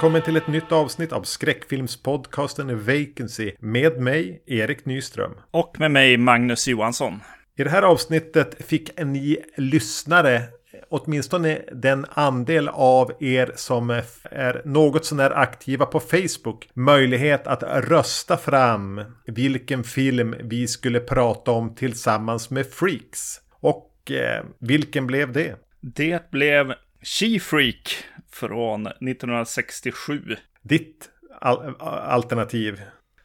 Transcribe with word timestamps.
Välkommen 0.00 0.22
till 0.22 0.36
ett 0.36 0.46
nytt 0.46 0.72
avsnitt 0.72 1.12
av 1.12 1.22
skräckfilmspodcasten 1.22 2.78
Vacancy 2.78 3.52
med 3.58 4.00
mig, 4.00 4.42
Erik 4.46 4.84
Nyström. 4.84 5.32
Och 5.50 5.80
med 5.80 5.90
mig 5.90 6.16
Magnus 6.16 6.68
Johansson. 6.68 7.20
I 7.56 7.64
det 7.64 7.70
här 7.70 7.82
avsnittet 7.82 8.66
fick 8.66 8.98
ni 8.98 9.38
lyssnare 9.56 10.42
åtminstone 10.88 11.60
den 11.72 12.06
andel 12.10 12.68
av 12.68 13.12
er 13.20 13.52
som 13.56 13.90
är 14.30 14.62
något 14.64 15.04
sånär 15.04 15.30
aktiva 15.30 15.86
på 15.86 16.00
Facebook 16.00 16.68
möjlighet 16.74 17.46
att 17.46 17.62
rösta 17.62 18.36
fram 18.36 19.00
vilken 19.26 19.84
film 19.84 20.34
vi 20.40 20.68
skulle 20.68 21.00
prata 21.00 21.50
om 21.50 21.74
tillsammans 21.74 22.50
med 22.50 22.66
Freaks. 22.66 23.40
Och 23.50 24.10
eh, 24.10 24.44
vilken 24.58 25.06
blev 25.06 25.32
det? 25.32 25.56
Det 25.80 26.30
blev 26.30 26.74
She 27.02 27.40
Freak 27.40 28.04
från 28.32 28.86
1967. 28.86 30.36
Ditt 30.62 31.08
al 31.40 31.74
alternativ. 31.80 32.80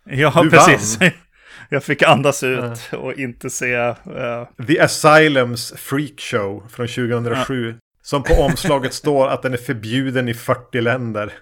Ja, 0.06 0.40
Du 0.44 0.50
precis. 0.50 1.00
vann. 1.02 1.10
Jag 1.70 1.84
fick 1.84 2.02
andas 2.04 2.44
ut 2.44 2.90
och 2.94 3.14
inte 3.14 3.50
se... 3.50 3.74
eh, 3.74 3.96
The 4.68 4.80
Asylums 4.80 5.74
Freak 5.78 6.20
Show 6.20 6.68
från 6.70 6.88
2007. 6.88 7.76
Som 8.02 8.24
på 8.24 8.34
omslaget 8.34 8.94
står 9.04 9.28
att 9.28 9.42
den 9.42 9.54
är 9.54 9.58
förbjuden 9.58 10.28
i 10.28 10.34
40 10.34 10.82
länder. 10.82 11.34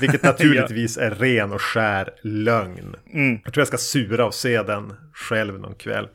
Vilket 0.00 0.22
naturligtvis 0.22 0.96
är 0.98 1.10
ren 1.10 1.52
och 1.52 1.62
skär 1.62 2.10
lögn. 2.22 2.96
Mm. 3.14 3.40
Jag 3.44 3.54
tror 3.54 3.60
jag 3.60 3.68
ska 3.68 3.78
sura 3.78 4.26
och 4.26 4.34
se 4.34 4.62
den 4.62 4.94
själv 5.14 5.60
någon 5.60 5.74
kväll. 5.74 6.08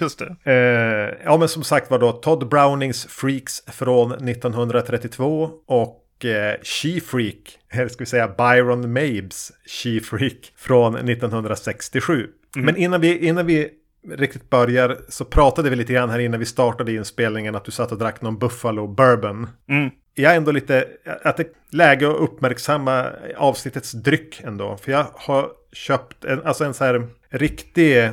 just 0.00 0.18
det. 0.44 0.52
Eh, 0.52 1.24
ja 1.24 1.36
men 1.36 1.48
som 1.48 1.64
sagt 1.64 1.90
var 1.90 1.98
då 1.98 2.12
Todd 2.12 2.48
Brownings 2.48 3.06
Freaks 3.10 3.62
från 3.66 4.12
1932 4.28 5.50
och 5.66 6.00
eh, 6.18 6.62
She 6.62 7.00
Freak, 7.00 7.58
eller 7.70 7.88
ska 7.88 7.98
vi 7.98 8.06
säga 8.06 8.28
Byron 8.28 8.92
Mabes 8.92 9.52
She 9.66 10.00
Freak 10.00 10.52
från 10.56 10.94
1967. 10.94 12.28
Men 12.56 12.76
innan 12.76 13.00
vi, 13.00 13.18
innan 13.18 13.46
vi 13.46 13.70
riktigt 14.08 14.50
börjar 14.50 14.98
så 15.08 15.24
pratade 15.24 15.70
vi 15.70 15.76
lite 15.76 15.92
grann 15.92 16.10
här 16.10 16.18
innan 16.18 16.40
vi 16.40 16.46
startade 16.46 16.92
inspelningen 16.92 17.54
att 17.54 17.64
du 17.64 17.70
satt 17.70 17.92
och 17.92 17.98
drack 17.98 18.22
någon 18.22 18.38
Buffalo 18.38 18.86
Bourbon. 18.86 19.48
Mm. 19.68 19.90
Jag 20.14 20.32
är 20.32 20.36
ändå 20.36 20.52
lite, 20.52 20.88
att 21.22 21.36
det 21.36 21.42
är 21.42 21.48
läge 21.70 22.08
att 22.08 22.16
uppmärksamma 22.16 23.06
avsnittets 23.36 23.92
dryck 23.92 24.40
ändå. 24.44 24.76
För 24.76 24.92
jag 24.92 25.06
har 25.14 25.50
köpt 25.72 26.24
en, 26.24 26.42
alltså 26.42 26.64
en 26.64 26.74
så 26.74 26.84
här 26.84 27.06
riktig 27.38 27.98
eh, 28.04 28.12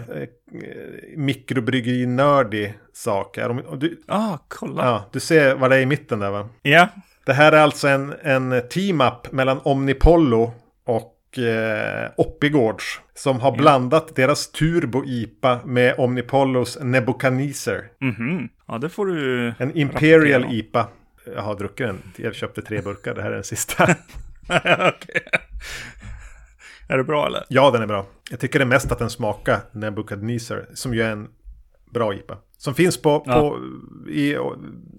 mikrobryggerinördig 1.17 2.73
sak. 2.93 3.37
Om- 3.37 3.79
Du, 3.79 4.01
Ah, 4.07 4.37
kolla. 4.47 4.83
ja, 4.85 5.09
du 5.11 5.19
ser 5.19 5.55
vad 5.55 5.69
det 5.71 5.75
är 5.77 5.81
i 5.81 5.85
mitten 5.85 6.19
där 6.19 6.31
va? 6.31 6.49
Ja. 6.61 6.87
Det 7.25 7.33
här 7.33 7.51
är 7.51 7.57
alltså 7.57 7.87
en, 7.87 8.13
en 8.23 8.61
team-up 8.69 9.31
mellan 9.31 9.59
Omnipollo 9.63 10.53
och 10.85 11.37
eh, 11.39 12.09
Oppigårds. 12.17 13.01
Som 13.13 13.39
har 13.39 13.51
blandat 13.57 14.15
deras 14.15 14.51
Turbo-IPA 14.51 15.59
med 15.65 15.95
Omnipollos 15.97 16.77
Nebuchadnezzar. 16.81 17.83
Mhm. 17.99 18.49
Ja, 18.67 18.77
det 18.77 18.89
får 18.89 19.05
du... 19.05 19.53
En 19.57 19.77
Imperial 19.77 20.41
rapportera. 20.41 20.59
IPA. 20.59 20.87
Jag 21.35 21.41
har 21.41 21.55
druckit 21.55 21.87
den. 21.87 21.97
Jag 22.15 22.35
köpte 22.35 22.61
tre 22.61 22.81
burkar. 22.81 23.15
Det 23.15 23.21
här 23.21 23.29
är 23.31 23.35
den 23.35 23.43
sista. 23.43 23.83
Okej. 24.89 25.21
Är 26.91 26.97
det 26.97 27.03
bra 27.03 27.27
eller? 27.27 27.45
ja, 27.49 27.71
den 27.71 27.81
är 27.81 27.87
bra. 27.87 28.05
Jag 28.29 28.39
tycker 28.39 28.59
det 28.59 28.63
är 28.63 28.67
mest 28.67 28.91
att 28.91 28.99
den 28.99 29.09
smakar 29.09 29.59
Nebuchadnezzar. 29.71 30.65
Som 30.73 30.93
ju 30.93 31.01
är 31.01 31.11
en 31.11 31.27
bra 31.93 32.13
IPA. 32.13 32.37
Som 32.57 32.75
finns 32.75 33.01
på, 33.01 33.23
Ja. 33.25 33.39
på 33.39 33.59
i 34.09 34.37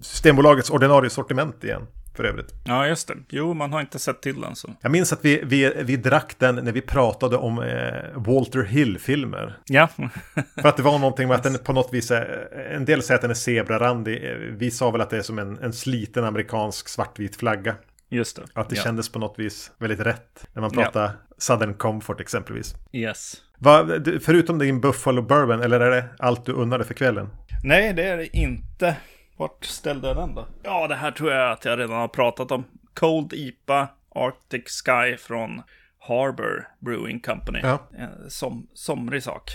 Systembolagets 0.01 0.69
ordinarie 0.69 1.09
sortiment 1.09 1.63
igen. 1.63 1.87
För 2.15 2.23
övrigt. 2.23 2.53
Ja, 2.65 2.87
just 2.87 3.07
det. 3.07 3.13
Jo, 3.29 3.53
man 3.53 3.73
har 3.73 3.81
inte 3.81 3.99
sett 3.99 4.21
till 4.21 4.41
den 4.41 4.55
så. 4.55 4.69
Jag 4.81 4.91
minns 4.91 5.13
att 5.13 5.25
vi, 5.25 5.41
vi, 5.43 5.73
vi 5.83 5.95
drack 5.95 6.35
den 6.37 6.55
när 6.55 6.71
vi 6.71 6.81
pratade 6.81 7.37
om 7.37 7.59
eh, 7.59 7.93
Walter 8.15 8.63
Hill-filmer. 8.63 9.57
Ja. 9.65 9.87
För 10.61 10.67
att 10.69 10.77
det 10.77 10.83
var 10.83 10.99
någonting 10.99 11.27
med 11.27 11.35
att 11.35 11.43
den 11.43 11.57
på 11.57 11.73
något 11.73 11.93
vis 11.93 12.11
är, 12.11 12.47
en 12.71 12.85
del 12.85 13.03
säger 13.03 13.15
att 13.15 13.21
den 13.21 13.29
är 13.29 13.35
zebrarandig. 13.35 14.37
Vi 14.49 14.71
sa 14.71 14.91
väl 14.91 15.01
att 15.01 15.09
det 15.09 15.17
är 15.17 15.21
som 15.21 15.39
en, 15.39 15.59
en 15.59 15.73
sliten 15.73 16.23
amerikansk 16.23 16.89
svartvit 16.89 17.35
flagga. 17.35 17.75
Just 18.09 18.35
det. 18.35 18.43
Att 18.53 18.69
det 18.69 18.75
ja. 18.75 18.83
kändes 18.83 19.11
på 19.11 19.19
något 19.19 19.39
vis 19.39 19.71
väldigt 19.77 19.99
rätt. 19.99 20.47
När 20.53 20.61
man 20.61 20.71
pratar 20.71 21.11
Southern 21.37 21.73
Comfort 21.73 22.19
exempelvis. 22.21 22.75
Yes. 22.91 23.35
Va, 23.57 23.87
förutom 24.21 24.59
din 24.59 24.81
Buffalo 24.81 25.21
Bourbon, 25.21 25.61
eller 25.61 25.79
är 25.79 25.91
det 25.91 26.05
allt 26.19 26.45
du 26.45 26.51
unnade 26.51 26.83
för 26.83 26.93
kvällen? 26.93 27.29
Nej, 27.63 27.93
det 27.93 28.03
är 28.03 28.17
det 28.17 28.37
inte. 28.37 28.95
Vart 29.37 29.65
ställde 29.65 30.07
jag 30.07 30.17
den 30.17 30.35
då? 30.35 30.47
Ja, 30.63 30.87
det 30.87 30.95
här 30.95 31.11
tror 31.11 31.31
jag 31.31 31.51
att 31.51 31.65
jag 31.65 31.79
redan 31.79 31.95
har 31.95 32.07
pratat 32.07 32.51
om. 32.51 32.63
Cold 32.93 33.33
IPA 33.33 33.87
Arctic 34.15 34.63
Sky 34.85 35.17
från 35.17 35.61
Harbor 35.99 36.67
Brewing 36.79 37.19
Company. 37.19 37.59
Ja. 37.63 37.89
Eh, 37.97 38.07
Som, 38.27 38.67
somrig 38.73 39.23
sak. 39.23 39.51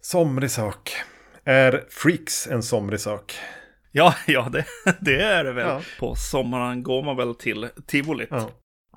Somrig 0.00 0.50
sak. 0.50 0.92
Är 1.44 1.84
Freaks 1.90 2.46
en 2.46 2.62
somrig 2.62 3.00
sak? 3.00 3.34
Ja, 3.92 4.14
ja 4.26 4.48
det, 4.52 4.64
det 5.00 5.22
är 5.22 5.44
det 5.44 5.52
väl. 5.52 5.68
Ja. 5.68 5.80
På 5.98 6.14
sommaren 6.14 6.82
går 6.82 7.02
man 7.02 7.16
väl 7.16 7.34
till 7.34 7.68
tivolit. 7.86 8.28
Ja. 8.30 8.50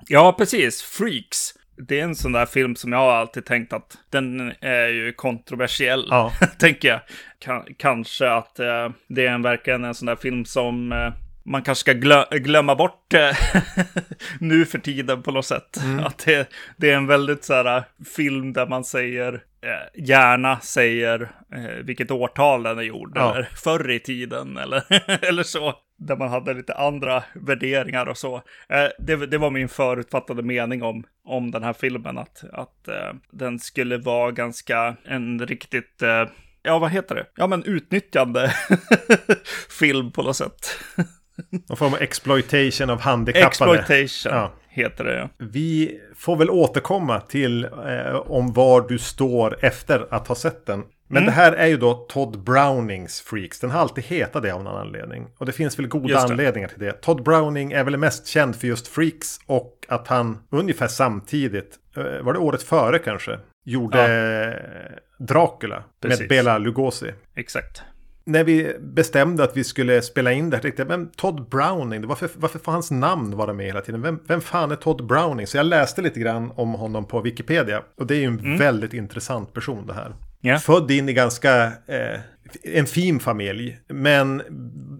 Ja. 0.08 0.34
precis. 0.38 0.82
Freaks. 0.82 1.54
Det 1.76 2.00
är 2.00 2.04
en 2.04 2.14
sån 2.14 2.32
där 2.32 2.46
film 2.46 2.76
som 2.76 2.92
jag 2.92 2.98
har 2.98 3.12
alltid 3.12 3.44
tänkt 3.44 3.72
att 3.72 3.98
den 4.10 4.52
är 4.60 4.88
ju 4.88 5.12
kontroversiell. 5.12 6.06
Ja. 6.10 6.32
tänker 6.58 6.88
jag. 6.88 7.00
Ka- 7.44 7.74
kanske 7.78 8.30
att 8.30 8.58
eh, 8.58 8.88
det 9.08 9.26
är 9.26 9.30
en, 9.32 9.42
verkligen 9.42 9.84
en 9.84 9.94
sån 9.94 10.06
där 10.06 10.16
film 10.16 10.44
som 10.44 10.92
eh, 10.92 11.12
man 11.46 11.62
kanske 11.62 11.80
ska 11.80 11.92
glö- 11.92 12.38
glömma 12.38 12.74
bort 12.74 13.14
eh, 13.14 13.36
nu 14.40 14.64
för 14.64 14.78
tiden 14.78 15.22
på 15.22 15.30
något 15.30 15.46
sätt. 15.46 15.78
Att 16.04 16.18
det, 16.18 16.48
det 16.76 16.90
är 16.90 16.96
en 16.96 17.06
väldigt 17.06 17.44
så 17.44 17.54
här 17.54 17.84
film 18.16 18.52
där 18.52 18.66
man 18.66 18.84
säger, 18.84 19.32
eh, 19.34 20.02
gärna 20.04 20.60
säger 20.60 21.30
eh, 21.54 21.84
vilket 21.84 22.10
årtal 22.10 22.62
den 22.62 22.78
är 22.78 22.82
gjord. 22.82 23.12
Ja. 23.14 23.32
Eller 23.34 23.48
förr 23.64 23.90
i 23.90 24.00
tiden 24.00 24.56
eller, 24.58 24.82
eller 25.28 25.42
så. 25.42 25.74
Där 25.98 26.16
man 26.16 26.28
hade 26.28 26.54
lite 26.54 26.74
andra 26.74 27.24
värderingar 27.34 28.06
och 28.06 28.18
så. 28.18 28.36
Eh, 28.68 28.86
det, 28.98 29.16
det 29.26 29.38
var 29.38 29.50
min 29.50 29.68
förutfattade 29.68 30.42
mening 30.42 30.82
om, 30.82 31.04
om 31.24 31.50
den 31.50 31.62
här 31.62 31.72
filmen. 31.72 32.18
Att, 32.18 32.44
att 32.52 32.88
eh, 32.88 33.12
den 33.30 33.58
skulle 33.58 33.96
vara 33.98 34.30
ganska 34.30 34.96
en 35.04 35.46
riktigt, 35.46 36.02
eh, 36.02 36.28
ja 36.62 36.78
vad 36.78 36.90
heter 36.90 37.14
det? 37.14 37.26
Ja 37.36 37.46
men 37.46 37.64
utnyttjande 37.64 38.52
film 39.78 40.12
på 40.12 40.22
något 40.22 40.36
sätt. 40.36 40.78
Någon 41.68 41.76
form 41.76 41.92
av 41.94 42.02
exploitation 42.02 42.90
av 42.90 43.00
handikappade. 43.00 43.46
Exploitation 43.80 44.32
Ja. 44.32 44.52
heter 44.68 45.04
det. 45.04 45.14
ja. 45.18 45.28
Vi 45.38 46.00
får 46.16 46.36
väl 46.36 46.50
återkomma 46.50 47.20
till 47.20 47.66
om 48.26 48.52
var 48.52 48.88
du 48.88 48.98
står 48.98 49.64
efter 49.64 50.06
att 50.14 50.28
ha 50.28 50.34
sett 50.34 50.66
den. 50.66 50.82
Men 51.08 51.16
Mm. 51.16 51.26
det 51.26 51.32
här 51.32 51.52
är 51.52 51.66
ju 51.66 51.76
då 51.76 51.94
Todd 51.94 52.44
Brownings 52.44 53.20
Freaks. 53.20 53.60
Den 53.60 53.70
har 53.70 53.80
alltid 53.80 54.04
hetat 54.04 54.42
det 54.42 54.50
av 54.54 54.62
någon 54.64 54.76
anledning. 54.76 55.26
Och 55.38 55.46
det 55.46 55.52
finns 55.52 55.78
väl 55.78 55.88
goda 55.88 56.18
anledningar 56.18 56.68
till 56.68 56.78
det. 56.78 56.92
Todd 56.92 57.22
Browning 57.22 57.72
är 57.72 57.84
väl 57.84 57.96
mest 57.96 58.26
känd 58.26 58.56
för 58.56 58.66
just 58.66 58.88
Freaks 58.88 59.38
och 59.46 59.86
att 59.88 60.08
han 60.08 60.38
ungefär 60.50 60.88
samtidigt, 60.88 61.74
eh, 61.96 62.02
var 62.24 62.32
det 62.32 62.38
året 62.38 62.62
före 62.62 62.98
kanske, 62.98 63.38
gjorde 63.64 64.00
eh, 64.04 65.24
Dracula 65.26 65.76
med 65.76 66.10
Precis. 66.10 66.28
Bela 66.28 66.58
Lugosi. 66.58 67.12
Exakt. 67.34 67.82
När 68.26 68.44
vi 68.44 68.76
bestämde 68.80 69.44
att 69.44 69.56
vi 69.56 69.64
skulle 69.64 70.02
spela 70.02 70.32
in 70.32 70.50
det 70.50 70.56
här 70.56 70.62
tänkte 70.62 70.82
jag, 70.82 70.88
men 70.88 71.10
Todd 71.10 71.48
Browning, 71.48 72.06
varför, 72.06 72.30
varför 72.36 72.58
får 72.58 72.72
hans 72.72 72.90
namn 72.90 73.36
vara 73.36 73.52
med 73.52 73.66
hela 73.66 73.80
tiden? 73.80 74.02
Vem, 74.02 74.20
vem 74.26 74.40
fan 74.40 74.70
är 74.70 74.76
Todd 74.76 75.06
Browning? 75.06 75.46
Så 75.46 75.56
jag 75.56 75.66
läste 75.66 76.02
lite 76.02 76.20
grann 76.20 76.52
om 76.56 76.72
honom 76.74 77.04
på 77.08 77.20
Wikipedia. 77.20 77.82
Och 77.98 78.06
det 78.06 78.14
är 78.14 78.18
ju 78.18 78.24
en 78.24 78.58
väldigt 78.58 78.92
intressant 78.92 79.52
person 79.52 79.86
det 79.86 79.92
här. 79.94 80.14
Ja. 80.44 80.58
Född 80.58 80.90
in 80.90 81.08
i 81.08 81.12
ganska 81.12 81.64
eh, 81.86 82.20
en 82.62 82.86
fin 82.86 83.20
familj. 83.20 83.78
Men 83.88 84.42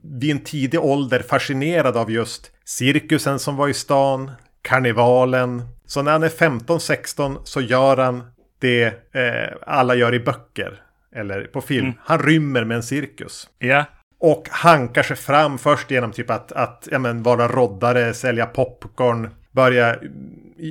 vid 0.02 0.30
en 0.30 0.40
tidig 0.40 0.80
ålder 0.80 1.20
fascinerad 1.20 1.96
av 1.96 2.10
just 2.10 2.50
cirkusen 2.64 3.38
som 3.38 3.56
var 3.56 3.68
i 3.68 3.74
stan. 3.74 4.30
Karnevalen. 4.62 5.62
Så 5.86 6.02
när 6.02 6.12
han 6.12 6.22
är 6.22 6.28
15-16 6.28 7.38
så 7.44 7.60
gör 7.60 7.96
han 7.96 8.22
det 8.58 8.84
eh, 9.12 9.56
alla 9.66 9.94
gör 9.94 10.14
i 10.14 10.20
böcker. 10.20 10.80
Eller 11.14 11.44
på 11.44 11.60
film. 11.60 11.92
Han 11.98 12.18
rymmer 12.18 12.64
med 12.64 12.76
en 12.76 12.82
cirkus. 12.82 13.48
Ja. 13.58 13.84
Och 14.20 14.48
hankar 14.50 15.02
sig 15.02 15.16
fram 15.16 15.58
först 15.58 15.90
genom 15.90 16.12
typ 16.12 16.30
att, 16.30 16.52
att 16.52 16.88
ja, 16.90 16.98
men, 16.98 17.22
vara 17.22 17.48
roddare, 17.48 18.14
sälja 18.14 18.46
popcorn, 18.46 19.30
börja 19.52 19.96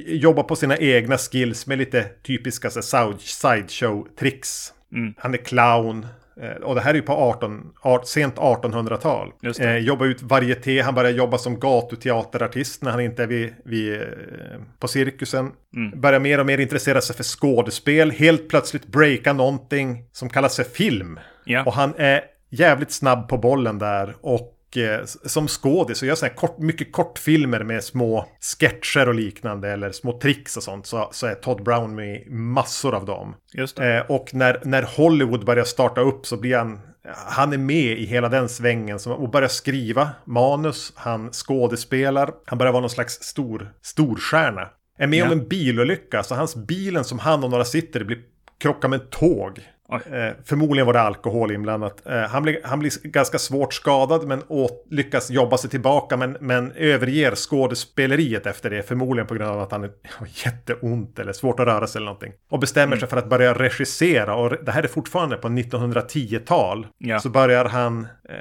jobba 0.07 0.43
på 0.43 0.55
sina 0.55 0.77
egna 0.77 1.17
skills 1.17 1.67
med 1.67 1.77
lite 1.77 2.03
typiska 2.25 2.69
sideshow-tricks. 2.69 4.71
Mm. 4.93 5.13
Han 5.17 5.33
är 5.33 5.37
clown. 5.37 6.07
eh, 6.41 6.49
Och 6.63 6.75
det 6.75 6.81
här 6.81 6.89
är 6.91 6.95
ju 6.95 7.01
på 7.01 7.13
18, 7.13 7.61
art, 7.81 8.07
sent 8.07 8.35
1800-tal. 8.35 9.31
Just 9.41 9.59
det. 9.59 9.69
Eh, 9.69 9.77
jobba 9.77 10.05
ut 10.05 10.21
varieté, 10.21 10.81
han 10.81 10.95
börjar 10.95 11.11
jobba 11.11 11.37
som 11.37 11.59
gatuteaterartist 11.59 12.83
när 12.83 12.91
han 12.91 13.01
inte 13.01 13.23
är 13.23 13.27
vid, 13.27 13.53
vid, 13.65 13.93
eh, 13.93 13.99
på 14.79 14.87
cirkusen. 14.87 15.51
Mm. 15.75 16.01
Börjar 16.01 16.19
mer 16.19 16.39
och 16.39 16.45
mer 16.45 16.57
intressera 16.57 17.01
sig 17.01 17.15
för 17.15 17.23
skådespel. 17.23 18.11
Helt 18.11 18.49
plötsligt 18.49 18.87
breaka 18.87 19.33
någonting 19.33 20.05
som 20.11 20.29
kallas 20.29 20.55
för 20.55 20.63
film. 20.63 21.19
Ja. 21.45 21.63
Och 21.65 21.73
han 21.73 21.93
är 21.97 22.21
jävligt 22.49 22.91
snabb 22.91 23.29
på 23.29 23.37
bollen 23.37 23.79
där. 23.79 24.15
Och 24.21 24.52
Och 24.73 24.77
eh, 24.77 25.05
som 25.05 25.47
skådis 25.47 26.01
och 26.01 26.07
gör 26.07 26.15
sådana 26.15 26.29
här 26.31 26.37
kort, 26.37 26.57
mycket 26.57 26.91
kortfilmer 26.91 27.63
med 27.63 27.83
små 27.83 28.25
sketcher 28.59 29.07
och 29.07 29.15
liknande 29.15 29.69
eller 29.69 29.91
små 29.91 30.19
tricks 30.19 30.57
och 30.57 30.63
sånt 30.63 30.85
så, 30.85 31.09
så 31.11 31.27
är 31.27 31.35
Todd 31.35 31.63
Brown 31.63 31.95
med 31.95 32.15
i 32.15 32.29
massor 32.29 32.95
av 32.95 33.05
dem. 33.05 33.35
Eh, 33.79 34.11
och 34.11 34.33
när, 34.33 34.61
när 34.63 34.83
Hollywood 34.97 35.45
börjar 35.45 35.65
starta 35.65 36.01
upp 36.01 36.25
så 36.25 36.37
blir 36.37 36.57
han 36.57 36.79
han 37.27 37.53
är 37.53 37.57
med 37.57 37.97
i 37.99 38.05
hela 38.05 38.29
den 38.29 38.49
svängen 38.49 38.99
och 39.07 39.29
börjar 39.29 39.47
skriva 39.47 40.09
manus. 40.25 40.93
Han 40.95 41.31
skådespelar. 41.31 42.31
Han 42.45 42.57
börjar 42.57 42.73
vara 42.73 42.81
någon 42.81 42.89
slags 42.89 43.13
stor, 43.13 43.73
storstjärna. 43.81 44.69
Är 44.97 45.07
med 45.07 45.19
Ja. 45.19 45.25
om 45.25 45.31
en 45.31 45.47
bilolycka. 45.47 46.23
Så 46.23 46.35
hans 46.35 46.55
bilen 46.55 47.03
som 47.03 47.19
han 47.19 47.43
och 47.43 47.49
några 47.49 47.65
sitter 47.65 48.01
i 48.01 48.03
blir 48.03 48.19
krockar 48.59 48.89
med 48.89 49.01
ett 49.01 49.09
tåg. 49.09 49.59
Eh, 49.91 50.33
förmodligen 50.45 50.85
var 50.85 50.93
det 50.93 51.01
alkohol 51.01 51.51
inblandat. 51.51 52.07
Eh, 52.07 52.21
han, 52.21 52.43
blir, 52.43 52.59
han 52.63 52.79
blir 52.79 53.07
ganska 53.07 53.37
svårt 53.39 53.73
skadad 53.73 54.27
men 54.27 54.43
åt, 54.47 54.85
lyckas 54.89 55.29
jobba 55.29 55.57
sig 55.57 55.69
tillbaka 55.69 56.17
men, 56.17 56.37
men 56.39 56.71
överger 56.71 57.35
skådespeleriet 57.35 58.45
efter 58.45 58.69
det. 58.69 58.83
Förmodligen 58.83 59.27
på 59.27 59.35
grund 59.35 59.51
av 59.51 59.59
att 59.59 59.71
han 59.71 59.83
är, 59.83 59.91
har 60.09 60.27
jätteont 60.45 61.19
eller 61.19 61.33
svårt 61.33 61.59
att 61.59 61.67
röra 61.67 61.87
sig 61.87 61.99
eller 61.99 62.05
någonting. 62.05 62.33
Och 62.49 62.59
bestämmer 62.59 62.97
sig 62.97 63.09
för 63.09 63.17
att 63.17 63.29
börja 63.29 63.53
regissera. 63.53 64.35
Och 64.35 64.63
det 64.65 64.71
här 64.71 64.83
är 64.83 64.87
fortfarande 64.87 65.37
på 65.37 65.47
1910-tal. 65.47 66.87
Ja. 66.97 67.19
Så 67.19 67.29
börjar 67.29 67.65
han 67.65 68.07
eh, 68.29 68.35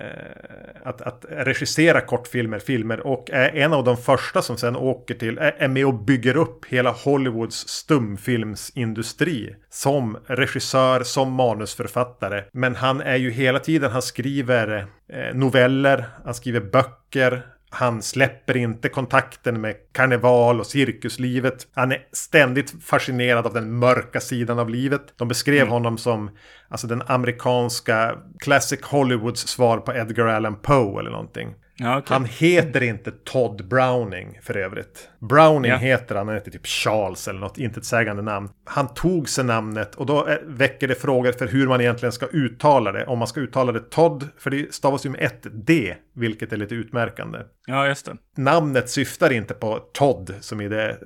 att, 0.85 1.01
att 1.01 1.25
regissera 1.29 2.01
kortfilmer, 2.01 2.59
filmer 2.59 3.07
och 3.07 3.31
är 3.31 3.57
en 3.57 3.73
av 3.73 3.85
de 3.85 3.97
första 3.97 4.43
som 4.43 4.57
sen 4.57 4.77
åker 4.77 5.15
till, 5.15 5.39
är, 5.39 5.55
är 5.59 5.69
med 5.69 5.87
och 5.87 5.95
bygger 5.95 6.37
upp 6.37 6.65
hela 6.69 6.91
Hollywoods 6.91 7.69
stumfilmsindustri. 7.69 9.55
Som 9.73 10.19
regissör, 10.27 11.03
som 11.03 11.33
manusförfattare. 11.33 12.45
Men 12.53 12.77
han 12.77 13.01
är 13.01 13.17
ju 13.17 13.31
hela 13.31 13.59
tiden, 13.59 13.91
han 13.91 14.03
skriver 14.03 14.87
eh, 15.09 15.35
noveller, 15.35 16.05
han 16.25 16.35
skriver 16.35 16.61
böcker. 16.61 17.47
Han 17.75 18.03
släpper 18.03 18.57
inte 18.57 18.89
kontakten 18.89 19.61
med 19.61 19.75
karneval 19.93 20.61
och 20.61 20.67
cirkuslivet. 20.67 21.67
Han 21.75 21.93
är 21.93 21.99
ständigt 22.13 22.85
fascinerad 22.85 23.47
av 23.47 23.55
den 23.55 23.79
mörka 23.79 24.21
sidan 24.21 24.59
av 24.59 24.71
livet. 24.71 25.03
De 25.17 25.29
beskrev 25.29 25.69
honom 25.69 25.99
som 25.99 26.31
alltså 26.69 26.87
den 26.87 27.03
amerikanska 27.07 28.19
classic 28.39 28.81
Hollywoods 28.83 29.49
svar 29.49 29.79
på 29.79 29.95
Edgar 29.95 30.27
Allan 30.27 30.57
Poe 30.57 31.01
eller 31.01 31.11
någonting. 31.11 31.55
Ja, 31.83 31.99
okej. 31.99 32.15
Han 32.15 32.25
heter 32.25 32.83
inte 32.83 33.11
Todd 33.25 33.69
Browning 33.69 34.39
för 34.43 34.57
övrigt. 34.57 35.09
Browning 35.19 35.71
Ja. 35.71 35.77
heter 35.77 36.15
han, 36.15 36.27
han 36.29 36.37
heter 36.37 36.51
typ 36.51 36.67
Charles 36.67 37.29
eller 37.29 37.41
något 37.41 37.59
intetsägande 37.59 38.23
namn. 38.23 38.49
Han 38.65 38.95
tog 38.95 39.29
sig 39.29 39.45
namnet 39.45 39.95
och 39.95 40.07
då 40.07 40.29
eh, 40.29 40.37
väcker 40.45 40.89
det 40.89 40.95
frågor 40.95 41.33
för 41.33 41.47
hur 41.47 41.69
man 41.69 41.81
egentligen 41.81 42.13
ska 42.13 42.27
uttala 42.27 42.93
det. 42.93 43.07
Om 43.07 43.19
man 43.19 43.29
ska 43.29 43.41
uttala 43.41 43.73
det 43.73 43.91
Todd, 43.91 44.29
för 44.39 44.51
det 44.51 44.75
stavas 44.75 45.07
ju 45.07 45.11
med 45.11 45.21
ett 45.21 45.47
D, 45.53 45.95
vilket 46.15 46.53
är 46.53 46.57
lite 46.57 46.75
utmärkande. 46.75 47.39
Ja, 47.67 47.87
just 47.87 48.07
det. 48.07 48.17
Namnet 48.37 48.91
syftar 48.91 49.33
inte 49.33 49.55
på 49.55 49.79
Todd 49.93 50.35
som 50.41 50.61
är 50.61 50.69
det 50.69 50.91
eh, 50.91 50.97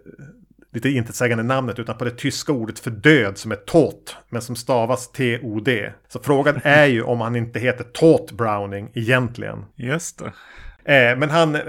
lite 0.72 0.88
intetsägande 0.88 1.44
namnet 1.44 1.79
utan 1.79 1.99
på 1.99 2.05
det 2.05 2.11
tyska 2.11 2.52
ordet 2.52 2.79
för 2.79 2.90
död 2.90 3.38
som 3.38 3.52
är 3.52 3.56
tot 3.56 4.17
men 4.29 4.43
som 4.43 4.56
stavas 4.56 5.12
T-O-D. 5.12 5.93
Så 6.08 6.20
frågan 6.20 6.61
är 6.64 6.87
ju 6.87 7.02
om 7.02 7.20
han 7.20 7.37
inte 7.37 7.58
heter 7.61 7.84
Tot 7.84 8.32
Browning 8.32 8.90
egentligen. 8.94 9.64
Just 9.75 10.19
det. 10.19 10.32
Eh, 10.86 11.18
men 11.18 11.30
han 11.30 11.54
eh, 11.54 11.60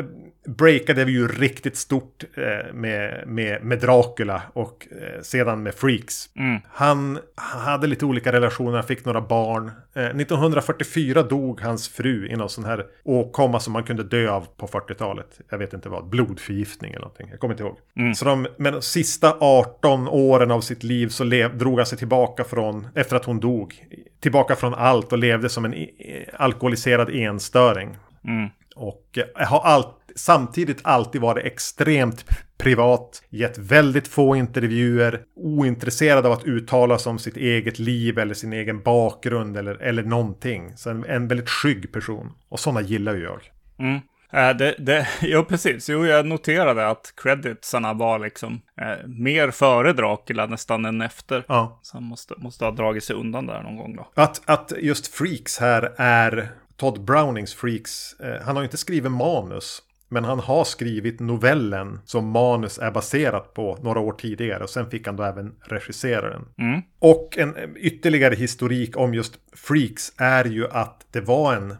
breakade 0.47 1.03
ju 1.11 1.27
riktigt 1.27 1.77
stort 1.77 2.23
eh, 2.35 2.73
med, 2.73 3.23
med, 3.27 3.63
med 3.63 3.79
Dracula 3.79 4.41
och 4.53 4.87
eh, 4.91 5.21
sedan 5.21 5.63
med 5.63 5.73
Freaks. 5.73 6.29
Mm. 6.35 6.61
Han 6.67 7.19
hade 7.35 7.87
lite 7.87 8.05
olika 8.05 8.31
relationer, 8.31 8.71
han 8.73 8.83
fick 8.83 9.05
några 9.05 9.21
barn. 9.21 9.71
Eh, 9.95 10.05
1944 10.05 11.23
dog 11.23 11.61
hans 11.61 11.89
fru 11.89 12.27
i 12.27 12.35
någon 12.35 12.49
sån 12.49 12.65
här 12.65 12.85
åkomma 13.03 13.59
som 13.59 13.73
man 13.73 13.83
kunde 13.83 14.03
dö 14.03 14.29
av 14.29 14.47
på 14.57 14.67
40-talet. 14.67 15.39
Jag 15.49 15.57
vet 15.57 15.73
inte 15.73 15.89
vad, 15.89 16.09
blodförgiftning 16.09 16.91
eller 16.91 17.01
någonting. 17.01 17.27
Jag 17.31 17.39
kommer 17.39 17.53
inte 17.53 17.63
ihåg. 17.63 17.77
Så 18.15 18.25
de, 18.25 18.47
men 18.57 18.73
de 18.73 18.81
sista 18.81 19.37
18 19.39 20.07
åren 20.07 20.51
av 20.51 20.61
sitt 20.61 20.83
liv 20.83 21.07
så 21.07 21.23
lev, 21.23 21.57
drog 21.57 21.77
han 21.77 21.85
sig 21.85 21.97
tillbaka 21.97 22.43
från, 22.43 22.87
efter 22.95 23.15
att 23.15 23.25
hon 23.25 23.39
dog, 23.39 23.75
tillbaka 24.19 24.55
från 24.55 24.73
allt 24.73 25.11
och 25.11 25.17
levde 25.17 25.49
som 25.49 25.65
en 25.65 25.73
i- 25.73 26.25
alkoholiserad 26.33 27.09
enstöring. 27.09 27.97
Mm. 28.27 28.49
Och 28.77 29.17
eh, 29.17 29.47
har 29.47 29.59
allt, 29.59 29.95
samtidigt 30.15 30.79
alltid 30.83 31.21
varit 31.21 31.45
extremt 31.45 32.25
privat, 32.57 33.23
gett 33.29 33.57
väldigt 33.57 34.07
få 34.07 34.35
intervjuer, 34.35 35.21
ointresserad 35.35 36.25
av 36.25 36.31
att 36.31 36.45
uttala 36.45 36.97
sig 36.97 37.09
om 37.09 37.19
sitt 37.19 37.37
eget 37.37 37.79
liv 37.79 38.19
eller 38.19 38.33
sin 38.33 38.53
egen 38.53 38.83
bakgrund 38.83 39.57
eller, 39.57 39.75
eller 39.75 40.03
någonting. 40.03 40.77
Så 40.77 40.89
en, 40.89 41.05
en 41.05 41.27
väldigt 41.27 41.49
skygg 41.49 41.91
person. 41.91 42.33
Och 42.49 42.59
sådana 42.59 42.81
gillar 42.81 43.15
ju 43.15 43.23
jag. 43.23 43.41
Mm. 43.79 43.99
Eh, 44.33 44.57
det, 44.57 44.75
det, 44.79 45.07
ja, 45.21 45.43
precis. 45.43 45.89
Jo, 45.89 46.05
jag 46.05 46.25
noterade 46.25 46.87
att 46.87 47.13
creditsarna 47.17 47.93
var 47.93 48.19
liksom 48.19 48.61
eh, 48.81 49.07
mer 49.07 49.51
före 49.51 49.93
Dracula 49.93 50.45
nästan 50.45 50.85
än 50.85 51.01
efter. 51.01 51.45
Ja. 51.47 51.79
Så 51.81 51.97
han 51.97 52.03
måste, 52.03 52.33
måste 52.37 52.65
ha 52.65 52.71
dragit 52.71 53.03
sig 53.03 53.15
undan 53.15 53.45
där 53.45 53.63
någon 53.63 53.77
gång 53.77 53.95
då. 53.95 54.07
Att, 54.21 54.41
att 54.49 54.73
just 54.77 55.07
Freaks 55.07 55.59
här 55.59 55.93
är 55.97 56.51
Todd 56.77 57.03
Brownings 57.05 57.53
Freaks. 57.53 58.13
Eh, 58.19 58.41
han 58.45 58.55
har 58.55 58.63
ju 58.63 58.65
inte 58.65 58.77
skrivit 58.77 59.11
manus. 59.11 59.81
Men 60.09 60.23
han 60.23 60.39
har 60.39 60.63
skrivit 60.63 61.19
novellen 61.19 61.99
som 62.05 62.29
manus 62.29 62.77
är 62.79 62.91
baserat 62.91 63.53
på 63.53 63.77
några 63.81 63.99
år 63.99 64.11
tidigare. 64.13 64.63
Och 64.63 64.69
sen 64.69 64.89
fick 64.89 65.05
han 65.07 65.15
då 65.15 65.23
även 65.23 65.55
regissera 65.61 66.29
den. 66.29 66.45
Mm. 66.57 66.81
Och 66.99 67.37
en 67.37 67.55
eh, 67.55 67.69
ytterligare 67.75 68.35
historik 68.35 68.97
om 68.97 69.13
just 69.13 69.33
Freaks 69.55 70.13
är 70.17 70.45
ju 70.45 70.67
att 70.67 71.05
det 71.11 71.21
var 71.21 71.53
en, 71.55 71.75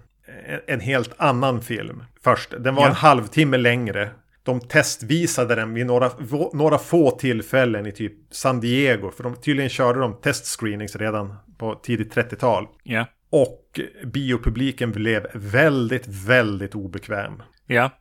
en- 0.67 0.79
helt 0.79 1.13
annan 1.17 1.61
film 1.61 2.03
först. 2.23 2.53
Den 2.59 2.75
var 2.75 2.83
Ja. 2.83 2.89
en 2.89 2.95
halvtimme 2.95 3.57
längre. 3.57 4.09
De 4.43 4.59
testvisade 4.59 5.55
den 5.55 5.73
vid 5.73 5.85
några, 5.85 6.11
några 6.53 6.77
få 6.77 7.11
tillfällen 7.11 7.85
i 7.85 7.91
typ 7.91 8.13
San 8.31 8.59
Diego. 8.59 9.11
För 9.11 9.23
de, 9.23 9.35
tydligen 9.35 9.69
körde 9.69 9.99
de 9.99 10.13
testscreenings 10.21 10.95
redan 10.95 11.35
på 11.57 11.75
tidigt 11.75 12.15
30-tal. 12.15 12.67
Ja. 12.83 13.05
Och 13.41 13.79
biopubliken 14.03 14.91
blev 14.91 15.27
väldigt, 15.33 16.07
väldigt 16.07 16.75
obekväm. 16.75 17.43
Ja. 17.67 17.91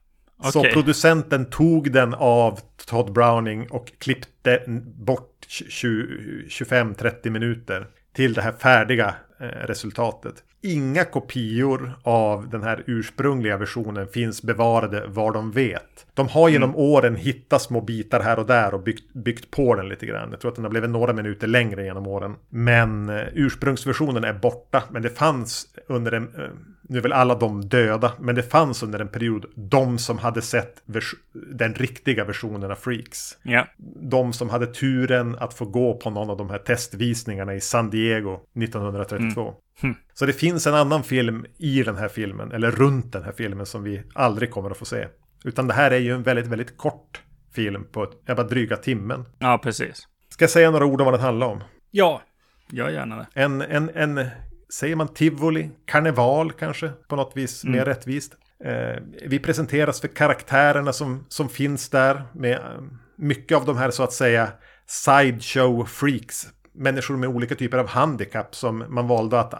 Så 0.52 0.58
Okej. 0.58 0.72
producenten 0.72 1.50
tog 1.50 1.92
den 1.92 2.14
av 2.14 2.60
Todd 2.86 3.12
Browning 3.12 3.70
och 3.70 3.92
klippte 3.98 4.62
bort 4.98 5.46
25-30 5.48 7.30
minuter 7.30 7.86
till 8.12 8.34
det 8.34 8.42
här 8.42 8.52
färdiga 8.52 9.14
eh, 9.40 9.44
resultatet. 9.46 10.34
Inga 10.62 11.04
kopior 11.04 11.92
av 12.02 12.48
den 12.48 12.62
här 12.62 12.84
ursprungliga 12.86 13.56
versionen 13.56 14.08
finns 14.08 14.42
bevarade 14.42 15.06
var 15.06 15.32
de 15.32 15.52
vet. 15.52 16.06
De 16.14 16.28
har 16.28 16.48
genom 16.48 16.76
åren 16.76 17.16
hittat 17.16 17.62
små 17.62 17.80
bitar 17.80 18.20
här 18.20 18.38
och 18.38 18.46
där 18.46 18.74
och 18.74 18.82
byggt, 18.82 19.12
byggt 19.12 19.50
på 19.50 19.74
den 19.74 19.88
lite 19.88 20.06
grann. 20.06 20.30
Jag 20.30 20.40
tror 20.40 20.50
att 20.50 20.54
den 20.54 20.64
har 20.64 20.70
blivit 20.70 20.90
några 20.90 21.12
minuter 21.12 21.46
längre 21.46 21.84
genom 21.84 22.06
åren. 22.06 22.34
Men 22.48 23.08
eh, 23.08 23.24
ursprungsversionen 23.32 24.24
är 24.24 24.32
borta. 24.32 24.82
Men 24.90 25.02
det 25.02 25.10
fanns 25.10 25.66
under 25.86 26.12
en... 26.12 26.30
Nu 26.88 26.98
är 26.98 27.02
väl 27.02 27.12
alla 27.12 27.34
de 27.34 27.68
döda, 27.68 28.12
men 28.20 28.34
det 28.34 28.42
fanns 28.42 28.82
under 28.82 28.98
en 28.98 29.08
period 29.08 29.46
de 29.54 29.98
som 29.98 30.18
hade 30.18 30.42
sett 30.42 30.82
vers- 30.84 31.14
den 31.32 31.74
riktiga 31.74 32.24
versionen 32.24 32.70
av 32.70 32.74
Freaks. 32.74 33.36
Ja. 33.42 33.66
De 34.10 34.32
som 34.32 34.50
hade 34.50 34.66
turen 34.66 35.36
att 35.38 35.54
få 35.54 35.64
gå 35.64 35.96
på 35.96 36.10
någon 36.10 36.30
av 36.30 36.36
de 36.36 36.50
här 36.50 36.58
testvisningarna 36.58 37.54
i 37.54 37.60
San 37.60 37.90
Diego 37.90 38.40
1932. 38.54 39.54
Så 40.14 40.26
det 40.26 40.32
finns 40.32 40.66
en 40.66 40.74
annan 40.74 41.02
film 41.04 41.46
i 41.58 41.82
den 41.82 41.96
här 41.96 42.08
filmen, 42.08 42.52
eller 42.52 42.70
runt 42.70 43.12
den 43.12 43.22
här 43.22 43.32
filmen 43.32 43.66
som 43.66 43.82
vi 43.82 44.02
aldrig 44.14 44.50
kommer 44.50 44.70
att 44.70 44.76
få 44.76 44.84
se. 44.84 45.06
Utan 45.44 45.66
det 45.66 45.74
här 45.74 45.90
är 45.90 45.98
ju 45.98 46.14
en 46.14 46.22
väldigt, 46.22 46.46
väldigt 46.46 46.76
kort 46.76 47.22
film 47.54 47.84
på 47.92 48.02
ett, 48.02 48.10
jag 48.26 48.36
bara 48.36 48.46
dryga 48.46 48.76
timmen. 48.76 49.24
ja, 49.38 49.58
precis. 49.62 50.08
Ska 50.28 50.42
jag 50.42 50.50
säga 50.50 50.70
några 50.70 50.84
ord 50.86 51.00
om 51.00 51.04
vad 51.04 51.14
den 51.14 51.20
handlar 51.20 51.46
om? 51.46 51.60
Ja, 51.90 52.22
gör 52.70 52.88
gärna 52.88 53.16
det. 53.16 53.26
En, 53.34 53.62
en, 53.62 53.90
en 53.94 54.26
säger 54.74 54.96
man 54.96 55.08
tivoli, 55.08 55.70
karneval 55.84 56.52
kanske 56.52 56.88
på 57.08 57.16
något 57.16 57.32
vis 57.36 57.64
mer 57.64 57.84
rättvist. 57.84 58.32
Eh, 58.64 59.02
vi 59.26 59.38
presenteras 59.38 60.00
för 60.00 60.08
karaktärerna 60.08 60.92
som, 60.92 61.24
som 61.28 61.48
finns 61.48 61.88
där 61.88 62.22
med 62.32 62.52
eh, 62.52 62.60
mycket 63.16 63.56
av 63.56 63.64
de 63.64 63.76
här 63.76 63.90
så 63.90 64.02
att 64.02 64.12
säga 64.12 64.48
sideshow 64.86 65.84
freaks. 65.84 66.48
Människor 66.72 67.16
med 67.16 67.28
olika 67.28 67.54
typer 67.54 67.78
av 67.78 67.86
handikapp 67.86 68.54
som 68.54 68.84
man 68.88 69.08
valde 69.08 69.40
att 69.40 69.52
eh, 69.52 69.58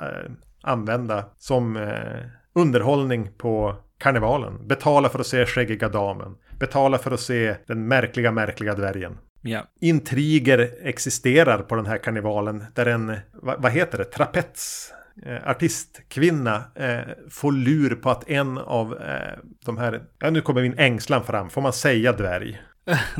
använda 0.62 1.24
som 1.38 1.76
eh, 1.76 2.26
underhållning 2.54 3.30
på 3.38 3.76
karnevalen. 3.98 4.66
Betala 4.66 5.08
för 5.08 5.18
att 5.18 5.26
se 5.26 5.46
skäggiga 5.46 5.88
damen. 5.88 6.34
Betala 6.58 6.98
för 6.98 7.10
att 7.10 7.20
se 7.20 7.56
den 7.66 7.88
märkliga, 7.88 8.32
märkliga 8.32 8.74
dvärgen 8.74 9.18
Ja. 9.42 9.62
intriger 9.80 10.70
existerar 10.82 11.58
på 11.58 11.76
den 11.76 11.86
här 11.86 11.98
karnevalen. 11.98 12.64
Där 12.74 12.86
en, 12.86 13.16
vad, 13.32 13.62
vad 13.62 13.72
heter 13.72 13.98
det, 13.98 14.04
trapets 14.04 14.92
eh, 15.26 15.48
artistkvinna 15.48 16.64
eh, 16.74 17.00
får 17.30 17.52
lur 17.52 17.94
på 17.94 18.10
att 18.10 18.28
en 18.28 18.58
av 18.58 18.94
eh, 19.00 19.38
de 19.64 19.78
här, 19.78 20.02
ja 20.18 20.30
nu 20.30 20.40
kommer 20.40 20.62
min 20.62 20.78
ängslan 20.78 21.24
fram, 21.24 21.50
får 21.50 21.60
man 21.62 21.72
säga 21.72 22.12
dvärg? 22.12 22.62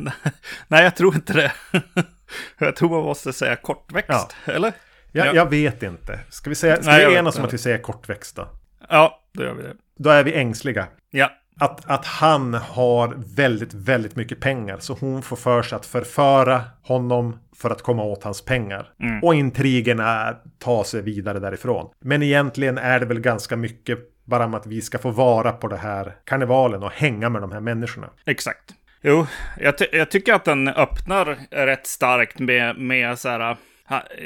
Nej, 0.69 0.85
jag 0.85 0.97
tror 0.97 1.15
inte 1.15 1.33
det. 1.33 1.53
jag 2.59 2.77
tror 2.77 2.91
man 2.91 3.03
måste 3.03 3.33
säga 3.33 3.57
kortväxt, 3.57 4.37
eller? 4.45 4.73
Jag, 5.13 5.27
Ja. 5.27 5.33
jag 5.35 5.51
vet 5.51 5.83
inte. 5.83 6.21
Ska 6.31 6.51
vi 6.51 6.57
säga, 6.57 6.77
ska 6.77 6.91
Nej, 6.91 7.05
vi 7.07 7.11
vet 7.11 7.19
enas 7.19 7.37
om 7.37 7.41
inte. 7.41 7.47
att 7.49 7.55
vi 7.55 7.59
säger 7.59 7.79
kortväxta? 7.79 8.49
Ja, 8.89 9.23
då 9.33 9.43
gör 9.45 9.55
vi 9.55 9.63
det. 9.63 9.75
då 9.99 10.11
är 10.11 10.25
vi 10.25 10.35
ängsliga. 10.35 10.87
Ja, 11.11 11.31
Att, 11.61 11.91
att 11.91 12.07
han 12.07 12.55
har 12.55 13.15
väldigt, 13.37 13.75
väldigt 13.75 14.17
mycket 14.17 14.41
pengar. 14.41 14.79
Så 14.81 14.95
hon 15.01 15.23
får 15.23 15.37
för 15.37 15.63
sig 15.63 15.77
att 15.77 15.87
förföra 15.87 16.63
honom 16.83 17.39
för 17.59 17.71
att 17.71 17.83
komma 17.83 18.03
åt 18.03 18.23
hans 18.25 18.45
pengar. 18.45 18.89
Och 19.23 19.35
intrigerna 19.35 20.37
tar 20.59 20.85
sig 20.85 21.03
vidare 21.03 21.39
därifrån. 21.39 21.91
Men 22.01 22.23
egentligen 22.23 22.79
är 22.79 23.01
det 23.01 23.07
väl 23.07 23.21
ganska 23.21 23.57
mycket 23.57 23.99
bara 24.25 24.45
om 24.45 24.55
att 24.55 24.67
vi 24.67 24.81
ska 24.81 24.99
få 24.99 25.11
vara 25.11 25.53
på 25.53 25.69
det 25.69 25.77
här 25.77 26.17
karnevalen 26.25 26.83
och 26.83 26.91
hänga 26.93 27.29
med 27.29 27.43
de 27.43 27.53
här 27.53 27.61
människorna. 27.61 28.11
exakt. 28.27 28.75
Jo, 29.03 29.27
jag, 29.61 29.79
ty- 29.79 29.89
jag 29.93 30.11
tycker 30.11 30.35
att 30.35 30.45
den 30.45 30.69
öppnar 30.69 31.39
rätt 31.51 31.87
starkt 31.87 32.39
med, 32.39 32.77
med 32.79 33.19
så 33.19 33.29
här, 33.29 33.57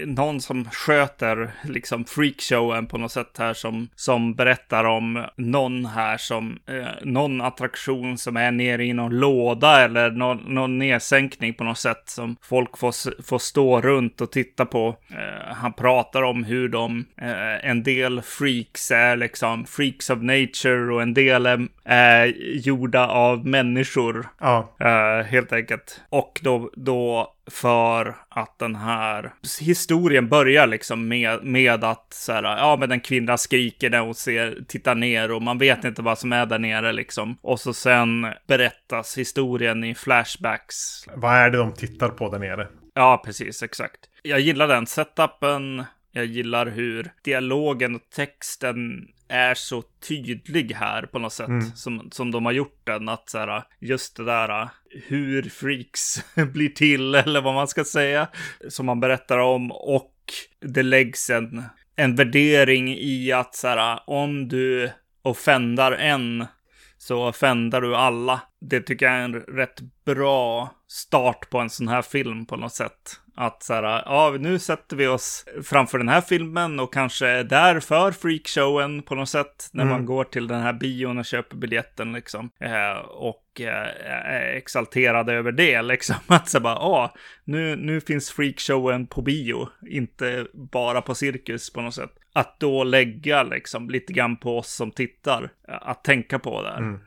någon 0.06 0.40
som 0.40 0.64
sköter 0.64 1.50
liksom 1.64 2.04
freakshowen 2.04 2.86
på 2.86 2.98
något 2.98 3.12
sätt 3.12 3.36
här 3.38 3.54
som, 3.54 3.88
som 3.94 4.34
berättar 4.34 4.84
om 4.84 5.24
någon 5.36 5.86
här 5.86 6.16
som, 6.16 6.58
eh, 6.68 6.86
någon 7.02 7.40
attraktion 7.40 8.18
som 8.18 8.36
är 8.36 8.50
nere 8.50 8.84
i 8.84 8.92
någon 8.92 9.18
låda 9.18 9.84
eller 9.84 10.10
någon, 10.10 10.38
någon 10.54 10.78
nedsänkning 10.78 11.54
på 11.54 11.64
något 11.64 11.78
sätt 11.78 12.02
som 12.04 12.36
folk 12.42 12.78
får, 12.78 13.22
får 13.22 13.38
stå 13.38 13.80
runt 13.80 14.20
och 14.20 14.32
titta 14.32 14.66
på. 14.66 14.96
Eh, 15.10 15.54
han 15.54 15.72
pratar 15.72 16.22
om 16.22 16.44
hur 16.44 16.68
de, 16.68 17.04
eh, 17.20 17.70
en 17.70 17.82
del 17.82 18.22
freaks 18.22 18.90
är 18.90 19.16
liksom 19.16 19.66
freaks 19.66 20.10
of 20.10 20.18
nature 20.22 20.94
och 20.94 21.02
en 21.02 21.14
del 21.14 21.46
är, 21.46 21.68
är 21.84 22.26
gjorda 22.66 23.08
av 23.08 23.46
människor. 23.46 24.26
Ja, 24.40 24.76
Eh, 24.80 25.24
helt 25.24 25.52
enkelt. 25.52 26.00
Och 26.08 26.40
då, 26.42 26.70
då 26.76 27.34
för 27.50 28.16
att 28.28 28.58
den 28.58 28.76
här 28.76 29.32
historien 29.60 30.28
börjar 30.28 30.66
liksom 30.66 31.08
med, 31.08 31.44
med 31.44 31.84
att 31.84 32.12
så 32.12 32.32
här, 32.32 32.42
ja 32.42 32.76
men 32.80 32.92
en 32.92 33.00
kvinna 33.00 33.36
skriker 33.36 33.90
när 33.90 34.00
hon 34.00 34.14
ser, 34.14 34.58
tittar 34.68 34.94
ner 34.94 35.32
och 35.32 35.42
man 35.42 35.58
vet 35.58 35.84
inte 35.84 36.02
vad 36.02 36.18
som 36.18 36.32
är 36.32 36.46
där 36.46 36.58
nere 36.58 36.92
liksom. 36.92 37.38
Och 37.42 37.60
så 37.60 37.74
sen 37.74 38.26
berättas 38.46 39.18
historien 39.18 39.84
i 39.84 39.94
flashbacks. 39.94 41.04
vad 41.14 41.34
är 41.34 41.50
det 41.50 41.58
de 41.58 41.72
tittar 41.72 42.08
på 42.08 42.30
där 42.30 42.38
nere? 42.38 42.68
Ja, 42.94 43.22
precis, 43.24 43.62
exakt. 43.62 44.00
Jag 44.22 44.40
gillar 44.40 44.68
den 44.68 44.86
setupen. 44.86 45.84
Jag 46.12 46.24
gillar 46.24 46.66
hur 46.66 47.10
dialogen 47.24 47.94
och 47.94 48.10
texten 48.14 49.08
är 49.30 49.54
så 49.54 49.82
tydlig 50.08 50.72
här 50.72 51.02
på 51.02 51.18
något 51.18 51.32
sätt. 51.32 51.48
Som, 51.74 52.08
som 52.12 52.30
de 52.30 52.44
har 52.44 52.52
gjort 52.52 52.80
den. 52.84 53.08
Att 53.08 53.30
så 53.30 53.38
här, 53.38 53.62
just 53.80 54.16
det 54.16 54.24
där 54.24 54.68
hur 55.06 55.42
freaks 55.42 56.24
blir 56.52 56.68
till 56.68 57.14
eller 57.14 57.40
vad 57.40 57.54
man 57.54 57.68
ska 57.68 57.84
säga. 57.84 58.28
Som 58.68 58.86
man 58.86 59.00
berättar 59.00 59.38
om. 59.38 59.72
Och 59.72 60.14
det 60.60 60.82
läggs 60.82 61.30
en, 61.30 61.62
en 61.96 62.16
värdering 62.16 62.96
i 62.98 63.32
att 63.32 63.54
så 63.54 63.68
här, 63.68 64.00
om 64.06 64.48
du 64.48 64.90
offendar 65.22 65.92
en 65.92 66.46
så 67.00 67.28
offendar 67.28 67.80
du 67.80 67.96
alla. 67.96 68.40
Det 68.60 68.80
tycker 68.80 69.06
jag 69.06 69.14
är 69.14 69.20
en 69.20 69.34
rätt 69.34 69.80
bra 70.04 70.74
start 70.88 71.50
på 71.50 71.58
en 71.58 71.70
sån 71.70 71.88
här 71.88 72.02
film 72.02 72.46
på 72.46 72.56
något 72.56 72.72
sätt. 72.72 73.20
Att 73.36 73.62
så 73.62 73.74
här, 73.74 73.82
ja, 73.82 74.36
nu 74.40 74.58
sätter 74.58 74.96
vi 74.96 75.06
oss 75.06 75.44
framför 75.64 75.98
den 75.98 76.08
här 76.08 76.20
filmen 76.20 76.80
och 76.80 76.92
kanske 76.92 77.26
är 77.26 77.44
där 77.44 77.80
för 77.80 78.12
freakshowen 78.12 79.02
på 79.02 79.14
något 79.14 79.28
sätt. 79.28 79.68
När 79.72 79.84
man 79.84 80.06
går 80.06 80.24
till 80.24 80.46
den 80.46 80.62
här 80.62 80.72
bion 80.72 81.18
och 81.18 81.24
köper 81.24 81.56
biljetten 81.56 82.12
liksom. 82.12 82.50
Eh, 82.60 82.98
och 82.98 83.60
eh, 83.60 84.06
är 84.32 84.56
exalterad 84.56 85.30
över 85.30 85.52
det 85.52 85.82
liksom. 85.92 86.16
Att 86.26 86.48
så 86.48 86.60
bara, 86.60 86.74
ja, 86.74 87.14
nu, 87.44 87.76
nu 87.76 88.00
finns 88.00 88.30
freakshowen 88.30 89.06
på 89.06 89.22
bio. 89.22 89.68
Inte 89.90 90.46
bara 90.54 91.02
på 91.02 91.14
cirkus 91.14 91.72
på 91.72 91.80
något 91.80 91.94
sätt. 91.94 92.12
Att 92.32 92.60
då 92.60 92.84
lägga 92.84 93.42
liksom 93.42 93.90
lite 93.90 94.12
grann 94.12 94.36
på 94.36 94.58
oss 94.58 94.72
som 94.74 94.90
tittar. 94.90 95.50
eh, 95.68 95.74
Att 95.80 96.04
tänka 96.04 96.38
på 96.38 96.62
där. 96.62 96.98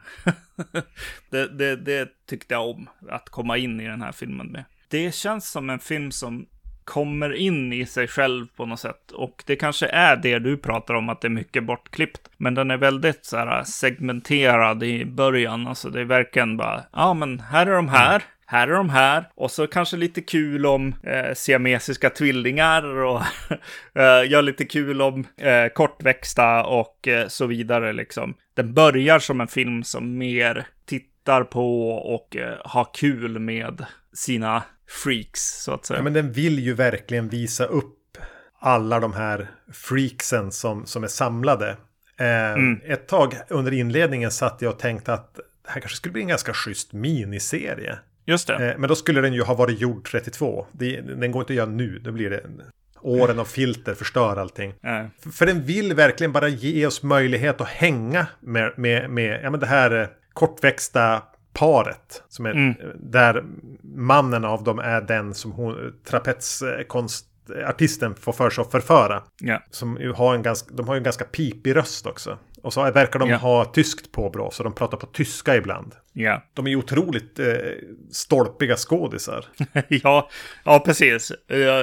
det, 1.30 1.48
det, 1.48 1.75
det 1.75 2.10
tyckte 2.30 2.53
jag 2.53 2.70
om. 2.70 2.89
Att 3.10 3.30
komma 3.30 3.58
in 3.58 3.82
i 3.82 3.88
den 3.88 4.01
här 4.01 4.12
filmen 4.12 4.48
med. 4.48 4.63
Det 4.88 5.15
känns 5.15 5.51
som 5.51 5.70
en 5.70 5.80
film 5.80 6.12
som 6.12 6.46
kommer 6.84 7.34
in 7.34 7.74
i 7.74 7.86
sig 7.86 8.08
själv 8.08 8.48
på 8.56 8.65
något 8.65 8.80
sätt. 8.80 9.12
Och 9.12 9.44
det 9.48 9.56
kanske 9.56 9.88
är 9.88 10.15
det 10.15 10.39
du 10.39 10.58
pratar 10.58 10.94
om, 10.94 11.10
att 11.10 11.22
det 11.22 11.27
är 11.27 11.30
mycket 11.30 11.63
bortklippt. 11.63 12.30
Men 12.38 12.56
den 12.56 12.72
är 12.72 12.77
väldigt 12.77 13.25
så 13.25 13.38
här 13.38 13.63
segmenterad 13.63 14.84
i 14.84 15.06
början. 15.06 15.68
Alltså 15.68 15.89
det 15.89 16.00
är 16.01 16.06
verkligen 16.06 16.58
bara, 16.58 16.84
ja 16.94 17.13
men 17.13 17.39
här 17.39 17.65
är 17.68 17.75
de 17.75 17.89
här. 17.89 18.24
Här 18.46 18.68
är 18.68 18.72
de 18.72 18.90
här. 18.90 19.30
Och 19.36 19.52
så 19.52 19.68
kanske 19.68 19.98
lite 19.98 20.22
kul 20.22 20.66
om 20.66 20.96
eh, 21.04 21.34
siamesiska 21.34 22.10
tvillingar 22.10 22.84
och 22.84 23.22
eh, 23.96 24.30
gör 24.32 24.42
lite 24.42 24.66
kul 24.66 25.02
om 25.02 25.28
eh, 25.38 25.68
kortväxta 25.74 26.64
och 26.64 27.08
eh, 27.08 27.28
så 27.28 27.46
vidare 27.46 27.94
liksom. 27.94 28.34
Den 28.56 28.74
börjar 28.74 29.20
som 29.20 29.42
en 29.42 29.48
film 29.48 29.84
som 29.84 30.18
mer 30.18 30.68
tittar 30.86 31.44
på 31.44 31.90
och 31.92 32.36
eh, 32.36 32.58
har 32.66 32.88
kul 32.94 33.40
med 33.40 33.86
sina 34.14 34.64
freaks 35.04 35.64
så 35.64 35.74
att 35.74 35.86
säga. 35.86 35.98
Ja, 36.00 36.04
men 36.04 36.14
den 36.14 36.32
vill 36.32 36.60
ju 36.60 36.74
verkligen 36.74 37.30
visa 37.30 37.66
upp 37.66 38.18
alla 38.60 39.00
de 39.00 39.14
här 39.14 39.48
freaksen 39.74 40.52
som, 40.52 40.86
som 40.86 41.04
är 41.04 41.08
samlade. 41.08 41.78
Eh, 42.18 42.92
Ett 42.92 43.08
tag 43.08 43.36
under 43.50 43.74
inledningen 43.74 44.32
satt 44.32 44.62
jag 44.62 44.74
och 44.74 44.80
tänkte 44.80 45.14
att 45.14 45.36
det 45.36 45.72
här 45.72 45.82
kanske 45.82 45.98
skulle 45.98 46.14
bli 46.14 46.22
en 46.22 46.28
ganska 46.28 46.54
schysst 46.54 46.94
miniserie. 46.94 47.98
Just 48.25 48.48
det. 48.48 48.72
Eh, 48.72 48.77
men 48.77 48.89
då 48.89 48.96
skulle 48.96 49.22
den 49.22 49.34
ju 49.34 49.42
ha 49.44 49.53
varit 49.53 49.80
gjord 49.82 50.08
32. 50.12 50.65
Det, 50.72 51.01
den 51.01 51.32
går 51.32 51.42
inte 51.42 51.53
att 51.53 51.58
göra 51.58 51.70
nu. 51.70 52.00
Då 52.00 52.12
blir 52.12 52.30
det 52.30 52.42
åren 53.01 53.39
av 53.39 53.46
filter 53.46 53.94
förstör 53.94 54.38
allting. 54.38 54.70
Eh, 54.84 55.06
För- 55.32 55.46
den 55.46 55.63
vill 55.63 55.94
verkligen 55.94 56.32
bara 56.32 56.48
ge 56.48 56.86
oss 56.88 57.03
möjlighet 57.03 57.62
att 57.62 57.68
hänga 57.68 58.27
med, 58.39 58.74
med, 58.77 59.10
med 59.10 59.39
ja, 59.44 59.50
men 59.50 59.60
det 59.60 59.65
här 59.65 60.01
eh, 60.01 60.08
kortväxta 60.34 61.24
paret. 61.53 62.24
Som 62.30 62.46
är, 62.46 62.75
Där 63.00 63.44
mannen 63.84 64.46
av 64.46 64.63
dem 64.63 64.80
är 64.80 65.01
den 65.01 65.34
som 65.34 65.51
hon, 65.51 65.94
trapetskonstartisten 66.94 68.15
får 68.15 68.34
för 68.34 68.50
sig 68.50 68.62
att 68.62 68.72
förföra. 68.72 69.24
ja. 69.42 69.63
Som 69.72 70.13
har 70.15 70.36
en 70.36 70.42
ganska, 70.42 70.74
de 70.75 70.88
har 70.88 70.96
ju 70.96 70.98
en 70.98 71.03
ganska 71.03 71.25
pipig 71.25 71.75
röst 71.75 72.06
också. 72.08 72.38
Och 72.63 72.74
så 72.74 72.91
verkar 72.91 73.20
de 73.20 73.29
Ja. 73.29 73.38
ha 73.38 73.65
tyskt 73.65 74.12
påbrå, 74.12 74.51
så 74.51 74.63
de 74.63 74.74
pratar 74.75 74.98
på 74.98 75.05
tyska 75.05 75.55
ibland. 75.55 75.96
Ja. 76.13 76.43
De 76.53 76.65
är 76.65 76.70
ju 76.70 76.75
otroligt 76.75 77.39
eh, 77.39 77.46
stolpiga 78.12 78.75
skådisar. 78.75 79.46
ja, 79.88 80.29
ja, 80.65 80.79
precis. 80.79 81.32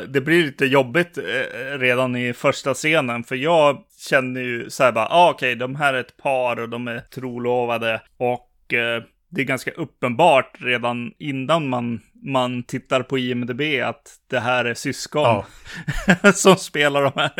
Det 0.08 0.20
blir 0.24 0.44
lite 0.44 0.66
jobbigt 0.66 1.18
eh, 1.18 1.78
redan 1.78 2.16
i 2.16 2.32
första 2.32 2.74
scenen, 2.74 3.24
för 3.24 3.36
jag 3.36 3.78
känner 4.08 4.40
ju 4.40 4.70
så 4.70 4.82
här 4.84 4.92
bara, 4.92 5.06
ah, 5.10 5.30
okej, 5.30 5.54
de 5.54 5.76
här 5.76 5.94
är 5.94 6.00
ett 6.00 6.16
par 6.16 6.60
och 6.60 6.68
de 6.68 6.88
är 6.88 7.00
trolovade 7.00 8.00
och 8.16 8.74
eh, 8.74 9.02
det 9.30 9.40
är 9.40 9.44
ganska 9.44 9.70
uppenbart 9.70 10.56
redan 10.60 11.12
innan 11.18 11.68
man, 11.68 12.00
man 12.22 12.62
tittar 12.62 13.02
på 13.02 13.18
IMDB 13.18 13.60
att 13.84 14.14
det 14.30 14.40
här 14.40 14.64
är 14.64 14.74
syskon 14.74 15.22
Ja. 15.22 16.32
som 16.34 16.56
spelar 16.56 17.02
de 17.02 17.12
här. 17.16 17.32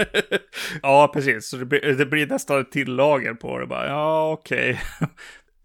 ja, 0.82 1.11
precis. 1.14 1.49
Så 1.49 1.56
det 1.56 1.64
blir, 1.64 1.80
det 1.92 2.06
blir 2.06 2.26
nästan 2.26 2.61
ett 2.61 2.73
till 2.73 2.94
lager 2.94 3.35
på 3.35 3.59
det 3.59 3.66
bara. 3.66 3.87
Ja, 3.87 4.32
okej. 4.32 4.80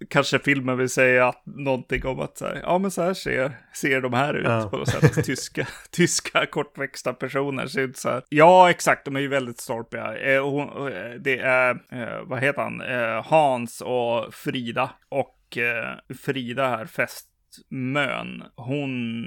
Kanske 0.10 0.40
filmen 0.40 0.78
vill 0.78 0.90
säga 0.90 1.28
att 1.28 1.44
någonting 1.46 2.06
om 2.06 2.20
att 2.20 2.38
så 2.38 2.46
här, 2.46 2.60
ja 2.64 2.78
men 2.78 2.92
så 2.92 3.02
här 3.02 3.14
ser, 3.14 3.52
ser 3.74 4.02
de 4.02 4.14
här 4.14 4.34
ut 4.34 4.46
Ja. 4.46 4.68
på 4.72 4.78
något 4.78 4.90
sätt. 4.90 5.26
Tyska, 5.26 5.68
tyska 5.92 6.46
kortväxta 6.46 7.14
personer 7.14 7.68
ser 7.68 7.82
ut 7.82 7.98
så 7.98 8.10
här. 8.10 8.24
Ja, 8.30 8.70
exakt, 8.70 9.06
de 9.06 9.16
är 9.16 9.20
ju 9.20 9.28
väldigt 9.28 9.60
stolpiga. 9.60 10.18
Eh, 10.18 10.44
hon, 10.50 10.88
eh, 10.94 11.12
det 11.20 11.40
är, 11.40 11.70
eh, 11.92 12.22
vad 12.24 12.40
heter 12.40 12.62
han, 12.62 12.82
eh, 12.82 13.26
Hans 13.26 13.82
och 13.82 14.34
Frida. 14.34 14.90
Och 15.10 15.35
eh, 15.58 16.16
Frida 16.24 16.68
här, 16.70 16.86
festmön, 16.86 18.44
hon 18.56 19.24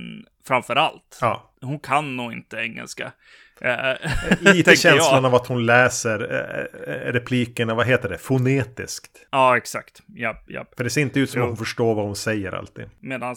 framför 0.46 0.76
allt. 0.76 1.18
Ja. 1.20 1.54
Hon 1.60 1.80
kan 1.80 2.16
nog 2.16 2.32
inte 2.32 2.56
engelska. 2.56 3.12
Eh, 3.60 3.94
Lite 4.54 4.76
känslan 4.76 5.14
jag. 5.14 5.24
av 5.24 5.34
att 5.34 5.46
hon 5.46 5.66
läser 5.66 6.20
eh, 6.20 7.12
replikerna, 7.12 7.74
vad 7.74 7.86
heter 7.86 8.08
det, 8.08 8.18
fonetiskt. 8.18 9.26
Ja, 9.30 9.56
exakt. 9.56 10.02
Japp, 10.16 10.50
japp. 10.50 10.74
För 10.76 10.84
det 10.84 10.90
ser 10.90 11.00
inte 11.00 11.20
ut 11.20 11.30
som 11.30 11.38
Jo. 11.38 11.44
att 11.44 11.50
hon 11.50 11.56
förstår 11.56 11.94
vad 11.94 12.04
hon 12.04 12.16
säger 12.16 12.52
alltid. 12.52 12.84
Medan 13.00 13.36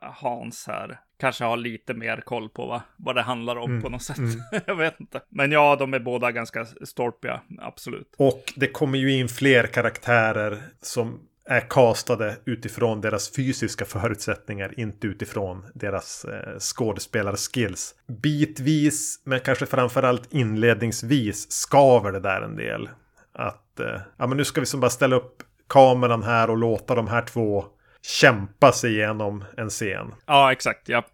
Hans 0.00 0.66
här 0.66 0.98
kanske 1.20 1.44
har 1.44 1.56
lite 1.56 1.94
mer 1.94 2.16
koll 2.16 2.48
på 2.48 2.66
vad, 2.66 2.80
vad 2.96 3.14
det 3.14 3.22
handlar 3.22 3.56
om 3.56 3.70
Mm, 3.70 3.82
på 3.82 3.88
något 3.88 4.02
sätt. 4.02 4.16
jag 4.66 4.76
vet 4.76 5.00
inte. 5.00 5.20
Men 5.28 5.52
ja, 5.52 5.76
de 5.76 5.94
är 5.94 5.98
båda 6.00 6.32
ganska 6.32 6.64
stolpiga, 6.64 7.40
absolut. 7.58 8.14
Och 8.18 8.52
det 8.56 8.66
kommer 8.66 8.98
ju 8.98 9.12
in 9.12 9.28
fler 9.28 9.66
karaktärer 9.66 10.58
som 10.80 11.20
är 11.48 11.60
castade 11.60 12.36
utifrån 12.44 13.00
deras 13.00 13.30
fysiska 13.36 13.84
förutsättningar, 13.84 14.74
inte 14.80 15.06
utifrån 15.06 15.64
deras 15.74 16.24
eh, 16.24 16.58
skådespelarskills. 16.58 17.94
Bitvis, 18.22 19.20
men 19.24 19.40
kanske 19.40 19.66
framförallt 19.66 20.32
inledningsvis, 20.32 21.50
skaver 21.52 22.12
det 22.12 22.20
där 22.20 22.42
en 22.42 22.56
del. 22.56 22.88
Att 23.34 23.80
eh, 23.80 24.00
ja, 24.16 24.26
men 24.26 24.36
nu 24.36 24.44
ska 24.44 24.60
vi 24.60 24.66
som 24.66 24.80
bara 24.80 24.90
ställa 24.90 25.16
upp 25.16 25.42
kameran 25.68 26.22
här 26.22 26.50
och 26.50 26.56
låta 26.56 26.94
de 26.94 27.08
här 27.08 27.22
två 27.22 27.64
kämpa 28.02 28.72
sig 28.72 28.92
igenom 28.92 29.44
en 29.56 29.68
scen. 29.70 30.14
Ja, 30.26 30.52
exakt. 30.52 30.88
Ja. 30.88 31.04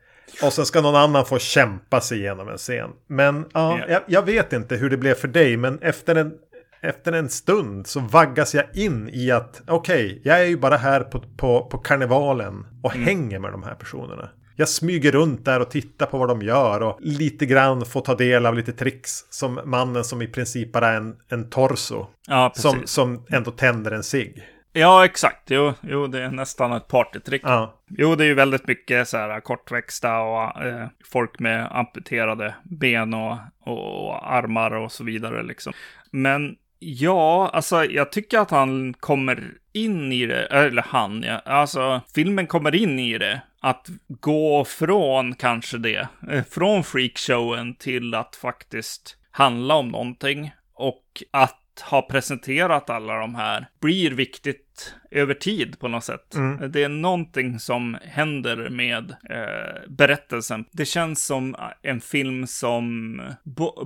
Och 0.43 0.53
sen 0.53 0.67
ska 0.67 0.81
någon 0.81 0.97
annan 0.97 1.25
få 1.27 1.39
kämpa 1.39 2.01
sig 2.01 2.19
igenom 2.19 2.49
en 2.49 2.59
scen. 2.59 2.91
Men 3.07 3.45
ja, 3.55 3.79
Ja. 3.79 3.85
jag, 3.89 4.03
jag 4.07 4.23
vet 4.23 4.53
inte 4.53 4.77
hur 4.77 4.91
det 4.91 4.97
blev 4.97 5.15
för 5.15 5.29
dig. 5.29 5.57
Men 5.57 5.79
efter 5.83 6.15
en, 6.15 6.33
efter 6.81 7.13
en 7.13 7.29
stund 7.29 7.87
så 7.87 8.01
vaggas 8.01 8.55
jag 8.55 8.65
in 8.75 9.11
i 9.13 9.31
att 9.31 9.63
okej, 9.67 10.07
okay, 10.07 10.21
jag 10.25 10.41
är 10.41 10.45
ju 10.47 10.57
bara 10.57 10.77
här 10.77 11.01
på, 11.01 11.21
på, 11.37 11.65
på 11.65 11.79
karnevalen 11.79 12.67
och 12.83 12.95
mm. 12.95 13.07
hänger 13.07 13.39
med 13.39 13.53
de 13.53 13.63
här 13.63 13.75
personerna. 13.75 14.29
Jag 14.57 14.69
smyger 14.69 15.13
runt 15.13 15.45
där 15.45 15.61
och 15.61 15.71
tittar 15.71 16.07
på 16.07 16.19
vad 16.19 16.29
de 16.29 16.43
gör 16.43 16.81
och 16.81 16.99
lite 17.01 17.47
grann 17.47 17.87
får 17.87 18.01
ta 18.01 18.15
del 18.15 18.47
av 18.47 18.55
lite 18.55 18.73
tricks 18.73 19.25
som 19.31 19.61
mannen 19.65 20.05
som 20.05 20.23
i 20.23 20.27
princip 20.27 20.73
bara 20.73 20.89
är 20.89 20.97
en, 20.97 21.17
en 21.29 21.51
torso. 21.51 22.07
Ja, 22.27 22.53
som, 22.55 22.83
som 22.85 23.25
ändå 23.29 23.51
tänder 23.51 23.91
en 23.91 24.03
sig. 24.03 24.49
Ja, 24.73 25.05
exakt. 25.05 25.51
Jo, 25.51 25.75
jo, 25.81 26.07
det 26.07 26.23
är 26.23 26.31
nästan 26.31 26.73
ett 26.73 26.89
partytrick. 26.89 27.43
Ja. 27.45 27.75
Jo, 27.89 28.15
det 28.15 28.25
är 28.25 28.29
ju 28.29 28.35
väldigt 28.35 28.69
mycket 28.69 29.09
så 29.09 29.17
här 29.17 29.41
kortväxta 29.41 30.19
och 30.19 30.63
eh, 30.65 30.87
folk 31.05 31.39
med 31.39 31.69
amputerade 31.71 32.55
ben 32.65 33.15
och, 33.15 33.37
och, 33.61 34.33
armar 34.33 34.71
och 34.71 34.93
så 34.93 35.05
vidare 35.05 35.43
liksom. 35.43 35.73
Men 36.11 36.57
ja, 36.79 37.51
alltså 37.53 37.85
jag 37.85 38.13
tycker 38.13 38.39
att 38.39 38.51
han 38.51 38.95
kommer 38.95 39.55
in 39.73 40.13
i 40.13 40.27
det, 40.27 40.47
eller 40.47 40.83
han, 40.83 41.23
ja. 41.23 41.39
Alltså 41.39 42.01
filmen 42.15 42.47
kommer 42.47 42.75
in 42.75 42.99
i 42.99 43.19
det. 43.19 43.41
Att 43.61 43.87
gå 44.09 44.65
från 44.65 45.35
kanske 45.35 45.79
det, 45.79 46.09
eh, 46.31 46.45
från 46.51 46.85
freakshowen 46.85 47.75
till 47.75 48.15
att 48.15 48.37
faktiskt 48.37 49.17
handla 49.31 49.75
om 49.75 49.89
någonting. 49.89 50.51
Och 50.75 51.23
att 51.31 51.58
ha 51.81 52.03
presenterat 52.03 52.91
alla 52.91 53.15
de 53.15 53.35
här 53.35 53.69
blir 53.81 54.11
viktigt 54.11 54.95
över 55.11 55.35
tid 55.35 55.79
på 55.79 55.89
något 55.89 56.05
sätt. 56.05 56.35
Mm. 56.35 56.73
Det 56.73 56.83
är 56.83 56.89
någonting 56.89 57.59
som 57.59 57.99
händer 58.03 58.71
med 58.71 59.11
eh, 59.31 59.89
berättelsen. 59.89 60.65
Det 60.73 60.85
känns 60.85 61.27
som 61.27 61.57
en 61.83 62.01
film 62.01 62.47
som 62.47 63.21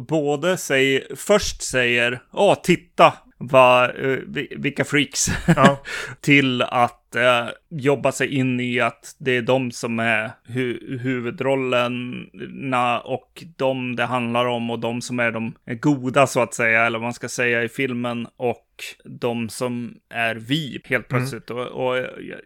både 0.08 0.56
säger, 0.56 1.16
först 1.16 1.62
säger, 1.62 2.22
åh, 2.32 2.54
titta, 2.62 3.12
vad, 3.38 3.84
eh, 3.84 4.18
vilka 4.56 4.84
freaks, 4.84 5.26
ja. 5.56 5.82
till 6.20 6.62
att 6.62 7.01
eh, 7.14 7.48
jobba 7.70 8.12
sig 8.12 8.34
in 8.34 8.60
i 8.60 8.80
att 8.80 9.16
det 9.18 9.36
är 9.36 9.42
de 9.42 9.70
som 9.70 9.98
är 9.98 10.30
hu 10.44 10.98
huvudrollerna 10.98 13.00
och 13.00 13.44
de 13.56 13.96
det 13.96 14.04
handlar 14.04 14.46
om 14.46 14.70
och 14.70 14.78
de 14.78 15.00
som 15.00 15.20
är 15.20 15.30
de 15.30 15.54
goda 15.66 16.26
så 16.26 16.40
att 16.40 16.54
säga, 16.54 16.86
eller 16.86 16.98
vad 16.98 17.06
man 17.06 17.14
ska 17.14 17.28
säga 17.28 17.62
i 17.62 17.68
filmen 17.68 18.26
och 18.36 18.66
de 19.04 19.48
som 19.48 19.94
är 20.14 20.34
vi 20.34 20.80
helt 20.84 21.12
mm. 21.12 21.20
plötsligt. 21.20 21.50
Mm. 21.50 21.62
Och, 21.62 21.86
och 21.86 21.98
jag, 21.98 22.40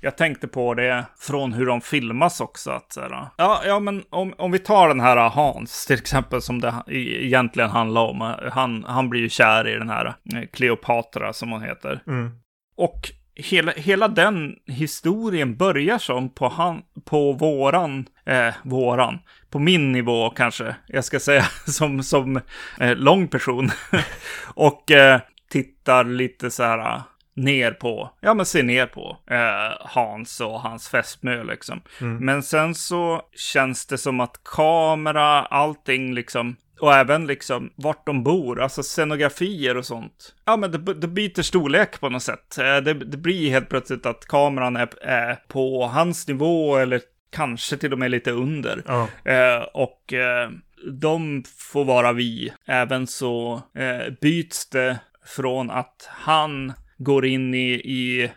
jag, 0.00 0.16
tänkte 0.16 0.48
på 0.48 0.74
det 0.74 1.04
från 1.18 1.52
hur 1.52 1.66
de 1.66 1.80
filmas 1.80 2.40
också. 2.40 2.70
Att, 2.70 2.92
såhär, 2.92 3.28
ja, 3.36 3.62
ja, 3.66 3.80
men 3.80 4.02
om, 4.10 4.34
om 4.38 4.52
vi 4.52 4.58
tar 4.58 4.88
den 4.88 5.00
här 5.00 5.28
Hans 5.28 5.86
till 5.86 5.98
exempel 5.98 6.42
som 6.42 6.60
det 6.60 6.74
egentligen 6.88 7.70
handlar 7.70 8.02
om. 8.02 8.34
Han, 8.52 8.84
han 8.84 9.10
blir 9.10 9.20
ju 9.20 9.28
kär 9.28 9.68
i 9.68 9.78
den 9.78 9.88
här 9.88 10.14
Kleopatra 10.52 11.32
som 11.32 11.52
hon 11.52 11.62
heter. 11.62 12.02
Mm. 12.06 12.30
Och 12.76 13.10
hela, 13.36 13.72
hela 13.72 14.08
den 14.08 14.56
historien 14.66 15.56
börjar 15.56 15.98
som 15.98 16.28
på, 16.28 16.48
han, 16.48 16.82
på 17.04 17.32
våran, 17.32 18.08
eh, 18.24 18.54
våran, 18.62 19.18
på 19.50 19.58
min 19.58 19.92
nivå 19.92 20.30
kanske, 20.30 20.76
jag 20.86 21.04
ska 21.04 21.20
säga, 21.20 21.42
som, 21.66 22.02
som 22.02 22.40
eh, 22.80 22.96
lång 22.96 23.28
person. 23.28 23.70
och 24.44 24.90
eh, 24.90 25.20
tittar 25.50 26.04
lite 26.04 26.50
så 26.50 26.62
här 26.62 27.02
ner 27.36 27.70
på, 27.70 28.10
ja 28.20 28.34
men 28.34 28.46
ser 28.46 28.62
ner 28.62 28.86
på 28.86 29.18
eh, 29.30 29.76
Hans 29.80 30.40
och 30.40 30.60
hans 30.60 30.88
fästmö 30.88 31.44
liksom. 31.44 31.80
Mm. 32.00 32.24
Men 32.24 32.42
sen 32.42 32.74
så 32.74 33.22
känns 33.36 33.86
det 33.86 33.98
som 33.98 34.20
att 34.20 34.40
kamera, 34.44 35.42
allting 35.42 36.14
liksom, 36.14 36.56
och 36.80 36.94
även 36.94 37.26
liksom 37.26 37.72
vart 37.76 38.06
de 38.06 38.22
bor, 38.22 38.60
alltså 38.60 38.82
scenografier 38.82 39.76
och 39.76 39.86
sånt. 39.86 40.34
Ja 40.44 40.56
men 40.56 40.70
det, 40.70 40.94
det 40.94 41.08
byter 41.08 41.42
storlek 41.42 42.00
på 42.00 42.08
något 42.08 42.22
sätt. 42.22 42.58
Eh, 42.58 42.76
det, 42.76 42.94
det, 42.94 43.16
blir 43.16 43.50
helt 43.50 43.68
plötsligt 43.68 44.06
att 44.06 44.26
kameran 44.26 44.76
är, 44.76 44.88
är, 45.02 45.34
på 45.48 45.86
hans 45.86 46.28
nivå 46.28 46.76
eller 46.76 47.00
kanske 47.32 47.76
till 47.76 47.92
och 47.92 47.98
med 47.98 48.10
lite 48.10 48.30
under. 48.30 48.82
Ja. 48.86 49.08
Eh, 49.32 49.62
och 49.62 50.12
eh, 50.12 50.50
de 50.92 51.44
får 51.58 51.84
vara 51.84 52.12
vi. 52.12 52.52
Även 52.66 53.06
så 53.06 53.62
eh, 53.74 54.12
byts 54.20 54.68
det 54.70 54.98
från 55.26 55.70
att 55.70 56.08
han 56.10 56.72
går 56.98 57.26
in 57.26 57.54
i, 57.54 57.72
i 57.72 58.30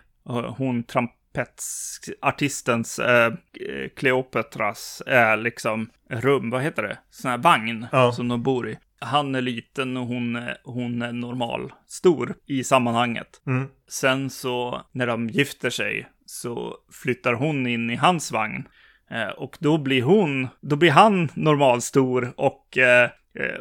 hon 0.57 0.83
trampetsartistens, 1.37 2.99
äh, 2.99 3.33
Kleopatras, 3.95 5.01
äh, 5.01 5.37
liksom 5.37 5.89
rum, 6.09 6.49
vad 6.49 6.61
heter 6.61 6.83
det? 6.83 6.97
Sån 7.09 7.31
här 7.31 7.37
vagn 7.37 7.87
ja. 7.91 8.11
som 8.11 8.27
de 8.27 8.43
bor 8.43 8.69
i. 8.69 8.77
Han 8.99 9.35
är 9.35 9.41
liten 9.41 9.97
och 9.97 10.07
hon, 10.07 10.39
hon 10.63 11.01
är 11.01 11.11
normal, 11.11 11.73
stor 11.87 12.35
i 12.45 12.63
sammanhanget. 12.63 13.41
Mm. 13.47 13.67
Sen 13.89 14.29
så 14.29 14.81
när 14.91 15.07
de 15.07 15.29
gifter 15.29 15.69
sig 15.69 16.07
så 16.25 16.75
flyttar 17.03 17.33
hon 17.33 17.67
in 17.67 17.89
i 17.89 17.95
hans 17.95 18.31
vagn. 18.31 18.67
Eh, 19.11 19.27
och 19.27 19.57
då 19.59 19.77
blir 19.77 20.01
hon, 20.01 20.47
då 20.61 20.75
blir 20.75 20.91
han 20.91 21.29
normalstor 21.33 22.33
och 22.37 22.77
eh, 22.77 23.09
Eh, 23.09 23.09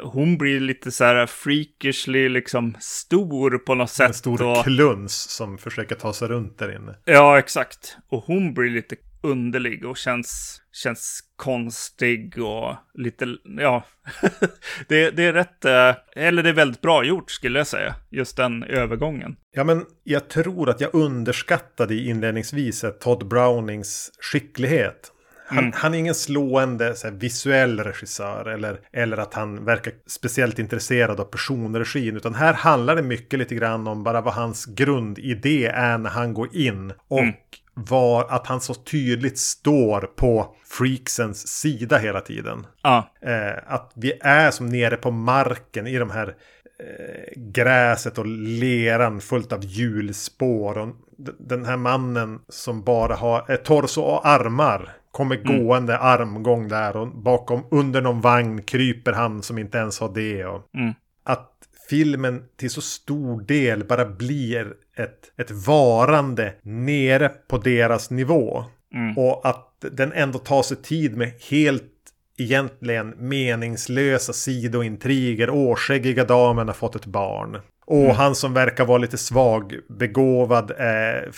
hon 0.01 0.37
blir 0.37 0.59
lite 0.59 0.91
så 0.91 1.03
här 1.03 1.25
freakishly 1.25 2.29
liksom 2.29 2.75
stor 2.79 3.57
på 3.57 3.75
något 3.75 3.89
sätt. 3.89 4.07
En 4.07 4.13
stor 4.13 4.41
och... 4.41 4.63
kluns 4.63 5.13
som 5.13 5.57
försöker 5.57 5.95
ta 5.95 6.13
sig 6.13 6.27
runt 6.27 6.57
där 6.57 6.75
inne. 6.75 6.95
Ja, 7.05 7.39
exakt. 7.39 7.97
Och 8.09 8.23
hon 8.23 8.53
blir 8.53 8.69
lite 8.69 8.95
underlig 9.21 9.85
och 9.85 9.97
känns, 9.97 10.61
känns 10.71 11.23
konstig 11.35 12.37
och 12.43 12.75
lite, 12.93 13.35
ja. 13.57 13.83
det, 14.87 15.11
det 15.11 15.23
är 15.23 15.33
rätt, 15.33 15.65
eh, 15.65 15.95
eller 16.15 16.43
det 16.43 16.49
är 16.49 16.53
väldigt 16.53 16.81
bra 16.81 17.03
gjort 17.03 17.31
skulle 17.31 17.59
jag 17.59 17.67
säga. 17.67 17.95
Just 18.09 18.37
den 18.37 18.63
övergången. 18.63 19.35
Ja, 19.51 19.63
men 19.63 19.85
jag 20.03 20.29
tror 20.29 20.69
att 20.69 20.81
jag 20.81 20.93
underskattade 20.93 21.95
inledningsvis 21.95 22.85
Todd 22.99 23.27
Brownings 23.27 24.11
skicklighet. 24.19 25.11
Han, 25.49 25.57
mm. 25.57 25.71
han, 25.75 25.93
är 25.93 25.97
ingen 25.97 26.15
slående 26.15 26.95
här, 27.03 27.11
visuell 27.11 27.79
regissör 27.79 28.45
eller, 28.45 28.79
eller 28.91 29.17
att 29.17 29.33
han 29.33 29.65
verkar 29.65 29.93
speciellt 30.07 30.59
intresserad 30.59 31.19
av 31.19 31.23
personregin. 31.23 32.17
Utan 32.17 32.35
här 32.35 32.53
handlar 32.53 32.95
det 32.95 33.01
mycket 33.01 33.39
lite 33.39 33.55
grann 33.55 33.87
om 33.87 34.03
bara 34.03 34.21
vad 34.21 34.33
hans 34.33 34.65
grundidé 34.65 35.65
är 35.65 35.97
när 35.97 36.09
han 36.09 36.33
går 36.33 36.55
in. 36.55 36.93
Och 37.07 37.19
mm. 37.19 37.33
var 37.73 38.27
att 38.29 38.47
han 38.47 38.61
så 38.61 38.73
tydligt 38.73 39.37
står 39.37 40.01
på 40.01 40.55
freaksens 40.65 41.47
sida 41.47 41.97
hela 41.97 42.21
tiden. 42.21 42.67
Ja. 42.83 43.11
Eh, 43.21 43.73
att 43.73 43.91
vi 43.95 44.13
är 44.21 44.51
som 44.51 44.69
nere 44.69 44.95
på 44.97 45.11
marken 45.11 45.87
i 45.87 45.97
de 45.97 46.09
här 46.09 46.27
eh, 46.27 47.41
gräset 47.41 48.17
och 48.17 48.25
leran 48.25 49.21
fullt 49.21 49.53
av 49.53 49.65
hjulspår. 49.65 50.77
Och 50.77 50.95
den 51.39 51.65
här 51.65 51.77
mannen 51.77 52.39
som 52.49 52.83
bara 52.83 53.15
har 53.15 53.51
eh, 53.51 53.55
torso 53.55 54.01
och 54.01 54.27
armar 54.27 54.97
Kommer 55.17 55.35
mm. 55.35 55.65
gående 55.65 55.97
armgång 55.97 56.67
där 56.67 56.97
och 56.97 57.07
bakom 57.07 57.63
under 57.71 58.01
någon 58.01 58.21
vagn 58.21 58.63
kryper 58.63 59.13
han 59.13 59.43
som 59.43 59.57
inte 59.57 59.77
ens 59.77 59.99
har 59.99 60.13
det. 60.13 60.45
Och 60.45 60.75
mm. 60.75 60.93
Att 61.23 61.51
filmen 61.89 62.43
till 62.57 62.69
så 62.69 62.81
stor 62.81 63.41
del 63.41 63.83
bara 63.83 64.05
blir 64.05 64.73
ett, 64.97 65.31
ett 65.37 65.51
varande 65.51 66.53
nere 66.61 67.29
på 67.29 67.57
deras 67.57 68.09
nivå. 68.09 68.65
Mm. 68.93 69.17
Och 69.17 69.49
att 69.49 69.85
den 69.91 70.13
ändå 70.13 70.39
tar 70.39 70.63
sig 70.63 70.77
tid 70.77 71.17
med 71.17 71.31
helt 71.49 71.93
egentligen 72.37 73.13
meningslösa 73.17 74.33
sidointriger. 74.33 75.49
Årskäggiga 75.49 76.23
damen 76.23 76.67
har 76.67 76.75
fått 76.75 76.95
ett 76.95 77.05
barn. 77.05 77.57
Och 77.85 78.03
mm. 78.03 78.15
han 78.15 78.35
som 78.35 78.53
verkar 78.53 78.85
vara 78.85 78.97
lite 78.97 79.17
svag 79.17 79.73
begåvad 79.89 80.71
eh, 80.71 81.31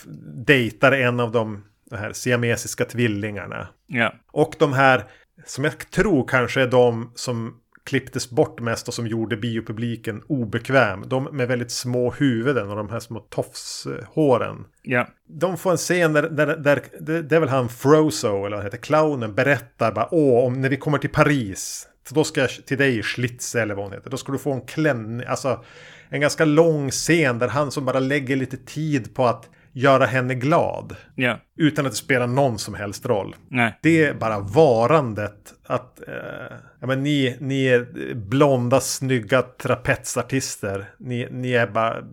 dejtar 0.46 0.92
en 0.92 1.20
av 1.20 1.32
de 1.32 1.63
de 1.89 1.95
här 1.97 2.13
siamesiska 2.13 2.86
tvillingarna. 2.86 3.67
Ja. 3.88 4.13
Och 4.32 4.56
de 4.60 4.73
här, 4.73 5.04
som 5.45 5.63
jag 5.63 5.91
tror 5.91 6.28
kanske 6.28 6.62
är 6.62 6.67
de 6.67 7.12
som 7.15 7.56
klipptes 7.84 8.30
bort 8.30 8.60
mest 8.60 8.88
och 8.88 8.93
som 8.93 9.08
gjorde 9.08 9.38
biopubliken 9.38 10.21
obekväm. 10.28 11.04
De 11.08 11.23
med 11.23 11.47
väldigt 11.47 11.71
små 11.71 12.12
huvuden 12.12 12.69
och 12.69 12.75
de 12.75 12.89
här 12.89 12.99
små 12.99 13.19
tofshåren. 13.19 14.65
Ja. 14.82 15.08
De 15.28 15.58
får 15.58 15.71
en 15.71 15.78
scen 15.78 16.13
där, 16.13 16.30
där, 16.30 16.58
där 16.58 16.82
det, 16.99 17.36
är 17.36 17.39
väl 17.39 17.49
han 17.49 17.69
Frozo, 17.69 18.28
eller 18.28 18.49
vad 18.49 18.54
han 18.54 18.65
heter, 18.65 18.78
clownen, 18.78 19.36
berättar 19.36 19.91
bara 19.91 20.08
åh, 20.12 20.45
om 20.45 20.62
när 20.62 20.69
vi 20.69 20.78
kommer 20.78 20.97
till 20.97 21.10
Paris, 21.10 21.88
då 22.10 22.23
ska 22.23 22.41
jag 22.41 22.49
till 22.49 22.78
dig 22.78 23.04
Schlitze 23.04 23.62
eller 23.62 23.75
vad 23.75 23.86
hon 23.86 23.93
heter, 23.93 24.10
då 24.10 24.17
ska 24.17 24.32
du 24.32 24.38
få 24.38 24.54
en 24.54 24.62
klänning, 24.62 25.28
alltså 25.28 25.63
en 26.10 26.21
ganska 26.21 26.45
lång 26.45 26.91
scen 26.91 27.39
där 27.39 27.47
han 27.47 27.71
som 27.71 27.86
bara 27.86 27.99
lägger 27.99 28.36
lite 28.36 28.58
tid 28.58 29.13
på 29.15 29.25
att 29.25 29.49
göra 29.73 30.05
henne 30.05 30.36
glad. 30.36 30.95
Yeah. 31.17 31.38
Utan 31.58 31.86
att 31.86 31.91
det 31.91 31.97
spelar 31.97 32.27
någon 32.27 32.60
som 32.60 32.73
helst 32.73 33.05
roll. 33.05 33.36
Nej. 33.47 33.79
Det 33.82 34.03
är 34.03 34.13
bara 34.13 34.39
varandet. 34.39 35.53
Att 35.65 36.08
eh, 36.08 36.13
ja, 36.79 36.88
men 36.88 37.03
ni, 37.03 37.38
ni 37.39 37.65
är 37.65 38.13
blonda, 38.15 38.79
snygga 38.79 39.41
trapetsartister. 39.41 40.86
Ni, 40.99 41.27
ni 41.32 41.51
är 41.51 41.67
bara 41.67 41.97
eh, 41.97 42.03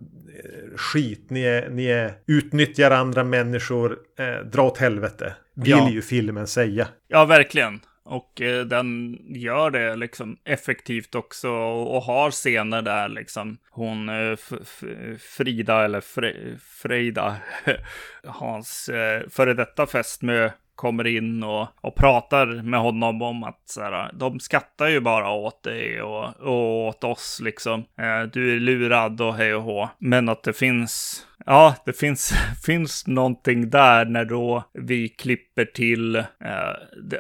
skit. 0.77 1.27
Ni, 1.29 1.42
är, 1.42 1.71
ni 1.71 1.87
är, 1.87 2.12
utnyttjar 2.27 2.90
andra 2.90 3.25
människor. 3.25 3.97
Eh, 4.19 4.47
dra 4.47 4.62
åt 4.62 4.79
helvete. 4.79 5.35
Vill 5.55 5.71
ja. 5.71 5.90
ju 5.90 6.03
filmen 6.03 6.47
säga. 6.47 6.88
Ja, 7.09 7.25
verkligen. 7.25 7.81
Och 8.07 8.40
eh, 8.40 8.64
den 8.64 9.19
gör 9.29 9.71
det 9.71 9.97
liksom 9.97 10.38
effektivt 10.45 11.14
också 11.14 11.51
och, 11.51 11.97
och 11.97 12.03
har 12.03 12.31
scener 12.31 12.83
där 12.83 13.09
liksom 13.09 13.59
hon 13.71 14.09
eh, 14.09 14.37
Frida 15.19 15.85
eller 15.85 16.01
Fre 16.01 16.35
Freida, 16.61 17.37
hans 18.27 18.88
eh, 18.88 19.23
före 19.29 19.55
detta 19.55 19.87
fästmö 19.87 20.51
kommer 20.77 21.07
in 21.07 21.42
och, 21.42 21.69
och 21.81 21.95
pratar 21.95 22.47
med 22.47 22.81
honom 22.81 23.23
om 23.23 23.45
att 23.45 23.62
så 23.64 23.83
här, 23.83 24.11
de 24.12 24.40
skattar 24.40 24.88
ju 24.88 25.01
bara 25.01 25.31
åt 25.31 25.62
dig 25.62 26.03
och, 26.03 26.40
och 26.40 26.87
åt 26.87 27.05
oss 27.05 27.40
liksom. 27.42 27.81
Eh, 27.81 28.23
du 28.33 28.57
är 28.57 28.61
lurad 28.61 29.21
och 29.21 29.35
hej 29.35 29.55
och 29.55 29.62
hå. 29.62 29.88
Men 29.99 30.29
att 30.29 30.42
det 30.42 30.53
finns 30.53 31.27
Ja, 31.47 31.75
det 31.85 31.93
finns, 31.93 32.33
finns 32.67 33.07
någonting 33.07 33.71
där 33.71 34.05
när 34.05 34.25
då 34.25 34.65
vi 34.73 35.09
klipper 35.09 35.65
till 35.65 36.17
eh, 36.17 36.25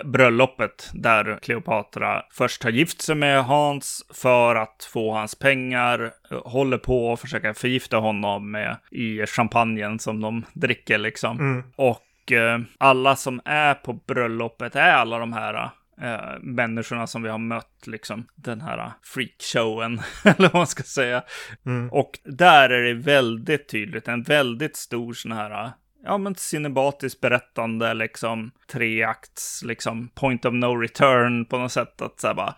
bröllopet 0.04 0.90
där 0.92 1.38
Kleopatra 1.42 2.22
först 2.32 2.64
har 2.64 2.70
gift 2.70 3.02
sig 3.02 3.14
med 3.14 3.44
Hans 3.44 4.06
för 4.14 4.54
att 4.54 4.88
få 4.92 5.12
hans 5.12 5.34
pengar, 5.34 6.10
håller 6.44 6.78
på 6.78 7.12
att 7.12 7.20
försöka 7.20 7.54
förgifta 7.54 7.96
honom 7.96 8.50
med, 8.50 8.76
i 8.90 9.26
champagnen 9.26 9.98
som 9.98 10.20
de 10.20 10.44
dricker 10.52 10.98
liksom. 10.98 11.38
Mm. 11.38 11.62
Och 11.76 12.32
eh, 12.32 12.60
alla 12.78 13.16
som 13.16 13.40
är 13.44 13.74
på 13.74 13.92
bröllopet 13.92 14.76
är 14.76 14.92
alla 14.92 15.18
de 15.18 15.32
här 15.32 15.70
eh, 16.00 16.38
människorna 16.40 17.06
som 17.06 17.22
vi 17.22 17.28
har 17.28 17.38
mött, 17.38 17.86
liksom 17.86 18.26
den 18.34 18.60
här 18.60 18.92
freakshowen, 19.02 20.00
eller 20.24 20.48
vad 20.48 20.54
man 20.54 20.66
ska 20.66 20.82
säga. 20.82 21.22
Mm. 21.66 21.92
Och 21.92 22.18
där 22.24 22.70
är 22.70 22.82
det 22.82 22.94
väldigt 22.94 23.68
tydligt, 23.68 24.08
en 24.08 24.22
väldigt 24.22 24.76
stor 24.76 25.12
sån 25.12 25.32
här, 25.32 25.70
ja 26.04 26.18
men 26.18 26.34
cinematiskt 26.34 27.20
berättande, 27.20 27.94
liksom 27.94 28.50
treakts, 28.72 29.62
liksom 29.64 30.08
point 30.08 30.44
of 30.44 30.54
no 30.54 30.76
return 30.76 31.44
på 31.44 31.58
något 31.58 31.72
sätt, 31.72 32.02
att 32.02 32.20
säga 32.20 32.34
bara, 32.34 32.54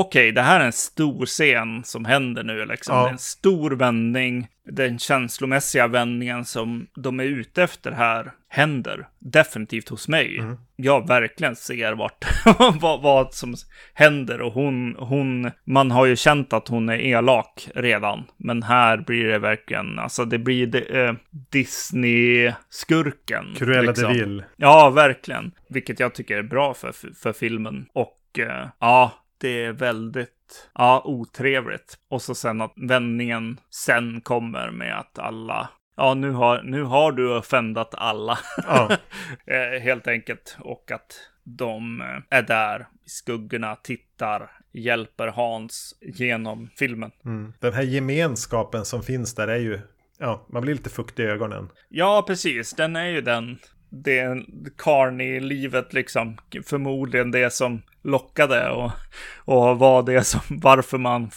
okej, 0.00 0.32
det 0.32 0.42
här 0.42 0.60
är 0.60 0.64
en 0.64 0.72
stor 0.72 1.26
scen 1.26 1.84
som 1.84 2.04
händer 2.04 2.44
nu, 2.44 2.66
liksom. 2.66 2.96
Ja. 2.96 3.02
Det 3.02 3.08
är 3.08 3.12
en 3.12 3.18
stor 3.18 3.70
vändning. 3.70 4.48
Den 4.64 4.98
känslomässiga 4.98 5.86
vändningen 5.86 6.44
som 6.44 6.86
de 6.94 7.20
är 7.20 7.24
ute 7.24 7.62
efter 7.62 7.92
här 7.92 8.32
händer 8.48 9.08
definitivt 9.18 9.88
hos 9.88 10.08
mig. 10.08 10.38
Mm. 10.38 10.56
Jag 10.76 11.08
verkligen 11.08 11.56
ser 11.56 11.92
vart, 11.92 12.24
vad, 12.80 13.02
vad 13.02 13.34
som 13.34 13.54
händer 13.94 14.40
och 14.40 14.52
hon, 14.52 14.96
hon, 14.98 15.50
man 15.64 15.90
har 15.90 16.06
ju 16.06 16.16
känt 16.16 16.52
att 16.52 16.68
hon 16.68 16.88
är 16.88 16.98
elak 16.98 17.68
redan. 17.74 18.24
Men 18.36 18.62
här 18.62 18.96
blir 18.96 19.24
det 19.24 19.38
verkligen, 19.38 19.98
alltså 19.98 20.24
det 20.24 20.38
blir 20.38 20.66
det, 20.66 21.04
eh, 21.04 21.14
Disney-skurken. 21.50 23.54
Cruella 23.56 23.82
liksom. 23.82 24.12
de 24.12 24.18
Vil. 24.18 24.44
Ja, 24.56 24.90
verkligen. 24.90 25.52
Vilket 25.68 26.00
jag 26.00 26.14
tycker 26.14 26.36
är 26.36 26.42
bra 26.42 26.74
för, 26.74 26.92
för 27.14 27.32
filmen. 27.32 27.86
Och 27.92 28.38
eh, 28.38 28.68
ja, 28.78 29.12
det 29.40 29.64
är 29.64 29.72
väldigt 29.72 30.70
ja, 30.74 31.02
otrevligt. 31.04 31.98
Och 32.08 32.22
så 32.22 32.34
sen 32.34 32.60
att 32.60 32.72
vändningen 32.76 33.60
sen 33.70 34.20
kommer 34.20 34.70
med 34.70 34.98
att 34.98 35.18
alla 35.18 35.68
Ja, 35.98 36.14
nu 36.14 36.30
har, 36.30 36.62
nu 36.62 36.82
har 36.82 37.12
du 37.12 37.36
offendat 37.36 37.94
alla. 37.94 38.38
Ja. 38.66 38.96
Eh, 39.46 39.80
Helt 39.80 40.06
enkelt. 40.06 40.56
Och 40.60 40.90
att 40.90 41.20
de 41.44 42.00
eh, 42.00 42.38
är 42.38 42.42
där 42.42 42.80
i 42.80 43.08
skuggorna, 43.08 43.76
tittar, 43.76 44.50
hjälper 44.72 45.26
Hans 45.26 45.98
genom 46.00 46.70
filmen. 46.76 47.10
Mm. 47.24 47.52
Den 47.60 47.72
här 47.72 47.82
gemenskapen 47.82 48.84
som 48.84 49.02
finns 49.02 49.34
där 49.34 49.48
är 49.48 49.58
ju, 49.58 49.80
ja, 50.18 50.46
man 50.48 50.62
blir 50.62 50.74
lite 50.74 50.90
fuktig 50.90 51.22
i 51.22 51.26
ögonen. 51.26 51.68
Ja, 51.88 52.24
precis. 52.26 52.72
Den 52.72 52.96
är 52.96 53.06
ju 53.06 53.20
den. 53.20 53.58
Det 53.90 54.18
är 54.18 54.44
karn 54.76 55.20
i 55.20 55.40
livet 55.40 55.92
liksom. 55.92 56.38
Förmodligen 56.64 57.30
det 57.30 57.52
som 57.52 57.82
lockade 58.02 58.70
och, 58.70 58.90
och 59.36 59.78
var 59.78 60.02
det 60.02 60.24
som 60.24 60.40
varför 60.48 60.98
man 60.98 61.30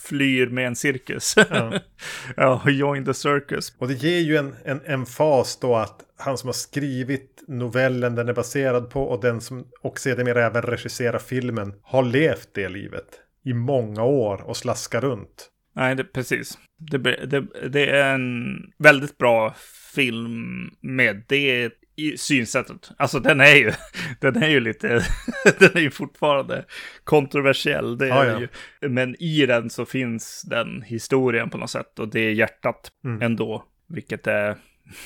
flyr 0.00 0.46
med 0.46 0.66
en 0.66 0.76
cirkus. 0.76 1.34
Ja. 1.50 1.72
ja, 2.36 2.70
join 2.70 3.04
the 3.04 3.14
circus. 3.14 3.72
Och 3.78 3.88
det 3.88 3.94
ger 3.94 4.20
ju 4.20 4.36
en, 4.36 4.54
en, 4.64 4.80
en 4.84 5.06
fas 5.06 5.58
då 5.60 5.76
att 5.76 6.04
han 6.18 6.38
som 6.38 6.48
har 6.48 6.52
skrivit 6.52 7.44
novellen 7.48 8.14
den 8.14 8.28
är 8.28 8.32
baserad 8.32 8.90
på 8.90 9.02
och 9.02 9.20
den 9.20 9.40
som 9.40 9.66
och 9.80 9.98
sedermera 9.98 10.46
även 10.46 10.62
regisserar 10.62 11.18
filmen 11.18 11.74
har 11.82 12.02
levt 12.02 12.48
det 12.54 12.68
livet 12.68 13.20
i 13.44 13.52
många 13.52 14.04
år 14.04 14.42
och 14.42 14.56
slaskar 14.56 15.00
runt. 15.00 15.48
Nej, 15.74 15.94
det, 15.94 16.04
precis. 16.04 16.58
Det, 16.78 16.98
det, 17.26 17.68
det 17.68 17.90
är 17.90 18.14
en 18.14 18.56
väldigt 18.78 19.18
bra 19.18 19.54
film 19.94 20.70
med 20.80 21.24
det 21.28 21.72
i 21.98 22.16
synsättet. 22.18 22.90
Alltså 22.96 23.20
den 23.20 23.40
är 23.40 23.54
ju, 23.54 23.72
den 24.20 24.42
är 24.42 24.48
ju 24.48 24.60
lite, 24.60 24.88
den 25.58 25.70
är 25.74 25.80
ju 25.80 25.90
fortfarande 25.90 26.64
kontroversiell. 27.04 27.98
Det 27.98 28.04
är 28.08 28.24
Ja, 28.24 28.40
ju. 28.40 28.48
Men 28.88 29.22
i 29.22 29.46
den 29.46 29.70
så 29.70 29.86
finns 29.86 30.42
den 30.42 30.82
historien 30.82 31.50
på 31.50 31.58
något 31.58 31.70
sätt 31.70 31.98
och 31.98 32.08
det 32.08 32.20
är 32.20 32.30
hjärtat 32.32 32.92
Mm. 33.04 33.22
ändå. 33.22 33.64
Vilket 33.88 34.26
är, 34.26 34.56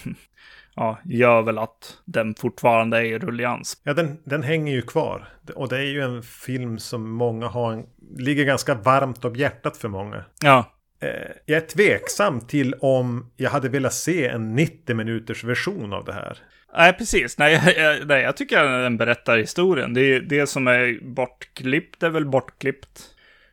ja, 0.75 1.01
gör 1.05 1.43
väl 1.43 1.59
att 1.59 1.97
den 2.05 2.35
fortfarande 2.35 2.97
är 2.99 3.03
i 3.05 3.19
rullians. 3.19 3.81
Ja, 3.85 3.95
den, 3.95 4.19
den 4.25 4.43
hänger 4.43 4.73
ju 4.73 4.83
kvar. 4.83 5.29
Och 5.55 5.69
det 5.69 5.77
är 5.77 5.83
ju 5.83 6.01
en 6.01 6.23
film 6.23 6.79
som 6.79 7.11
många 7.11 7.47
har, 7.49 7.73
en, 7.73 7.87
ligger 8.17 8.45
ganska 8.45 8.75
varmt 8.75 9.25
om 9.25 9.37
hjärtat 9.37 9.77
för 9.77 9.89
många. 9.89 10.25
Ja, 10.43 10.79
Eh, 11.03 11.31
jag 11.47 11.57
är 11.63 11.67
tveksam 11.67 12.41
till 12.41 12.75
om 12.81 13.31
jag 13.37 13.51
hade 13.51 13.69
velat 13.69 13.95
se 13.95 14.29
en 14.29 14.55
90 14.55 14.97
minuters 14.97 15.45
version 15.45 15.93
av 15.93 16.05
det 16.05 16.13
här. 16.13 16.39
Nej, 16.77 16.93
precis. 16.93 17.39
Nej, 17.39 17.53
jag, 17.77 18.07
nej, 18.07 18.23
jag 18.23 18.37
tycker 18.37 18.59
att 18.65 18.85
den 18.85 18.97
berättar 18.97 19.39
historien. 19.39 19.95
Det, 19.95 20.21
det 20.21 20.47
som 20.47 20.67
är 20.69 20.99
bortklippt 21.05 22.03
är 22.03 22.11
väl 22.11 22.27
bortklippt. 22.27 23.01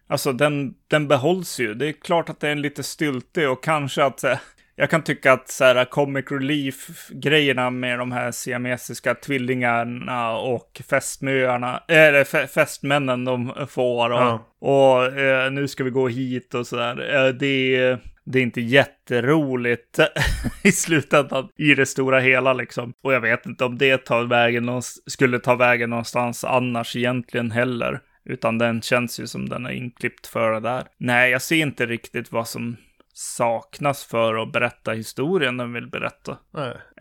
Alltså, 0.08 0.32
den, 0.34 0.74
den 0.88 1.08
behålls 1.08 1.60
ju. 1.60 1.74
Det 1.74 1.88
är 1.88 1.92
klart 1.92 2.30
att 2.30 2.40
det 2.40 2.48
är 2.48 2.52
en 2.52 2.62
lite 2.62 2.84
styltig 2.84 3.50
och 3.50 3.64
kanske 3.64 4.04
att... 4.04 4.24
eh, 4.24 4.38
Jag 4.76 4.90
kan 4.90 5.04
tycka 5.04 5.34
att 5.34 5.50
så 5.50 5.64
här, 5.64 5.86
comic 5.86 6.26
relief-grejerna 6.32 7.70
med 7.70 8.00
de 8.00 8.12
här 8.12 8.32
siamesiska 8.32 9.16
tvillingarna 9.16 10.32
och 10.38 10.82
fästmöarna, 10.90 11.84
eller 11.88 12.24
fä- 12.24 12.48
fästmännen 12.48 13.26
de 13.26 13.54
får 13.70 14.10
och, 14.10 14.20
Ja. 14.20 14.46
och 14.60 15.20
eh, 15.20 15.52
nu 15.52 15.68
ska 15.68 15.84
vi 15.84 15.90
gå 15.90 16.08
hit 16.08 16.54
och 16.54 16.68
sådär. 16.68 17.16
Eh, 17.28 17.34
det, 17.34 17.76
är- 17.76 18.00
det 18.32 18.40
är 18.40 18.44
inte 18.44 18.62
jätteroligt 18.62 20.00
i 20.64 20.72
slutändan 20.72 21.50
i 21.58 21.76
det 21.76 21.86
stora 21.86 22.20
hela 22.20 22.54
liksom. 22.54 22.94
Och 23.04 23.14
jag 23.14 23.22
vet 23.22 23.46
inte 23.46 23.66
om 23.66 23.78
det 23.78 23.98
tar 23.98 24.24
vägen 24.24 24.66
någonst- 24.66 25.12
skulle 25.12 25.40
ta 25.40 25.56
vägen 25.56 25.90
någonstans 25.90 26.44
annars 26.44 26.96
egentligen 26.96 27.52
heller. 27.52 28.00
Utan 28.26 28.58
den 28.58 28.82
känns 28.82 29.20
ju 29.20 29.28
som 29.28 29.50
den 29.50 29.66
är 29.66 29.72
inklippt 29.72 30.28
för 30.28 30.52
det 30.52 30.60
där. 30.60 30.84
Nej, 30.98 31.32
jag 31.32 31.42
ser 31.42 31.56
inte 31.56 31.86
riktigt 31.86 32.32
vad 32.32 32.48
som 32.48 32.78
saknas 33.14 34.04
för 34.06 34.44
att 34.44 34.52
berätta 34.52 34.92
historien 34.92 35.58
den 35.58 35.74
vill 35.74 35.88
berätta. 35.88 36.38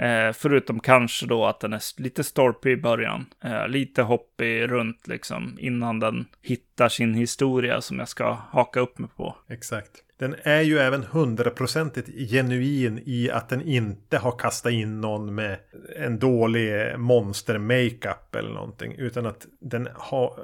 Eh, 0.00 0.32
förutom 0.32 0.80
kanske 0.80 1.26
då 1.26 1.46
att 1.46 1.60
den 1.60 1.72
är 1.72 2.00
lite 2.02 2.24
storpig 2.24 2.72
i 2.72 2.76
början. 2.76 3.26
Eh, 3.44 3.68
lite 3.68 4.02
hoppig 4.02 4.70
runt 4.70 5.06
liksom 5.06 5.56
innan 5.60 6.00
den 6.00 6.26
hittar 6.42 6.88
sin 6.88 7.14
historia 7.14 7.80
som 7.80 7.98
jag 7.98 8.08
ska 8.08 8.32
haka 8.32 8.80
upp 8.80 8.98
mig 8.98 9.10
på. 9.16 9.36
Exakt. 9.48 9.90
Den 10.18 10.37
är 10.42 10.61
ju 10.61 10.78
även 10.78 11.04
hundraprocentigt 11.04 12.09
genuin 12.31 13.02
i 13.04 13.31
att 13.31 13.48
den 13.48 13.62
inte 13.62 14.18
har 14.18 14.38
kastat 14.38 14.72
in 14.72 15.00
någon 15.00 15.35
med 15.35 15.59
en 15.96 16.18
dålig 16.18 16.98
monster-makeup 16.98 18.35
eller 18.35 18.50
någonting. 18.50 18.94
Utan 18.98 19.26
att 19.26 19.46
den 19.61 19.88
har, 19.94 20.38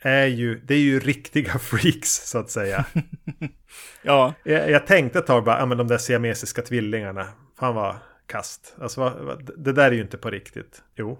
är 0.00 0.26
ju, 0.26 0.60
det 0.60 0.74
är 0.74 0.78
ju 0.78 1.00
riktiga 1.00 1.52
freaks 1.58 2.30
så 2.30 2.38
att 2.38 2.50
säga. 2.50 2.84
Ja, 4.02 4.34
jag, 4.42 4.70
jag 4.70 4.86
tänkte 4.86 5.18
ett 5.18 5.26
tag 5.26 5.44
bara, 5.44 5.58
ja 5.58 5.66
men 5.66 5.78
de 5.78 5.88
där 5.88 5.98
siamesiska 5.98 6.62
tvillingarna, 6.62 7.26
fan 7.58 7.74
vad 7.74 7.96
kast. 8.26 8.74
Alltså 8.80 9.36
det 9.56 9.72
där 9.72 9.90
är 9.90 9.92
ju 9.92 10.00
inte 10.00 10.18
på 10.18 10.30
riktigt. 10.30 10.82
Jo. 10.96 11.18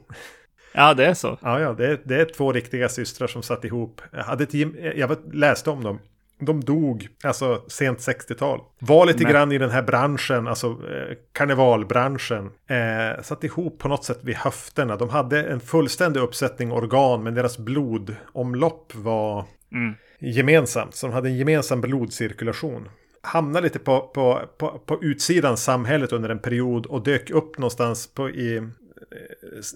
ja 0.73 0.95
det 0.95 1.07
är 1.07 1.15
så. 1.15 1.39
Ja, 1.43 1.61
ja, 1.61 1.73
det 1.73 1.87
är, 1.87 2.01
det 2.05 2.21
är 2.21 2.25
två 2.25 2.53
riktiga 2.53 2.89
systrar 2.89 3.27
som 3.29 3.43
satt 3.43 3.65
ihop. 3.65 4.01
Jag, 4.13 4.25
hade 4.25 4.45
ett, 4.45 4.55
jag 4.97 5.35
läste 5.35 5.71
om 5.71 5.85
dem. 5.85 5.99
De 6.41 6.61
dog, 6.61 7.09
alltså 7.25 7.63
sent 7.69 7.99
60-tal. 7.99 8.61
Var 8.79 9.07
lite 9.07 9.23
Men- 9.23 9.33
grann 9.33 9.53
i 9.53 9.59
den 9.59 9.71
här 9.71 9.83
branschen, 9.83 10.49
alltså 10.49 10.67
eh, 10.67 11.17
karnevalbranschen. 11.33 12.51
Eh, 12.67 13.23
satt 13.23 13.45
ihop 13.45 13.79
på 13.79 13.89
något 13.89 14.05
sätt 14.05 14.19
vid 14.23 14.35
höfterna. 14.37 14.97
De 14.97 15.09
hade 15.09 15.43
en 15.43 15.61
fullständig 15.61 16.21
uppsättning 16.21 16.73
organ, 16.73 17.23
men 17.23 17.35
deras 17.35 17.59
blodomlopp 17.59 18.95
var 18.95 19.45
Mm. 19.73 19.95
gemensamt. 20.21 20.95
Så 20.95 21.07
de 21.07 21.13
hade 21.13 21.29
en 21.29 21.37
gemensam 21.37 21.81
blodcirkulation. 21.81 22.89
Hamnade 23.23 23.65
lite 23.65 23.79
på, 23.79 24.01
på, 24.01 24.41
på, 24.59 24.79
på 24.87 24.99
utsidan 25.05 25.57
samhället 25.57 26.13
under 26.13 26.29
en 26.29 26.39
period 26.39 26.87
och 26.87 27.03
dök 27.03 27.31
upp 27.31 27.59
någonstans 27.59 28.15
på, 28.15 28.31
i 28.31 28.57
eh, 28.57 28.63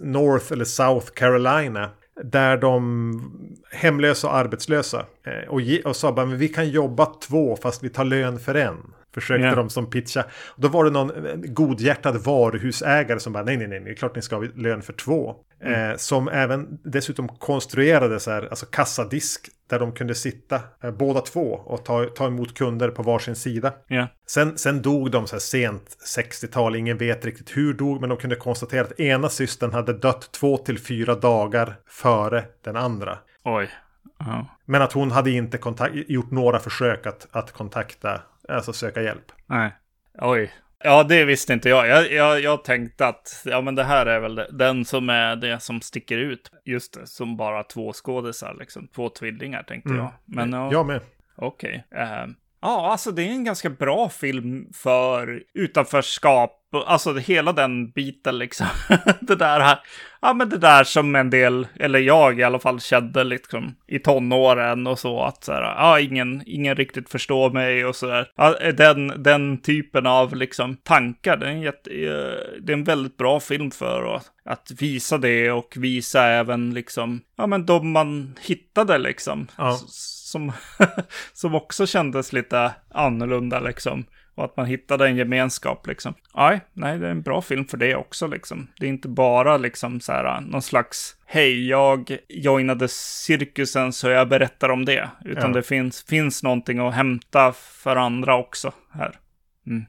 North 0.01 0.53
eller 0.53 0.65
South 0.65 1.07
Carolina. 1.15 1.91
Där 2.23 2.57
de 2.57 3.61
hemlösa 3.73 4.29
och 4.29 4.37
arbetslösa. 4.37 5.07
Eh, 5.27 5.49
och, 5.49 5.61
och 5.85 5.97
sa 5.97 6.13
bara, 6.13 6.27
men 6.27 6.39
vi 6.39 6.49
kan 6.49 6.69
jobba 6.69 7.07
två 7.07 7.57
fast 7.57 7.83
vi 7.83 7.89
tar 7.89 8.05
lön 8.05 8.39
för 8.39 8.55
en. 8.55 8.77
Försökte 9.15 9.47
Ja. 9.47 9.55
de 9.55 9.71
som 9.71 9.91
pitcha. 9.91 10.25
Då 10.57 10.69
var 10.69 10.85
det 10.85 10.91
någon 10.91 11.27
eh, 11.27 11.35
godhjärtad 11.37 12.17
varuhusägare 12.17 13.21
som 13.21 13.33
bara, 13.33 13.45
nej, 13.45 13.57
nej, 13.57 13.67
nej, 13.69 13.81
det 13.81 13.91
är 13.91 13.95
klart 13.95 14.17
ni 14.17 14.23
ska 14.23 14.37
ha 14.37 14.45
lön 14.55 14.83
för 14.83 14.93
två. 14.93 15.37
Eh, 15.65 15.97
som 15.97 16.29
även 16.29 16.79
dessutom 16.85 17.29
konstruerade 17.29 18.21
så 18.21 18.31
här, 18.31 18.49
alltså 18.51 18.67
kassadisk 18.67 19.49
där 19.69 19.79
de 19.79 19.93
kunde 19.93 20.15
sitta 20.15 20.61
eh, 20.83 20.91
båda 20.91 21.21
två 21.21 21.61
och 21.65 21.85
ta, 21.85 22.05
ta 22.05 22.27
emot 22.27 22.55
kunder 22.55 22.89
på 22.89 23.03
varsin 23.03 23.37
sida. 23.37 23.73
Ja. 23.89 24.09
Sen, 24.27 24.59
sen 24.59 24.83
dog 24.83 25.11
de 25.11 25.27
så 25.27 25.35
här 25.35 25.41
sent 25.41 25.97
60-tal, 26.17 26.77
ingen 26.77 26.99
vet 26.99 27.25
riktigt 27.25 27.57
hur 27.57 27.75
dog, 27.75 28.01
men 28.01 28.09
de 28.09 28.19
kunde 28.19 28.37
konstatera 28.37 28.85
att 28.85 29.01
ena 29.01 29.29
systern 29.29 29.73
hade 29.73 29.93
dött 29.93 30.33
två 30.33 30.57
till 30.57 30.79
fyra 30.79 31.15
dagar 31.15 31.77
före 31.87 32.45
den 32.65 32.77
andra. 32.77 33.19
Oj. 33.45 33.71
Ja. 34.19 34.47
Men 34.65 34.83
att 34.83 34.93
hon 34.93 35.11
hade 35.11 35.31
inte 35.31 35.59
kontakt, 35.59 35.95
gjort 35.95 36.31
några 36.31 36.59
försök 36.59 37.07
att, 37.07 37.27
att 37.31 37.53
kontakta, 37.53 38.21
alltså 38.49 38.73
söka 38.73 39.03
hjälp. 39.03 39.33
Nej. 39.47 39.77
Oj. 40.19 40.53
Ja, 40.87 41.03
det 41.03 41.25
visste 41.25 41.53
inte 41.53 41.69
jag. 41.69 41.89
Jag, 41.89 42.13
jag. 42.13 42.41
jag 42.41 42.65
tänkte 42.65 43.07
att 43.07 43.43
ja, 43.45 43.61
men 43.61 43.75
det 43.75 43.85
här 43.85 44.07
är 44.07 44.21
väl 44.21 44.35
det, 44.35 44.49
den 44.53 44.85
som 44.85 45.09
är 45.11 45.37
det 45.37 45.61
som 45.63 45.81
sticker 45.81 46.19
ut. 46.19 46.51
Just 46.65 46.95
det, 46.95 47.07
som 47.07 47.37
bara 47.37 47.63
två 47.63 47.93
skådisar, 47.93 48.57
liksom. 48.59 48.89
Två 48.89 49.09
tvillingar 49.09 49.63
tänkte 49.63 49.89
Mm. 49.91 50.01
jag. 50.03 50.13
Men 50.25 50.53
ja, 50.53 50.73
Jag 50.73 50.87
med. 50.87 51.01
okej. 51.37 51.85
Ehm, 51.97 52.35
ja, 52.65 52.91
alltså 52.93 53.11
det 53.11 53.23
är 53.23 53.31
en 53.31 53.45
ganska 53.45 53.71
bra 53.71 54.09
film 54.09 54.67
för 54.75 55.43
utanförskap. 55.55 56.61
Alltså 56.87 57.15
hela 57.15 57.53
den 57.53 57.91
biten 57.91 58.39
liksom. 58.39 58.67
det 59.21 59.37
där 59.37 59.61
här. 59.61 59.79
Ja, 60.23 60.33
men 60.35 60.49
det 60.49 60.59
där 60.59 60.85
som 60.85 61.15
en 61.15 61.31
del, 61.31 61.67
eller 61.81 61.99
jag 61.99 62.41
i 62.41 62.43
alla 62.43 62.59
fall 62.59 62.81
kände 62.81 63.25
liksom 63.25 63.75
i 63.87 63.99
tonåren 63.99 64.87
och 64.87 64.99
så 64.99 65.23
att 65.23 65.45
så 65.45 65.53
här, 65.53 65.63
ja, 65.63 66.01
ingen, 66.01 66.43
ingen 66.47 66.77
riktigt 66.77 67.09
förstår 67.09 67.51
mig 67.51 67.85
och 67.85 67.97
så 67.97 68.07
där. 68.07 68.31
Ja, 68.37 68.73
den, 68.73 69.23
den 69.23 69.63
typen 69.63 70.07
av 70.07 70.37
liksom 70.37 70.77
tankar, 70.77 71.37
det 71.37 71.47
är 71.47 71.51
en, 71.51 71.61
jätte, 71.61 71.91
eh, 71.91 72.61
det 72.63 72.73
är 72.73 72.77
en 72.77 72.85
väldigt 72.85 73.17
bra 73.17 73.41
film 73.41 73.71
för 73.71 74.15
att, 74.17 74.27
att 74.45 74.71
visa 74.81 75.19
det 75.19 75.51
och 75.51 75.75
visa 75.77 76.25
även 76.25 76.75
liksom, 76.75 77.21
ja 77.37 77.47
men 77.47 77.67
de 77.67 77.91
man 77.93 78.39
hittade 78.41 78.99
liksom. 78.99 79.47
Ja. 79.57 79.75
S- 79.75 80.24
Som, 80.35 80.53
som 81.33 81.55
också 81.55 81.87
kändes 81.87 82.33
lite 82.33 82.73
annorlunda 82.91 83.61
liksom. 83.61 84.05
Och 84.35 84.45
att 84.45 84.57
man 84.57 84.67
hittade 84.67 85.07
en 85.07 85.17
gemenskap 85.17 85.87
liksom. 85.87 86.15
Nej, 86.35 86.61
nej, 86.73 86.99
det 86.99 87.07
är 87.07 87.11
en 87.11 87.23
bra 87.23 87.43
film 87.43 87.65
för 87.65 87.77
det 87.77 87.95
också 87.97 88.27
liksom. 88.27 88.67
Det 88.79 88.87
är 88.87 88.91
inte 88.91 89.09
bara 89.09 89.57
liksom 89.57 90.01
så 90.01 90.13
här 90.13 90.41
någon 90.41 90.63
slags 90.63 91.17
hej, 91.27 91.69
jag 91.69 92.17
joinade 92.29 92.89
cirkusen 92.89 93.93
så 93.93 94.09
jag 94.09 94.29
berättar 94.29 94.69
om 94.69 94.85
det. 94.85 95.09
Utan 95.25 95.51
Ja. 95.51 95.57
det 95.57 95.63
finns, 95.63 96.03
finns 96.03 96.43
någonting 96.43 96.79
att 96.79 96.95
hämta 96.95 97.53
för 97.53 97.97
andra 97.97 98.37
också 98.37 98.73
här. 98.93 99.19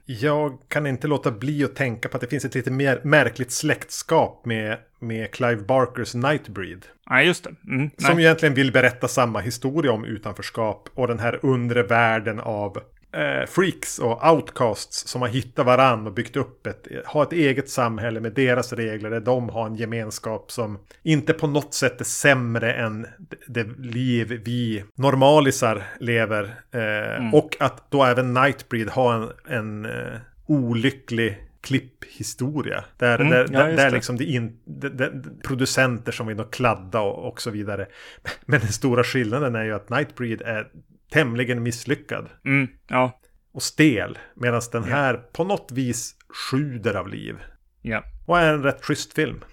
Jag 0.04 0.58
kan 0.68 0.86
inte 0.86 1.06
låta 1.06 1.30
bli 1.30 1.64
att 1.64 1.74
tänka 1.74 2.08
på 2.08 2.16
att 2.16 2.20
det 2.20 2.26
finns 2.26 2.44
ett 2.44 2.54
lite 2.54 2.70
mer 2.70 3.00
märkligt 3.04 3.52
släktskap 3.52 4.44
med, 4.44 4.78
med 4.98 5.30
Clive 5.30 5.62
Barkers 5.62 6.14
Nightbreed. 6.14 6.86
Nej, 7.10 7.26
just 7.26 7.44
det. 7.44 7.54
Mm, 7.68 7.90
Som 7.98 8.16
nej. 8.16 8.24
egentligen 8.24 8.54
vill 8.54 8.72
berätta 8.72 9.08
samma 9.08 9.40
historia 9.40 9.92
om 9.92 10.04
utanförskap 10.04 10.88
och 10.94 11.08
den 11.08 11.18
här 11.18 11.40
undre 11.42 11.82
världen 11.82 12.40
av 12.40 12.78
eh, 13.16 13.46
freaks 13.46 13.98
och 13.98 14.32
outcasts 14.32 15.08
som 15.08 15.20
har 15.20 15.28
hittat 15.28 15.66
varann 15.66 16.06
och 16.06 16.12
byggt 16.12 16.36
upp 16.36 16.66
ett, 16.66 16.86
har 17.04 17.22
ett 17.22 17.32
eget 17.32 17.70
samhälle 17.70 18.20
med 18.20 18.32
deras 18.32 18.72
regler 18.72 19.10
där 19.10 19.20
de 19.20 19.48
har 19.48 19.66
en 19.66 19.74
gemenskap 19.76 20.50
som 20.52 20.78
inte 21.02 21.32
på 21.32 21.46
något 21.46 21.74
sätt 21.74 22.00
är 22.00 22.04
sämre 22.04 22.72
än 22.72 23.06
det, 23.46 23.64
liv 23.78 24.42
vi 24.44 24.84
normalisar 24.94 25.82
lever. 26.00 26.54
Eh, 26.70 27.34
Och 27.34 27.56
att 27.60 27.90
då 27.90 28.04
även 28.04 28.34
Nightbreed 28.34 28.88
har 28.88 29.14
en, 29.14 29.30
en 29.48 29.84
eh, 29.84 30.20
olycklig 30.46 31.42
klipphistoria. 31.60 32.84
Där, 32.98 33.20
Mm, 33.20 33.30
där, 33.30 33.46
ja, 33.52 33.58
där, 33.58 33.76
där 33.76 33.84
det. 33.84 33.90
liksom 33.90 34.16
det 34.16 34.24
in, 34.24 34.58
det, 34.64 34.88
det, 34.88 35.10
producenter 35.44 36.12
som 36.12 36.26
vill 36.26 36.44
kladda 36.50 37.00
och, 37.00 37.28
och 37.28 37.40
så 37.40 37.50
vidare. 37.50 37.86
Men 38.46 38.60
den 38.60 38.72
stora 38.72 39.04
skillnaden 39.04 39.54
är 39.54 39.64
ju 39.64 39.74
att 39.74 39.90
Nightbreed 39.90 40.42
är 40.42 40.68
tämligen 41.10 41.62
misslyckad 41.62 42.28
Mm, 42.44 42.68
ja, 42.88 43.20
och 43.52 43.62
stel. 43.62 44.18
Medan 44.34 44.62
den 44.72 44.84
här 44.84 45.14
på 45.14 45.44
något 45.44 45.72
vis 45.72 46.14
sjuder 46.50 46.94
av 46.94 47.08
liv. 47.08 47.36
ja. 47.82 48.02
Och 48.26 48.38
är 48.38 48.52
en 48.52 48.62
rätt 48.62 48.84
schysst 48.84 49.12
film. 49.12 49.44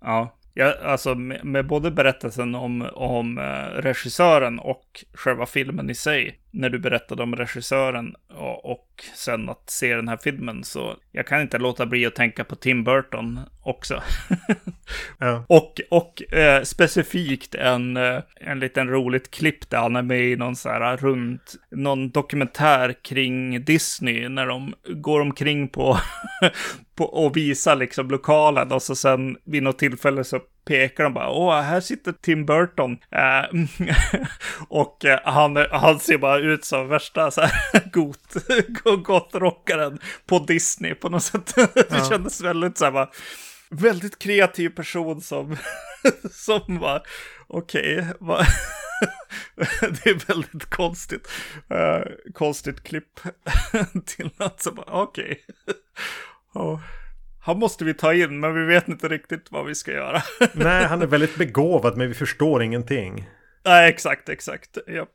Ja, 0.00 0.38
ja 0.54 0.74
alltså 0.84 1.14
med, 1.14 1.44
med 1.44 1.66
både 1.66 1.90
berättelsen 1.90 2.54
om, 2.54 2.82
om 2.92 3.38
eh, 3.38 3.82
regissören 3.82 4.58
och 4.58 5.04
själva 5.14 5.46
filmen 5.46 5.90
i 5.90 5.94
sig. 5.94 6.38
När 6.54 6.70
du 6.70 6.78
berättade 6.78 7.22
om 7.22 7.36
regissören 7.36 8.14
och, 8.64 9.04
sen 9.14 9.48
att 9.48 9.70
se 9.70 9.94
den 9.94 10.08
här 10.08 10.18
filmen 10.22 10.64
så 10.64 10.96
jag 11.12 11.26
kan 11.26 11.40
inte 11.40 11.58
låta 11.58 11.86
bli 11.86 12.06
att 12.06 12.14
tänka 12.14 12.44
på 12.44 12.56
Tim 12.56 12.84
Burton 12.84 13.40
också. 13.62 14.02
Ja. 15.18 15.44
och 15.48 15.80
och 15.90 16.34
eh, 16.34 16.62
specifikt 16.62 17.54
en, 17.54 17.96
eh, 17.96 18.18
en 18.40 18.60
liten 18.60 18.88
roligt 18.88 19.30
klipp 19.30 19.70
där 19.70 19.78
han 19.78 19.96
är 19.96 20.02
med 20.02 20.20
i 20.20 20.36
någon 20.36 20.56
så 20.56 20.68
här 20.68 20.96
runt, 20.96 21.54
någon 21.70 22.10
dokumentär 22.10 22.94
kring 23.02 23.64
Disney 23.64 24.28
när 24.28 24.46
de 24.46 24.74
går 24.88 25.20
omkring 25.20 25.68
på, 25.68 25.98
på 26.94 27.04
och 27.04 27.36
visar 27.36 27.76
liksom 27.76 28.10
lokalen 28.10 28.72
och 28.72 28.82
så 28.82 28.94
sen 28.94 29.36
vid 29.44 29.62
något 29.62 29.78
tillfälle 29.78 30.24
så 30.24 30.40
pekar 30.64 31.04
de 31.04 31.14
bara, 31.14 31.30
åh, 31.30 31.60
här 31.60 31.80
sitter 31.80 32.12
Tim 32.12 32.46
Burton. 32.46 32.92
Eh, 33.10 33.44
och 34.68 35.04
eh, 35.04 35.20
han, 35.24 35.56
han 35.70 35.98
ser 36.00 36.18
bara 36.18 36.38
ut 36.38 36.64
som 36.64 36.88
värsta 36.88 37.30
så 37.30 37.40
här 37.40 37.90
got, 37.92 38.36
gothrockaren 39.04 39.98
på 40.26 40.38
Disney 40.38 40.94
på 40.94 41.08
något 41.08 41.22
sätt. 41.22 41.54
Det 41.74 42.08
kändes 42.08 42.40
väldigt 42.40 42.78
så 42.78 42.84
här 42.84 42.92
bara, 42.92 43.10
väldigt 43.70 44.18
kreativ 44.18 44.68
person 44.68 45.20
som, 45.20 45.56
som 46.32 46.78
bara, 46.80 47.02
okej, 47.46 48.06
vad- 48.20 48.46
det 49.80 50.06
är 50.10 50.26
väldigt 50.26 50.70
konstigt, 50.70 51.28
eh, 51.70 52.02
konstigt 52.34 52.82
klipp 52.82 53.20
till 54.06 54.30
att 54.38 54.62
så 54.62 54.72
bara, 54.72 54.86
okej. 55.02 55.40
Ja. 56.54 56.80
Han 57.44 57.58
måste 57.58 57.84
vi 57.84 57.94
ta 57.94 58.14
in, 58.14 58.40
men 58.40 58.54
vi 58.54 58.64
vet 58.64 58.88
inte 58.88 59.08
riktigt 59.08 59.46
vad 59.50 59.66
vi 59.66 59.74
ska 59.74 59.92
göra. 59.92 60.22
Nej, 60.52 60.84
han 60.84 61.02
är 61.02 61.06
väldigt 61.06 61.36
begåvad 61.38 61.96
men 61.96 62.08
vi 62.08 62.14
förstår 62.14 62.62
ingenting. 62.62 63.28
Nej, 63.64 63.90
exakt, 63.90 64.28
exakt. 64.28 64.78
Japp. 64.88 65.08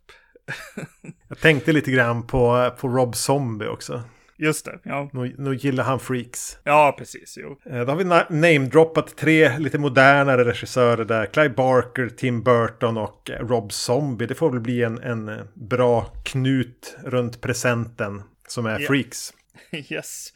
Jag 1.30 1.40
tänkte 1.40 1.72
lite 1.72 1.92
grann 1.92 2.28
på, 2.28 2.72
på 2.80 2.88
Rob 2.88 3.16
Zombie 3.16 3.68
också. 3.68 4.04
Just 4.40 4.66
det, 4.66 4.80
ja. 4.84 5.10
Nu, 5.13 5.36
nu 5.38 5.56
gillar 5.56 5.84
han 5.84 6.00
freaks. 6.00 6.58
Ja, 6.63 6.96
precis, 6.98 7.38
jo. 7.42 7.60
Eh, 7.74 7.80
Då 7.86 7.92
har 7.92 7.96
vi 7.96 8.04
na- 8.04 8.26
namedroppat 8.30 9.18
tre 9.18 9.58
lite 9.58 9.78
modernare 9.78 10.46
regissörer 10.46 11.06
där. 11.06 11.26
Clive 11.26 11.50
Barker, 11.50 12.10
Tim 12.10 12.44
Burton 12.44 12.98
och 12.98 13.30
eh, 13.30 13.48
Rob 13.48 13.72
Zombie. 13.72 14.26
Det 14.26 14.36
får 14.36 14.52
väl 14.52 14.60
bli 14.60 14.84
en, 14.84 15.00
en 15.02 15.30
eh, 15.30 15.38
bra 15.54 16.06
knut 16.26 16.98
runt 17.06 17.42
presenten 17.42 18.24
som 18.48 18.66
är 18.66 18.80
Ja. 18.80 18.88
freaks. 18.88 19.34
Yes. 19.90 20.34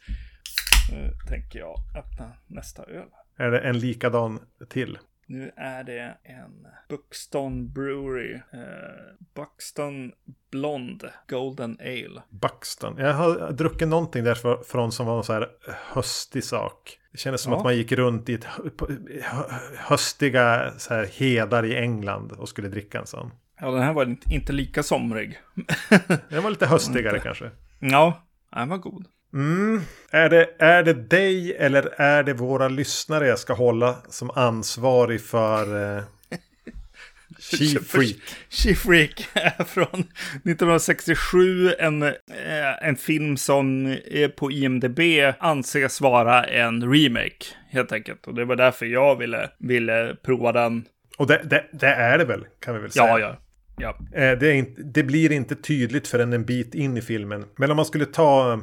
Nu 0.90 1.10
tänker 1.28 1.58
jag 1.58 1.74
öppna 1.98 2.32
nästa 2.46 2.82
öl. 2.84 3.06
Är 3.36 3.50
det 3.50 3.58
en 3.60 3.78
likadan 3.78 4.40
till? 4.68 4.98
Nu 5.26 5.50
är 5.56 5.84
det 5.84 6.16
en 6.24 6.66
Buxton 6.88 7.72
Brewery. 7.72 8.34
Eh, 8.34 8.60
Buxton 9.34 10.12
Blond 10.50 11.04
Golden 11.28 11.76
Ale. 11.80 12.22
Buxton. 12.30 12.94
Jag 12.98 13.14
har 13.14 13.52
druckit 13.52 13.88
någonting 13.88 14.24
därifrån 14.24 14.92
som 14.92 15.06
var 15.06 15.16
en 15.18 15.24
så 15.24 15.32
här 15.32 15.48
höstig 15.92 16.44
sak. 16.44 16.98
Det 17.12 17.18
kändes 17.18 17.40
som 17.40 17.52
Ja. 17.52 17.58
att 17.58 17.64
man 17.64 17.76
gick 17.76 17.92
runt 17.92 18.28
i 18.28 18.34
ett 18.34 18.46
höstiga 19.76 20.72
så 20.78 20.94
här 20.94 21.04
hedar 21.06 21.64
i 21.64 21.76
England 21.76 22.32
och 22.32 22.48
skulle 22.48 22.68
dricka 22.68 22.98
en 23.00 23.06
sån. 23.06 23.30
Ja, 23.60 23.70
den 23.70 23.82
här 23.82 23.92
var 23.92 24.04
inte- 24.04 24.34
inte 24.34 24.52
lika 24.52 24.82
somrig. 24.82 25.38
Den 26.28 26.42
var 26.42 26.50
lite 26.50 26.66
höstigare 26.70 27.18
kanske. 27.18 27.50
Ja, 27.78 28.22
den 28.50 28.68
var 28.68 28.78
god. 28.78 29.06
Mm. 29.34 29.80
Är, 30.10 30.28
det, 30.28 30.50
är 30.58 30.82
det 30.82 30.92
dig 30.92 31.56
eller 31.56 31.94
är 31.96 32.22
det 32.22 32.32
våra 32.32 32.68
lyssnare 32.68 33.26
jag 33.26 33.38
ska 33.38 33.52
hålla 33.52 33.96
som 34.08 34.30
ansvarig 34.30 35.20
för 35.20 35.96
eh, 35.96 36.02
She 37.38 37.80
Freak? 37.80 38.16
She 38.50 38.74
Freak 38.74 39.28
är 39.34 39.64
från 39.64 40.00
1967. 40.00 41.74
En, 41.78 42.02
eh, 42.02 42.12
en 42.82 42.96
film 42.96 43.36
som 43.36 43.96
på 44.36 44.50
IMDB 44.50 45.00
anses 45.38 46.00
vara 46.00 46.44
en 46.44 46.92
remake. 46.92 47.44
Helt 47.70 47.92
enkelt. 47.92 48.26
Och 48.26 48.34
det 48.34 48.44
var 48.44 48.56
därför 48.56 48.86
jag 48.86 49.18
ville, 49.18 49.50
ville 49.58 50.16
prova 50.22 50.52
den. 50.52 50.84
Och 51.18 51.26
det, 51.26 51.40
det, 51.44 51.64
det 51.72 51.86
är 51.86 52.18
det 52.18 52.24
väl, 52.24 52.44
kan 52.60 52.74
vi 52.74 52.80
väl 52.80 52.90
säga. 52.90 53.06
Ja, 53.06 53.18
ja. 53.18 53.36
Ja, 53.76 53.96
Eh, 54.12 54.38
det, 54.38 54.48
är 54.48 54.52
inte, 54.52 54.82
det 54.82 55.02
blir 55.02 55.32
inte 55.32 55.56
tydligt 55.56 56.08
förrän 56.08 56.32
en 56.32 56.44
bit 56.44 56.74
in 56.74 56.96
i 56.96 57.02
filmen. 57.02 57.44
Men 57.56 57.70
om 57.70 57.76
man 57.76 57.86
skulle 57.86 58.06
ta 58.06 58.60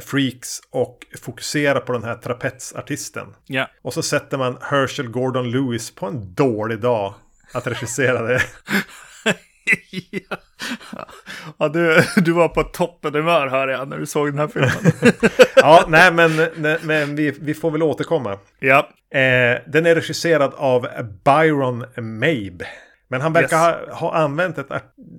Freaks 0.00 0.60
och 0.70 1.06
fokusera 1.22 1.80
på 1.80 1.92
den 1.92 2.04
här 2.04 2.14
trapetsartisten. 2.14 3.26
ja. 3.46 3.68
Och 3.82 3.94
så 3.94 4.02
sätter 4.02 4.38
man 4.38 4.58
Herschel 4.60 5.08
Gordon 5.08 5.50
Lewis 5.50 5.94
på 5.94 6.06
en 6.06 6.34
dålig 6.34 6.80
dag 6.80 7.14
att 7.52 7.66
regissera 7.66 8.22
det. 8.22 8.42
ja. 10.10 10.36
ja, 11.58 11.68
du, 11.68 12.04
du 12.16 12.32
var 12.32 12.48
på 12.48 12.62
toppen 12.62 13.14
humör 13.14 13.46
hör 13.46 13.68
jag 13.68 13.88
när 13.88 13.98
du 13.98 14.06
såg 14.06 14.28
den 14.28 14.38
här 14.38 14.48
filmen. 14.48 15.12
ja, 15.56 15.84
nej 15.88 16.12
men, 16.12 16.36
nej, 16.56 16.78
men 16.82 17.16
vi, 17.16 17.30
vi 17.40 17.54
får 17.54 17.70
väl 17.70 17.82
återkomma. 17.82 18.38
ja, 18.58 18.88
Eh, 19.12 19.58
den 19.66 19.86
är 19.86 19.94
regisserad 19.94 20.52
av 20.56 20.86
Byron 21.24 21.78
Mabe. 21.96 22.66
Men 23.12 23.20
han 23.20 23.32
verkar 23.32 23.80
Yes. 23.80 23.88
ha, 23.90 24.10
ha 24.10 24.14
använt 24.14 24.58
ett 24.58 24.66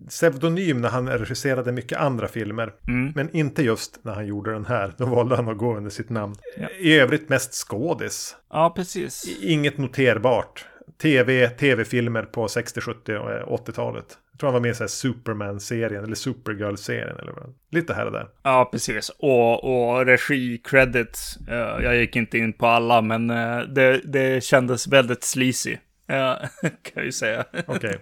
pseudonym 0.09 0.81
när 0.81 0.89
han 0.89 1.09
regisserade 1.09 1.71
mycket 1.71 1.97
andra 1.97 2.27
filmer. 2.27 2.73
Mm. 2.87 3.11
Men 3.15 3.35
inte 3.35 3.63
just 3.63 3.99
när 4.03 4.13
han 4.13 4.25
gjorde 4.27 4.51
den 4.53 4.65
här. 4.65 4.93
Då 4.97 5.05
valde 5.05 5.35
han 5.35 5.49
att 5.49 5.57
gå 5.57 5.77
under 5.77 5.89
sitt 5.91 6.09
namn. 6.09 6.35
Ja. 6.57 6.67
I 6.79 6.99
övrigt 6.99 7.29
mest 7.29 7.53
skådis. 7.53 8.35
ja 8.49 8.73
precis. 8.75 9.37
Inget 9.41 9.77
noterbart. 9.77 10.65
TV, 11.01 11.49
tv-filmer 11.49 12.23
på 12.23 12.47
60, 12.47 12.81
70 12.81 13.15
och 13.15 13.67
80-talet. 13.67 14.05
Jag 14.31 14.39
tror 14.39 14.47
han 14.47 14.53
var 14.53 14.61
med 14.61 14.71
i 14.71 14.73
så 14.75 14.83
här 14.83 14.87
Superman-serien 14.87 16.03
eller 16.03 16.15
Supergirl-serien. 16.15 17.17
Eller 17.21 17.31
vad. 17.31 17.53
Lite 17.71 17.93
här 17.93 18.05
och 18.05 18.11
där. 18.11 18.27
Ja, 18.43 18.69
precis. 18.71 19.09
Och, 19.09 19.63
och 19.63 20.05
regi-credits. 20.05 21.37
eh, 21.49 21.83
jag 21.83 21.95
gick 21.95 22.15
inte 22.15 22.37
in 22.37 22.53
på 22.53 22.67
alla, 22.67 23.01
men 23.01 23.29
eh, 23.29 23.59
det, 23.59 24.01
det 24.03 24.43
kändes 24.43 24.87
väldigt 24.87 25.23
sleazy. 25.23 25.77
Eh, 26.07 26.35
kan 26.61 26.93
jag 26.93 27.05
ju 27.05 27.11
säga. 27.11 27.45
Okej. 27.67 27.99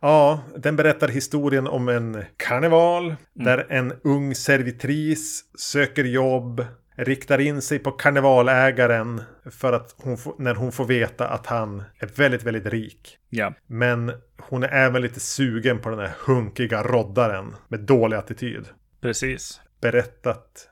Ja, 0.00 0.42
den 0.56 0.76
berättar 0.76 1.08
historien 1.08 1.66
om 1.66 1.88
en 1.88 2.24
karneval 2.36 3.16
där 3.32 3.66
en 3.70 3.92
ung 4.04 4.34
servitris 4.34 5.44
söker 5.58 6.04
jobb, 6.04 6.64
riktar 6.96 7.38
in 7.38 7.62
sig 7.62 7.78
på 7.78 7.90
karnevalägaren 7.92 9.22
för 9.50 9.72
att 9.72 9.94
hon 9.98 10.16
får, 10.18 10.34
när 10.38 10.54
hon 10.54 10.72
får 10.72 10.84
veta 10.84 11.28
att 11.28 11.46
han 11.46 11.82
är 11.98 12.06
väldigt, 12.06 12.42
väldigt 12.42 12.66
rik. 12.66 13.18
Ja, 13.28 13.54
Men 13.66 14.12
hon 14.38 14.62
är 14.62 14.68
även 14.68 15.02
lite 15.02 15.20
sugen 15.20 15.78
på 15.78 15.90
den 15.90 15.98
här 15.98 16.12
hunkiga 16.26 16.82
roddaren 16.82 17.54
med 17.68 17.80
dålig 17.80 18.16
attityd. 18.16 18.68
precis. 19.00 19.60
Berättat 19.80 20.68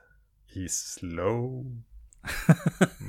i 0.53 0.67
slow 0.69 1.65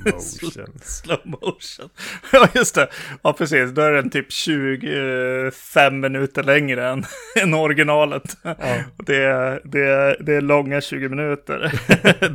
motion. 0.05 0.79
Slow 0.81 1.19
motion. 1.23 1.89
Ja, 2.33 2.47
just 2.55 2.75
det. 2.75 2.89
Ja, 3.21 3.33
precis. 3.33 3.71
Då 3.71 3.81
är 3.81 3.91
den 3.91 4.09
typ 4.09 4.31
25 4.31 5.99
minuter 5.99 6.43
längre 6.43 6.89
än, 6.89 7.03
än 7.41 7.53
originalet. 7.53 8.37
Ja. 8.41 8.55
Det, 8.97 9.15
är, 9.23 9.61
det, 9.63 9.83
är, 9.85 10.17
det 10.23 10.33
är 10.35 10.41
långa 10.41 10.81
20 10.81 11.09
minuter, 11.09 11.71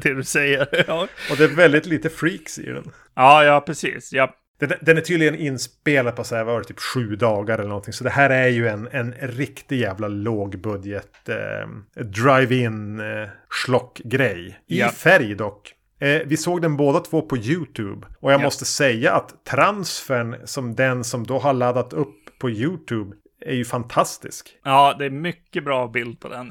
det 0.02 0.14
du 0.14 0.22
säger. 0.24 0.84
Ja, 0.88 1.08
Och 1.30 1.36
det 1.36 1.44
är 1.44 1.48
väldigt 1.56 1.86
lite 1.86 2.10
freaks 2.10 2.58
i 2.58 2.66
den. 2.66 2.90
ja, 3.14 3.44
ja 3.44 3.60
precis. 3.60 4.12
Ja, 4.12 4.34
Den, 4.60 4.72
den 4.80 4.96
är 4.96 5.00
tydligen 5.00 5.34
inspelad 5.34 6.16
på 6.16 6.24
så 6.24 6.36
här, 6.36 6.44
var 6.44 6.58
det 6.58 6.64
typ 6.64 6.80
sju 6.80 7.16
dagar 7.16 7.58
eller 7.58 7.68
någonting. 7.68 7.92
Så 7.92 8.04
det 8.04 8.10
här 8.10 8.30
är 8.30 8.48
ju 8.48 8.68
en, 8.68 8.88
en 8.92 9.12
riktig 9.20 9.80
jävla 9.80 10.08
lågbudget 10.08 11.28
eh, 11.28 11.68
drive-in 12.04 13.00
eh, 13.00 13.28
schlock-grej. 13.50 14.58
I 14.68 14.78
Ja. 14.80 14.88
färg 14.88 15.34
dock. 15.34 15.72
Eh, 16.04 16.22
vi 16.26 16.36
såg 16.36 16.62
den 16.62 16.76
båda 16.76 17.00
två 17.00 17.22
på 17.22 17.36
YouTube. 17.36 18.06
Och 18.20 18.32
jag 18.32 18.40
Ja. 18.40 18.44
måste 18.44 18.64
säga 18.64 19.12
att 19.12 19.44
transfern 19.44 20.36
som 20.44 20.74
den 20.74 21.04
som 21.04 21.26
då 21.26 21.38
har 21.38 21.52
laddat 21.52 21.92
upp 21.92 22.38
på 22.38 22.50
YouTube 22.50 23.16
är 23.46 23.54
ju 23.54 23.64
fantastisk. 23.64 24.56
ja, 24.64 24.94
det 24.98 25.04
är 25.04 25.10
mycket 25.10 25.64
bra 25.64 25.88
bild 25.88 26.20
på 26.20 26.28
den. 26.28 26.50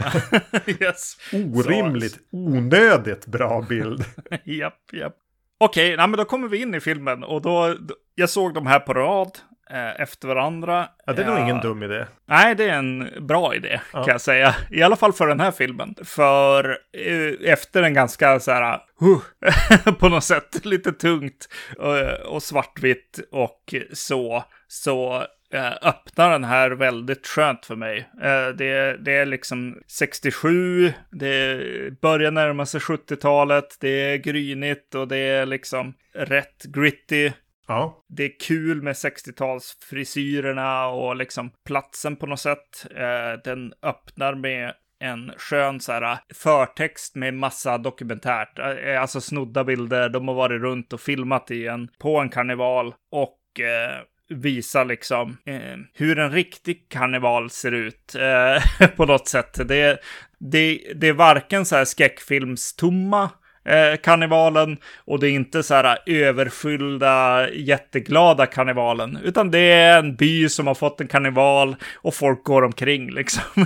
yes. 0.81 1.17
Orimligt, 1.55 2.17
onödigt 2.31 3.25
bra 3.25 3.65
bild. 3.69 4.03
japp, 4.43 4.79
japp. 4.93 5.15
Okej, 5.59 5.97
men 5.97 6.11
då 6.11 6.25
kommer 6.25 6.47
vi 6.47 6.61
in 6.61 6.75
i 6.75 6.79
filmen 6.79 7.23
och 7.23 7.41
då, 7.41 7.75
jag 8.15 8.29
såg 8.29 8.53
de 8.53 8.67
här 8.67 8.79
på 8.79 8.93
rad 8.93 9.37
efter 9.73 10.27
varandra. 10.27 10.87
Ja, 11.05 11.13
det 11.13 11.21
är 11.21 11.25
nog 11.25 11.35
Ja, 11.37 11.41
ingen 11.43 11.59
dum 11.59 11.83
idé. 11.83 12.05
Nej, 12.27 12.55
det 12.55 12.63
är 12.69 12.73
en 12.77 13.09
bra 13.27 13.55
idé 13.55 13.79
Ja. 13.93 14.03
kan 14.03 14.11
jag 14.11 14.21
säga. 14.21 14.55
I 14.71 14.81
alla 14.83 14.95
fall 14.95 15.13
för 15.13 15.27
den 15.27 15.39
här 15.39 15.51
filmen. 15.51 15.95
För 16.03 16.77
eh, 16.97 17.51
efter 17.51 17.83
en 17.83 17.93
ganska 17.93 18.39
så 18.39 18.51
här, 18.51 18.79
huh, 18.99 19.93
på 19.99 20.09
något 20.09 20.23
sätt, 20.23 20.65
lite 20.65 20.91
tungt 20.91 21.47
eh, 21.79 22.25
och 22.27 22.43
svartvitt 22.43 23.19
och 23.31 23.73
så, 23.93 24.43
så 24.67 25.15
eh, 25.53 25.71
öppnar 25.81 26.31
den 26.31 26.43
här 26.43 26.71
väldigt 26.71 27.27
skönt 27.27 27.65
för 27.65 27.75
mig. 27.75 28.09
Eh, 28.21 28.47
det, 28.47 28.97
det 29.05 29.13
är 29.15 29.25
liksom 29.25 29.77
67, 29.87 30.93
det 31.11 31.59
börjar 32.01 32.31
närma 32.31 32.65
sig 32.65 32.79
70-talet, 32.79 33.77
det 33.79 33.89
är 34.13 34.17
grynigt 34.17 34.95
och 34.95 35.07
det 35.07 35.17
är 35.17 35.45
liksom 35.45 35.93
rätt 36.15 36.63
gritty 36.63 37.31
Ja, 37.67 38.03
det 38.09 38.23
är 38.23 38.39
kul 38.39 38.81
med 38.81 38.93
60-talsfrisyrerna 38.93 40.85
och 40.85 41.15
liksom 41.15 41.51
platsen 41.65 42.15
på 42.15 42.25
något 42.25 42.39
sätt. 42.39 42.85
Eh, 42.95 43.41
den 43.43 43.73
öppnar 43.81 44.35
med 44.35 44.73
en 44.99 45.31
skön 45.37 45.79
så 45.79 45.91
här, 45.91 46.01
eh, 46.01 46.17
förtext 46.33 47.15
med 47.15 47.33
massa 47.33 47.77
dokumentärt, 47.77 48.59
eh, 48.59 49.01
alltså 49.01 49.21
snodda 49.21 49.63
bilder. 49.63 50.09
De 50.09 50.27
har 50.27 50.35
varit 50.35 50.61
runt 50.61 50.93
och 50.93 51.01
filmat 51.01 51.51
i 51.51 51.67
en, 51.67 51.89
på 51.99 52.19
en 52.19 52.29
karneval 52.29 52.93
och 53.11 53.59
eh, 53.59 54.01
visar 54.29 54.85
liksom 54.85 55.37
eh, 55.45 55.77
hur 55.93 56.19
en 56.19 56.31
riktig 56.31 56.89
karneval 56.89 57.49
ser 57.49 57.71
ut 57.71 58.15
eh, 58.15 58.87
på 58.95 59.05
något 59.05 59.27
sätt. 59.27 59.67
Det, 59.67 59.99
det, 60.39 60.93
det 60.95 61.07
är 61.07 61.13
varken 61.13 61.65
så 61.65 61.75
här 61.75 61.85
skräckfilmstomma 61.85 63.29
eh, 63.65 63.97
karnevalen 64.03 64.77
och 64.97 65.19
det 65.19 65.27
är 65.27 65.31
inte 65.31 65.63
så 65.63 65.73
här 65.73 65.97
överfyllda 66.05 67.49
jätteglada 67.49 68.45
karnevalen, 68.45 69.19
utan 69.23 69.51
det 69.51 69.59
är 69.59 69.99
en 69.99 70.15
by 70.15 70.49
som 70.49 70.67
har 70.67 70.75
fått 70.75 71.01
en 71.01 71.07
karneval 71.07 71.75
och 71.95 72.13
folk 72.13 72.43
går 72.43 72.61
omkring 72.61 73.11
liksom. 73.11 73.65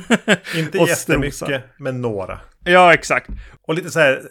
inte 0.56 0.78
jättemycket, 0.88 1.64
men 1.78 2.02
några. 2.02 2.40
Ja, 2.64 2.94
exakt. 2.94 3.30
Och 3.68 3.74
lite 3.74 3.90
så 3.90 4.00
här 4.00 4.22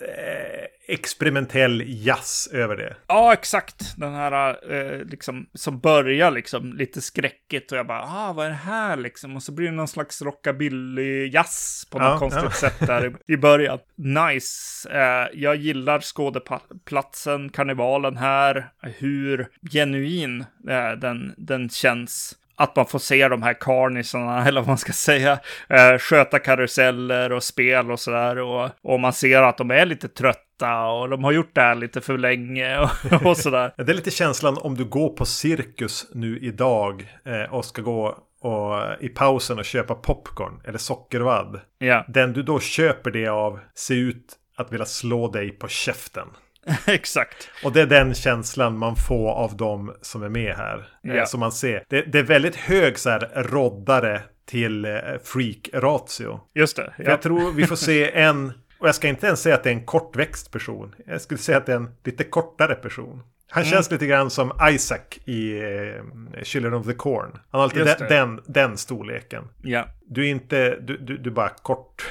experimentell 0.88 1.82
jazz 1.86 2.48
över 2.52 2.76
det. 2.76 2.96
Ja, 3.06 3.32
exakt. 3.32 3.96
Den 3.96 4.14
här 4.14 4.56
eh, 4.72 5.04
liksom 5.04 5.46
som 5.54 5.80
börjar 5.80 6.30
liksom 6.30 6.72
lite 6.72 7.00
skräckigt 7.00 7.72
och 7.72 7.78
jag 7.78 7.86
bara, 7.86 8.02
ah, 8.02 8.32
vad 8.32 8.46
är 8.46 8.50
det 8.50 8.56
här 8.56 8.96
liksom? 8.96 9.36
Och 9.36 9.42
så 9.42 9.52
blir 9.52 9.66
det 9.66 9.72
någon 9.72 9.88
slags 9.88 10.22
rockabilly-jazz 10.22 11.86
på 11.90 11.98
något 11.98 12.08
Ja, 12.08 12.18
konstigt 12.18 12.44
ja. 12.44 12.50
sätt 12.50 12.86
där 12.86 13.06
i, 13.06 13.32
i 13.32 13.36
början. 13.36 13.78
Nice. 13.96 14.88
Eh, 14.90 15.28
jag 15.40 15.56
gillar 15.56 16.00
skådeplatsen, 16.00 17.48
karnevalen 17.48 18.16
här, 18.16 18.70
hur 18.82 19.48
genuin 19.72 20.40
eh, 20.68 20.90
den, 20.90 21.34
den 21.36 21.68
känns. 21.68 22.36
Att 22.56 22.76
man 22.76 22.86
får 22.86 22.98
se 22.98 23.28
de 23.28 23.42
här 23.42 23.54
karnisarna, 23.60 24.44
eller 24.48 24.60
vad 24.60 24.68
man 24.68 24.78
ska 24.78 24.92
säga, 24.92 25.38
eh, 25.68 25.98
sköta 25.98 26.38
karuseller 26.38 27.32
och 27.32 27.42
spel 27.42 27.90
och 27.90 28.00
sådär. 28.00 28.38
Och, 28.38 28.70
och 28.82 29.00
man 29.00 29.12
ser 29.12 29.42
att 29.42 29.58
de 29.58 29.70
är 29.70 29.86
lite 29.86 30.08
trötta 30.08 30.86
och 30.86 31.08
de 31.08 31.24
har 31.24 31.32
gjort 31.32 31.54
det 31.54 31.60
här 31.60 31.74
lite 31.74 32.00
för 32.00 32.18
länge 32.18 32.78
och, 33.10 33.26
och 33.26 33.36
sådär. 33.36 33.72
Det 33.76 33.92
är 33.92 33.94
lite 33.94 34.10
känslan 34.10 34.58
om 34.58 34.74
du 34.74 34.84
går 34.84 35.08
på 35.08 35.24
cirkus 35.24 36.06
nu 36.14 36.38
idag 36.38 37.06
eh, 37.24 37.54
och 37.54 37.64
ska 37.64 37.82
gå 37.82 38.18
och, 38.40 39.02
i 39.02 39.08
pausen 39.08 39.58
och 39.58 39.64
köpa 39.64 39.94
popcorn 39.94 40.60
eller 40.64 40.78
sockervadd. 40.78 41.60
Ja, 41.78 42.04
Den 42.08 42.32
du 42.32 42.42
då 42.42 42.60
köper 42.60 43.10
det 43.10 43.28
av 43.28 43.60
ser 43.74 43.94
ut 43.94 44.36
att 44.56 44.72
vilja 44.72 44.86
slå 44.86 45.28
dig 45.28 45.50
på 45.50 45.68
käften. 45.68 46.28
exakt. 46.86 47.48
Och 47.64 47.72
det 47.72 47.82
är 47.82 47.86
den 47.86 48.14
känslan 48.14 48.78
man 48.78 48.96
får 48.96 49.30
av 49.30 49.56
de 49.56 49.94
som 50.02 50.22
är 50.22 50.28
med 50.28 50.54
här. 50.54 50.78
Eh, 51.04 51.14
Ja. 51.16 51.26
Som 51.26 51.40
man 51.40 51.52
ser. 51.52 51.84
Det, 51.88 52.02
det 52.02 52.18
är 52.18 52.22
väldigt 52.22 52.56
hög 52.56 52.98
så 52.98 53.10
här 53.10 53.30
roddare 53.34 54.22
till 54.46 54.84
eh, 54.84 54.90
freak-ratio. 55.24 56.40
Just 56.54 56.76
det. 56.76 56.92
Ja. 56.98 57.04
Jag 57.04 57.22
tror 57.22 57.52
vi 57.52 57.66
får 57.66 57.76
se 57.76 58.10
en, 58.20 58.52
och 58.78 58.88
jag 58.88 58.94
ska 58.94 59.08
inte 59.08 59.26
ens 59.26 59.40
säga 59.40 59.54
att 59.54 59.62
det 59.64 59.70
är 59.70 59.74
en 59.74 59.84
kortväxt 59.86 60.50
person. 60.50 60.94
Jag 61.06 61.20
skulle 61.20 61.38
säga 61.38 61.58
att 61.58 61.66
det 61.66 61.72
är 61.72 61.76
en 61.76 61.90
lite 62.04 62.24
kortare 62.24 62.74
person. 62.74 63.22
Han 63.50 63.62
Mm. 63.62 63.72
känns 63.72 63.90
lite 63.90 64.06
grann 64.06 64.30
som 64.30 64.52
Isaac 64.70 65.00
i 65.24 65.58
eh, 65.58 66.42
Children 66.42 66.74
of 66.74 66.86
the 66.86 66.92
Corn. 66.92 67.38
Han 67.50 67.60
har 67.60 67.72
Just 67.74 67.98
den, 67.98 68.08
den, 68.08 68.40
den 68.46 68.76
storleken. 68.76 69.44
ja. 69.62 69.88
Du 70.08 70.26
är 70.26 70.30
inte, 70.30 70.76
du, 70.80 70.96
du, 70.96 71.18
du 71.18 71.30
är 71.30 71.34
bara 71.34 71.48
kort. 71.48 72.02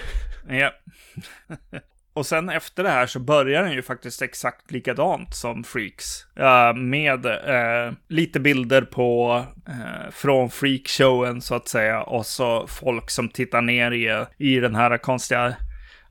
Ja. 0.50 0.72
Och 2.16 2.26
sen 2.26 2.50
efter 2.50 2.84
det 2.84 2.90
här 2.90 3.06
så 3.08 3.20
börjar 3.20 3.64
den 3.64 3.72
ju 3.72 3.82
faktiskt 3.82 4.22
exakt 4.22 4.72
likadant 4.72 5.36
som 5.36 5.64
Freaks. 5.64 6.06
Eh, 6.36 6.74
med 6.76 7.26
eh, 7.26 7.94
lite 8.08 8.40
bilder 8.40 8.82
på 8.82 9.44
eh, 9.68 10.12
från 10.12 10.50
freakshowen 10.50 11.42
så 11.42 11.56
att 11.56 11.68
säga. 11.68 12.02
Och 12.02 12.26
så 12.26 12.68
folk 12.68 13.10
som 13.12 13.30
tittar 13.30 13.62
ner 13.62 13.92
i, 13.92 14.26
i 14.38 14.60
den 14.60 14.76
här 14.76 14.98
konstiga... 14.98 15.56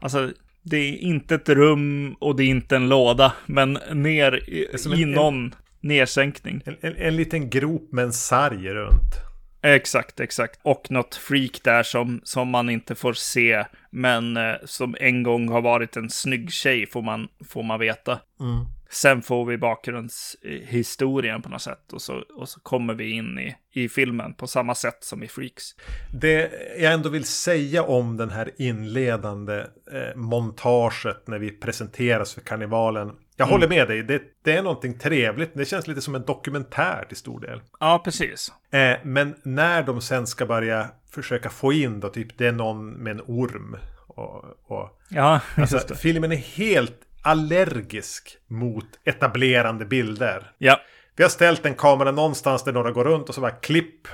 Alltså, 0.01 0.31
det 0.63 0.77
är 0.77 0.97
inte 0.97 1.35
ett 1.35 1.49
rum 1.49 2.17
och 2.21 2.37
det 2.37 2.43
är 2.43 2.49
inte 2.49 2.77
en 2.77 2.89
låda. 2.89 3.33
Men 3.47 3.79
ner 3.93 4.51
i, 4.51 4.67
en- 4.73 4.93
i 4.93 5.05
någon 5.05 5.55
nedsänkning. 5.81 6.63
En, 6.67 6.77
en, 6.81 6.97
en 6.97 7.17
liten 7.17 7.51
grop 7.51 7.93
med 7.93 8.05
en 8.05 8.13
sarg 8.13 8.69
runt. 8.69 9.15
Exakt, 9.65 10.21
exakt. 10.21 10.61
Och 10.63 10.91
något 10.91 11.15
freak 11.15 11.61
där 11.65 11.83
som, 11.83 12.21
som 12.25 12.49
man 12.49 12.71
inte 12.71 12.95
får 12.95 13.13
se, 13.13 13.65
men 13.91 14.37
eh, 14.37 14.55
som 14.65 14.97
en 15.01 15.23
gång 15.23 15.49
har 15.49 15.61
varit 15.63 15.97
en 15.97 16.11
snygg 16.11 16.53
tjej, 16.53 16.87
får 16.87 17.03
man, 17.03 17.29
får 17.49 17.63
man 17.63 17.81
veta. 17.81 18.21
Mm 18.41 18.67
sen 18.91 19.23
får 19.23 19.45
vi 19.45 19.59
bakgrundshistorien 19.59 21.43
på 21.43 21.49
något 21.49 21.63
sätt 21.63 21.93
och 21.93 22.03
så, 22.03 22.23
och 22.37 22.49
så 22.49 22.61
kommer 22.61 22.95
vi 22.95 23.11
in 23.11 23.39
i, 23.39 23.57
i 23.73 23.89
filmen 23.89 24.35
på 24.35 24.47
samma 24.47 24.75
sätt 24.75 24.99
som 25.01 25.23
i 25.23 25.29
Freaks. 25.29 25.65
Det 26.13 26.53
jag 26.79 26.93
ändå 26.93 27.09
vill 27.09 27.25
säga 27.25 27.83
om 27.83 28.17
den 28.17 28.31
här 28.31 28.51
inledande 28.59 29.59
eh, 29.93 30.17
montaget 30.17 31.27
när 31.27 31.39
vi 31.39 31.51
presenteras 31.51 32.35
för 32.35 32.41
karnevalen. 32.41 33.13
Jag 33.37 33.47
håller 33.47 33.69
med 33.69 33.89
dig, 33.89 34.03
det, 34.03 34.23
det, 34.45 34.53
är 34.53 34.63
någonting 34.63 34.99
trevligt. 34.99 35.55
Det 35.55 35.65
känns 35.65 35.87
lite 35.87 36.01
som 36.01 36.15
en 36.15 36.25
dokumentär 36.25 37.05
till 37.09 37.17
stor 37.17 37.41
del. 37.41 37.61
Ja, 37.81 38.01
precis. 38.05 38.53
Eh, 38.71 38.99
men 39.03 39.35
när 39.43 39.83
de 39.83 40.01
sen 40.01 40.27
ska 40.27 40.47
börja 40.47 40.89
försöka 41.11 41.51
få 41.51 41.73
in 41.73 42.01
då, 42.01 42.09
typ 42.09 42.39
det 42.39 42.47
är 42.47 42.53
någon 42.53 42.91
med 42.91 43.11
en 43.11 43.23
orm. 43.27 43.77
Och, 44.07 44.45
och, 44.65 45.01
ja, 45.09 45.41
alltså, 45.57 45.95
filmen 45.95 46.33
är 46.33 46.37
helt 46.37 47.01
allergisk 47.25 48.37
mot 48.47 48.87
etablerande 49.05 49.85
bilder. 49.85 50.53
Ja. 50.59 50.81
Vi 51.17 51.23
har 51.23 51.31
ställt 51.31 51.67
en 51.67 51.75
kamera 51.75 52.11
någonstans 52.11 52.65
där 52.65 52.73
några 52.73 52.91
går 52.91 53.05
runt 53.05 53.29
och 53.29 53.35
så 53.35 53.41
bara 53.41 53.51
klipp. 53.51 54.09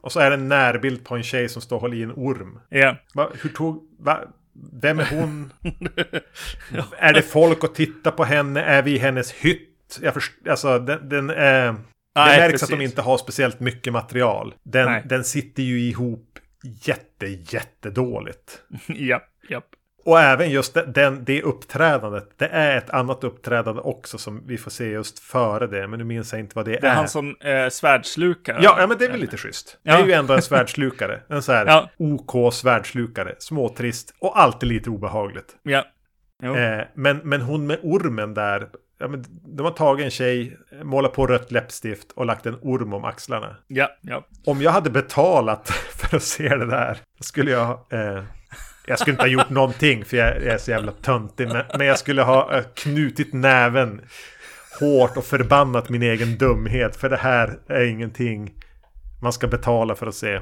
Och 0.00 0.12
så 0.12 0.20
är 0.20 0.30
det 0.30 0.36
en 0.36 0.48
närbild 0.48 1.04
på 1.04 1.16
en 1.16 1.22
tjej 1.22 1.48
som 1.48 1.62
står 1.62 1.76
och 1.76 1.82
håller 1.82 1.96
i 1.96 2.02
en 2.02 2.12
orm. 2.12 2.60
Ja. 2.68 2.96
Va, 3.14 3.30
hur 3.42 3.50
tog... 3.50 3.88
Va, 3.98 4.20
vem 4.72 5.00
är 5.00 5.06
hon? 5.10 5.52
ja. 6.72 6.84
Är 6.98 7.12
det 7.12 7.22
folk 7.22 7.64
att 7.64 7.74
titta 7.74 8.10
på 8.10 8.24
henne? 8.24 8.62
Är 8.62 8.82
vi 8.82 8.94
i 8.94 8.98
hennes 8.98 9.32
hytt? 9.32 9.98
Jag 10.02 10.14
först, 10.14 10.32
alltså 10.48 10.78
den, 10.78 11.08
den. 11.08 11.26
Nej, 11.26 12.36
det 12.36 12.42
märks 12.42 12.52
precis. 12.52 12.62
att 12.62 12.78
de 12.78 12.84
inte 12.84 13.02
har 13.02 13.18
speciellt 13.18 13.60
mycket 13.60 13.92
material. 13.92 14.54
Den, 14.62 15.08
den 15.08 15.24
sitter 15.24 15.62
ju 15.62 15.80
ihop 15.80 16.38
jätte, 16.62 17.26
jättedåligt. 17.26 18.62
japp. 18.88 19.30
Och 20.04 20.20
även 20.20 20.50
just 20.50 20.76
den, 20.86 21.24
det 21.24 21.42
uppträdandet. 21.42 22.30
Det 22.36 22.46
är 22.46 22.76
ett 22.78 22.90
annat 22.90 23.24
uppträdande 23.24 23.80
också 23.80 24.18
som 24.18 24.46
vi 24.46 24.58
får 24.58 24.70
se 24.70 24.88
just 24.90 25.18
före 25.18 25.66
det. 25.66 25.88
Men 25.88 25.98
nu 25.98 26.04
minns 26.04 26.32
jag 26.32 26.40
inte 26.40 26.56
vad 26.56 26.64
det, 26.64 26.70
det 26.70 26.76
är. 26.76 26.80
Det 26.80 26.88
är 26.88 26.94
han 26.94 27.08
som 27.08 27.36
eh, 27.40 27.68
svärdslukare. 27.68 28.58
Ja, 28.62 28.76
ja, 28.80 28.86
men 28.86 28.98
det 28.98 29.04
är 29.04 29.10
väl 29.10 29.20
lite 29.20 29.36
schysst. 29.36 29.78
Ja. 29.82 29.96
Det 29.96 30.02
är 30.02 30.06
ju 30.06 30.12
ändå 30.12 30.34
en 30.34 30.42
svärdslukare. 30.42 31.20
En 31.28 31.42
så 31.42 31.52
här 31.52 31.66
ja. 31.66 31.90
OK 31.98 32.54
svärdslukare. 32.54 33.34
Småtrist 33.38 34.14
och 34.18 34.40
alltid 34.40 34.68
lite 34.68 34.90
obehagligt. 34.90 35.56
Ja. 35.62 35.84
Eh, 36.42 36.84
men, 36.94 37.20
men 37.24 37.40
hon 37.40 37.66
med 37.66 37.78
ormen 37.82 38.34
där. 38.34 38.68
Ja, 38.98 39.08
men 39.08 39.24
de 39.56 39.62
har 39.62 39.70
tagit 39.70 40.04
en 40.04 40.10
tjej, 40.10 40.58
målat 40.82 41.12
på 41.12 41.26
rött 41.26 41.52
läppstift 41.52 42.12
och 42.12 42.26
lagt 42.26 42.46
en 42.46 42.58
orm 42.62 42.94
om 42.94 43.04
axlarna. 43.04 43.56
Ja, 43.66 43.88
ja. 44.00 44.26
Om 44.46 44.62
jag 44.62 44.70
hade 44.70 44.90
betalat 44.90 45.68
för 45.90 46.16
att 46.16 46.22
se 46.22 46.48
det 46.48 46.66
där. 46.66 46.98
Då 47.18 47.22
skulle 47.22 47.50
jag... 47.50 47.70
Eh, 47.90 48.22
jag 48.86 48.98
skulle 48.98 49.12
inte 49.12 49.22
ha 49.22 49.28
gjort 49.28 49.50
någonting 49.50 50.04
för 50.04 50.16
jag 50.16 50.36
är 50.36 50.58
så 50.58 50.70
jävla 50.70 50.92
töntig. 50.92 51.48
Men, 51.48 51.64
men 51.78 51.86
jag 51.86 51.98
skulle 51.98 52.22
ha 52.22 52.56
eh, 52.56 52.64
knutit 52.74 53.32
näven 53.32 54.00
hårt 54.80 55.16
och 55.16 55.24
förbannat 55.24 55.88
min 55.88 56.02
egen 56.02 56.38
dumhet. 56.38 56.96
För 56.96 57.10
det 57.10 57.16
här 57.16 57.58
är 57.68 57.84
ingenting 57.84 58.52
man 59.22 59.32
ska 59.32 59.46
betala 59.46 59.94
för 59.94 60.06
att 60.06 60.14
se. 60.14 60.40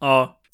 Ja. 0.00 0.40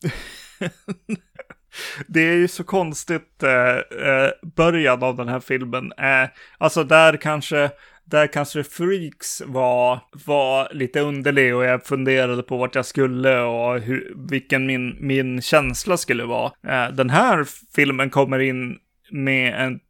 det 2.07 2.21
är 2.21 2.35
ju 2.35 2.49
så 2.49 2.65
konstigt 2.65 3.43
eh, 3.43 4.09
eh, 4.09 4.31
början 4.43 5.03
av 5.03 5.17
den 5.17 5.29
här 5.29 5.41
filmen. 5.41 5.93
Eh, 5.99 6.29
alltså 6.59 6.85
där 6.85 7.17
kanske 7.17 7.71
där 8.05 8.27
kanske 8.27 8.65
Freaks 8.65 9.43
var, 9.47 10.01
var 10.27 10.69
lite 10.75 11.01
underlig 11.01 11.55
och 11.55 11.65
jag 11.65 11.87
funderade 11.87 12.43
på 12.43 12.57
vart 12.57 12.75
jag 12.75 12.87
skulle 12.87 13.41
och 13.41 13.81
hur, 13.81 14.13
vilken 14.29 14.67
min, 14.67 14.97
min 15.01 15.43
känsla 15.43 15.97
skulle 15.97 16.25
vara. 16.25 16.53
Eh, 16.69 16.95
den 16.95 17.11
här 17.11 17.47
filmen 17.75 18.11
kommer 18.11 18.39
in 18.39 18.77
med 19.11 19.65
en 19.65 19.81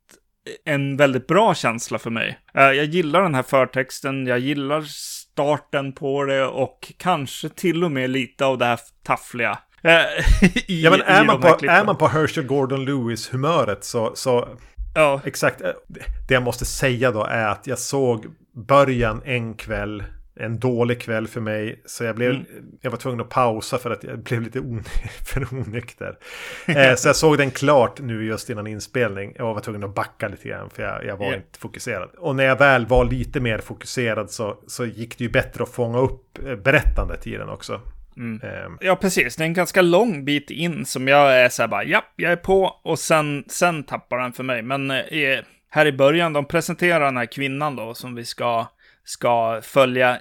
en 0.64 0.96
väldigt 0.96 1.26
bra 1.26 1.54
känsla 1.54 1.98
för 1.98 2.10
mig. 2.10 2.38
Eh, 2.54 2.62
jag 2.62 2.84
gillar 2.84 3.22
den 3.22 3.34
här 3.34 3.42
förtexten, 3.42 4.26
jag 4.26 4.38
gillar 4.38 4.82
starten 4.82 5.92
på 5.92 6.24
det 6.24 6.44
och 6.44 6.92
kanske 6.98 7.48
till 7.48 7.84
och 7.84 7.92
med 7.92 8.10
lite 8.10 8.44
av 8.44 8.58
det 8.58 8.64
här 8.64 8.78
taffliga. 9.02 9.58
Eh, 9.82 10.00
I, 10.66 10.82
ja, 10.82 10.90
men 10.90 11.02
är, 11.02 11.24
man 11.24 11.40
på, 11.40 11.48
är 11.48 11.84
man 11.84 11.96
på 11.96 12.08
Herschel 12.08 12.46
Gordon 12.46 12.84
Lewis 12.84 13.34
humöret 13.34 13.84
så, 13.84 14.12
så 14.14 14.48
Ja. 14.94 15.20
Exakt. 15.24 15.60
Eh, 15.60 15.70
det 16.28 16.34
jag 16.34 16.42
måste 16.42 16.64
säga 16.64 17.10
då 17.10 17.24
är 17.24 17.46
att 17.46 17.66
jag 17.66 17.78
såg 17.78 18.26
början 18.52 19.22
en 19.24 19.54
kväll. 19.54 20.04
En 20.36 20.58
dålig 20.58 21.00
kväll 21.00 21.28
för 21.28 21.40
mig. 21.40 21.82
Så 21.86 22.04
jag, 22.04 22.16
blev, 22.16 22.30
mm. 22.30 22.46
jag 22.80 22.90
var 22.90 22.98
tvungen 22.98 23.20
att 23.20 23.28
pausa 23.28 23.78
för 23.78 23.90
att 23.90 24.04
jag 24.04 24.18
blev 24.18 24.42
lite 24.42 24.60
on 24.60 24.84
för 25.24 25.54
onykter. 25.54 26.18
eh, 26.66 26.94
så 26.94 27.08
jag 27.08 27.16
såg 27.16 27.38
den 27.38 27.50
klart 27.50 28.00
nu 28.00 28.24
just 28.24 28.50
innan 28.50 28.66
inspelning. 28.66 29.32
Jag 29.36 29.54
var 29.54 29.60
tvungen 29.60 29.84
att 29.84 29.94
backa 29.94 30.28
lite 30.28 30.48
grann 30.48 30.70
för 30.70 30.82
jag, 30.82 31.04
jag 31.04 31.16
var 31.16 31.26
yeah. 31.26 31.36
inte 31.36 31.58
fokuserad. 31.58 32.08
Och 32.18 32.36
när 32.36 32.44
jag 32.44 32.58
väl 32.58 32.86
var 32.86 33.04
lite 33.04 33.40
mer 33.40 33.58
fokuserad 33.58 34.30
så, 34.30 34.58
så 34.66 34.84
gick 34.84 35.18
det 35.18 35.24
ju 35.24 35.30
bättre 35.30 35.62
att 35.62 35.70
fånga 35.70 35.98
upp 35.98 36.38
eh, 36.46 36.56
berättandet 36.56 37.26
i 37.26 37.36
den 37.36 37.48
också. 37.48 37.80
Mm. 38.16 38.40
Um. 38.66 38.78
Ja, 38.80 38.96
precis. 38.96 39.36
Det 39.36 39.44
är 39.44 39.46
en 39.46 39.54
ganska 39.54 39.82
lång 39.82 40.24
bit 40.24 40.50
in 40.50 40.86
som 40.86 41.08
jag 41.08 41.38
är 41.38 41.48
så 41.48 41.62
här 41.62 41.68
bara, 41.68 41.84
ja, 41.84 42.04
jag 42.16 42.32
är 42.32 42.36
på 42.36 42.80
och 42.84 42.98
sen, 42.98 43.44
sen 43.48 43.84
tappar 43.84 44.18
den 44.18 44.32
för 44.32 44.42
mig. 44.42 44.62
Men 44.62 44.90
eh, 44.90 45.38
här 45.70 45.86
i 45.86 45.92
början, 45.92 46.32
de 46.32 46.44
presenterar 46.44 47.04
den 47.04 47.16
här 47.16 47.26
kvinnan 47.26 47.76
då 47.76 47.94
som 47.94 48.14
vi 48.14 48.24
ska, 48.24 48.66
ska 49.04 49.60
följa, 49.62 50.18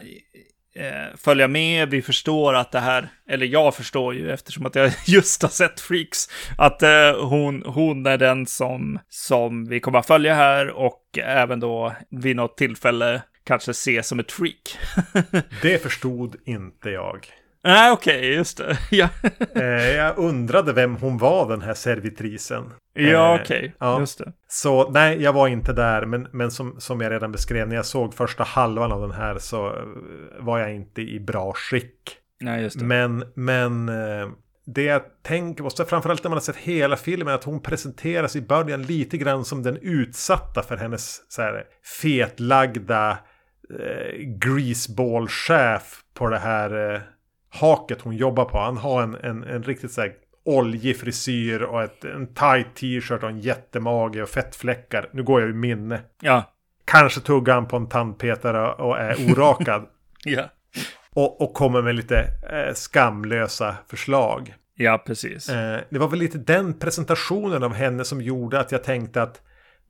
eh, 0.75 1.17
följa 1.17 1.47
med. 1.47 1.89
Vi 1.89 2.01
förstår 2.01 2.53
att 2.53 2.71
det 2.71 2.79
här, 2.79 3.09
eller 3.29 3.45
jag 3.45 3.75
förstår 3.75 4.15
ju 4.15 4.31
eftersom 4.31 4.65
att 4.65 4.75
jag 4.75 4.91
just 5.07 5.41
har 5.41 5.49
sett 5.49 5.79
Freaks, 5.79 6.29
att 6.57 6.83
eh, 6.83 7.27
hon, 7.27 7.63
hon 7.65 8.05
är 8.05 8.17
den 8.17 8.45
som, 8.45 8.99
som 9.09 9.65
vi 9.65 9.79
kommer 9.79 9.99
att 9.99 10.07
följa 10.07 10.35
här 10.35 10.69
och 10.69 11.19
även 11.23 11.59
då 11.59 11.93
vid 12.09 12.35
något 12.35 12.57
tillfälle 12.57 13.21
kanske 13.43 13.73
se 13.73 14.03
som 14.03 14.19
ett 14.19 14.31
freak. 14.31 14.77
det 15.61 15.83
förstod 15.83 16.35
inte 16.45 16.89
jag. 16.89 17.27
Nej, 17.63 17.91
okej, 17.91 18.17
okay, 18.17 18.33
just 18.33 18.57
det. 18.57 18.77
ja. 18.91 19.09
eh, 19.55 19.91
jag 19.91 20.17
undrade 20.17 20.73
vem 20.73 20.95
hon 20.95 21.17
var, 21.17 21.49
den 21.49 21.61
här 21.61 21.73
servitrisen. 21.73 22.73
Ja, 22.93 23.35
eh, 23.35 23.41
okej, 23.41 23.57
okay. 23.57 23.71
ja. 23.79 23.99
just 23.99 24.17
det. 24.17 24.33
Så 24.47 24.89
nej, 24.89 25.21
jag 25.21 25.33
var 25.33 25.47
inte 25.47 25.73
där, 25.73 26.05
men, 26.05 26.27
men 26.31 26.51
som, 26.51 26.75
som 26.79 27.01
jag 27.01 27.11
redan 27.11 27.31
beskrev, 27.31 27.67
när 27.67 27.75
jag 27.75 27.85
såg 27.85 28.13
första 28.13 28.43
halvan 28.43 28.91
av 28.91 29.01
den 29.01 29.11
här 29.11 29.37
så 29.37 29.67
eh, 29.67 29.73
var 30.39 30.59
jag 30.59 30.75
inte 30.75 31.01
i 31.01 31.19
bra 31.19 31.53
skick. 31.53 32.17
Nej, 32.41 32.61
just 32.61 32.79
det. 32.79 32.85
Men, 32.85 33.23
men 33.35 33.89
eh, 33.89 34.29
det 34.65 34.83
jag 34.83 35.01
tänker 35.21 35.63
på, 35.63 35.85
framförallt 35.85 36.23
när 36.23 36.29
man 36.29 36.37
har 36.37 36.41
sett 36.41 36.55
hela 36.55 36.95
filmen, 36.95 37.33
att 37.33 37.43
hon 37.43 37.61
presenteras 37.61 38.35
i 38.35 38.41
början 38.41 38.83
lite 38.83 39.17
grann 39.17 39.45
som 39.45 39.63
den 39.63 39.77
utsatta 39.81 40.63
för 40.63 40.77
hennes 40.77 41.31
så 41.31 41.41
här, 41.41 41.63
fetlagda 42.01 43.17
eh, 43.79 44.19
greaseball-chef 44.19 46.01
på 46.13 46.29
det 46.29 46.39
här 46.39 47.03
haket 47.53 48.01
hon 48.01 48.15
jobbar 48.15 48.45
på. 48.45 48.57
Han 48.57 48.77
har 48.77 49.03
en, 49.03 49.15
en, 49.15 49.43
en 49.43 49.63
riktigt 49.63 49.91
så 49.91 50.01
här 50.01 50.11
oljig 50.45 50.99
frisyr 50.99 51.61
och 51.61 51.83
ett, 51.83 52.05
en 52.05 52.27
tight 52.27 52.75
t-shirt 52.75 53.23
och 53.23 53.29
en 53.29 53.39
jättemage 53.39 54.21
och 54.21 54.29
fettfläckar. 54.29 55.09
Nu 55.11 55.23
går 55.23 55.41
jag 55.41 55.49
i 55.49 55.53
minne. 55.53 56.01
Ja. 56.21 56.43
Kanske 56.85 57.21
tuggar 57.21 57.53
han 57.53 57.67
på 57.67 57.77
en 57.77 57.89
tandpetare 57.89 58.71
och 58.71 58.99
är 58.99 59.31
orakad. 59.31 59.87
ja. 60.23 60.43
Och, 61.09 61.41
och 61.41 61.53
kommer 61.53 61.81
med 61.81 61.95
lite 61.95 62.17
eh, 62.51 62.73
skamlösa 62.73 63.75
förslag. 63.87 64.53
Ja, 64.75 65.03
precis. 65.05 65.49
Eh, 65.49 65.79
det 65.89 65.99
var 65.99 66.07
väl 66.07 66.19
lite 66.19 66.37
den 66.37 66.79
presentationen 66.79 67.63
av 67.63 67.73
henne 67.73 68.05
som 68.05 68.21
gjorde 68.21 68.59
att 68.59 68.71
jag 68.71 68.83
tänkte 68.83 69.21
att 69.21 69.41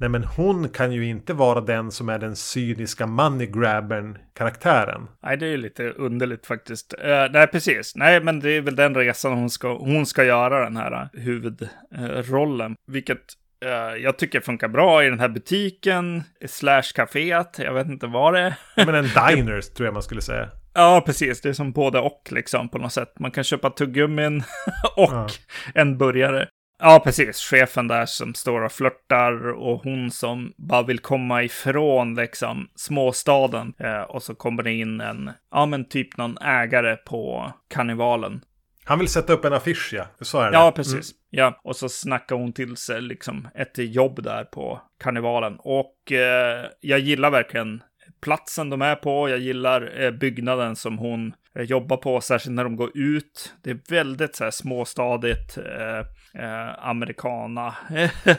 Nej 0.04 0.10
men 0.10 0.24
hon 0.24 0.70
kan 0.70 0.91
ju 0.91 1.06
inte 1.06 1.34
vara 1.34 1.62
den 1.62 1.91
som 1.91 2.10
är 2.10 2.20
den 2.20 2.36
cyniska 2.36 3.08
money 3.08 3.47
grabbern 3.47 4.18
karaktären. 4.34 5.08
Nej 5.24 5.38
det 5.38 5.45
är 5.45 5.49
ju 5.49 5.58
lite 5.58 5.89
underligt 5.89 6.45
faktiskt. 6.45 6.93
Uh, 6.93 7.32
nej 7.32 7.47
precis. 7.47 7.95
Nej 7.95 8.24
men 8.24 8.39
det 8.39 8.49
är 8.49 8.62
väl 8.62 8.76
den 8.76 8.95
resan 8.95 9.34
hon 9.34 9.49
ska, 9.49 9.78
hon 9.78 10.06
ska 10.06 10.24
göra 10.24 10.64
den 10.64 10.78
här 10.78 10.91
uh, 10.91 11.22
huvudrollen. 11.22 12.72
Uh, 12.72 12.78
vilket 12.88 13.20
uh, 13.66 14.04
jag 14.04 14.18
tycker 14.18 14.39
funkar 14.39 14.68
bra 14.68 15.04
i 15.04 15.10
den 15.10 15.20
här 15.20 15.30
butiken. 15.30 16.24
Slash 16.45 16.93
kaféet. 16.95 17.64
Jag 17.64 17.74
vet 17.74 17.88
inte 17.88 18.08
vad 18.08 18.34
det 18.34 18.39
är. 18.39 18.56
men 18.76 18.95
en 18.95 19.04
diner 19.36 19.62
tror 19.62 19.88
jag 19.88 19.93
man 19.93 20.04
skulle 20.04 20.22
säga. 20.22 20.49
Ja, 20.74 21.04
precis. 21.06 21.41
Det 21.41 21.49
är 21.49 21.54
som 21.54 21.72
både 21.72 21.99
och 21.99 22.30
liksom 22.32 22.70
på 22.70 22.78
något 22.78 22.93
sätt. 22.93 23.20
Man 23.20 23.32
kan 23.32 23.43
köpa 23.43 23.70
tuggummin 23.70 24.43
och 24.95 25.14
ja. 25.14 25.28
en 25.74 25.97
burgare. 25.97 26.47
Ja, 26.80 27.01
precis. 27.03 27.38
Chefen 27.38 27.88
där 27.88 28.05
som 28.05 28.34
står 28.34 28.61
och 28.61 28.71
flörtar 28.71 29.51
och 29.51 29.84
hon 29.84 30.11
som 30.11 30.53
bara 30.57 30.84
vill 30.84 30.99
komma 30.99 31.43
ifrån 31.43 32.15
liksom 32.15 32.69
småstaden. 32.76 33.74
Eh, 33.80 34.01
och 34.01 34.24
så 34.24 34.36
kommer 34.36 34.63
det 34.63 34.71
in 34.71 35.01
en, 35.01 35.32
ja 35.51 35.65
men 35.65 35.89
typ 35.89 36.17
någon 36.17 36.38
ägare 36.38 36.95
på 36.95 37.53
karnevalen. 37.69 38.41
Han 38.86 38.99
vill 38.99 39.07
sätta 39.07 39.34
upp 39.34 39.45
en 39.45 39.53
affisch, 39.53 39.93
ja. 39.93 40.05
Så 40.21 40.39
är 40.39 40.51
det. 40.51 40.57
Ja, 40.57 40.71
precis. 40.71 40.93
Mm. 41.11 41.17
Ja, 41.30 41.59
och 41.63 41.76
så 41.76 41.89
snackar 41.89 42.36
hon 42.36 42.53
till 42.53 42.78
sig 42.78 43.01
liksom 43.01 43.47
ett 43.55 43.78
jobb 43.78 44.24
där 44.24 44.43
på 44.43 44.82
karnevalen. 45.03 45.55
Och 45.59 46.11
eh, 46.11 46.65
jag 46.80 46.99
gillar 46.99 47.32
verkligen 47.32 47.84
platsen 48.21 48.69
de 48.69 48.82
är 48.82 48.95
på. 48.95 49.30
Jag 49.30 49.39
gillar 49.39 50.01
eh, 50.01 50.11
byggnaden 50.11 50.76
som 50.76 50.97
hon 50.97 51.34
jobba 51.56 51.97
på, 51.97 52.22
särskilt 52.22 52.56
när 52.56 52.64
de 52.64 52.76
går 52.76 52.91
ut. 52.97 53.54
Det 53.62 53.70
är 53.70 53.80
väldigt 53.89 54.36
så 54.36 54.43
här 54.43 54.51
småstadigt. 54.51 55.58
Eh, 55.58 55.99
eh, 56.43 56.88
americana 56.88 57.76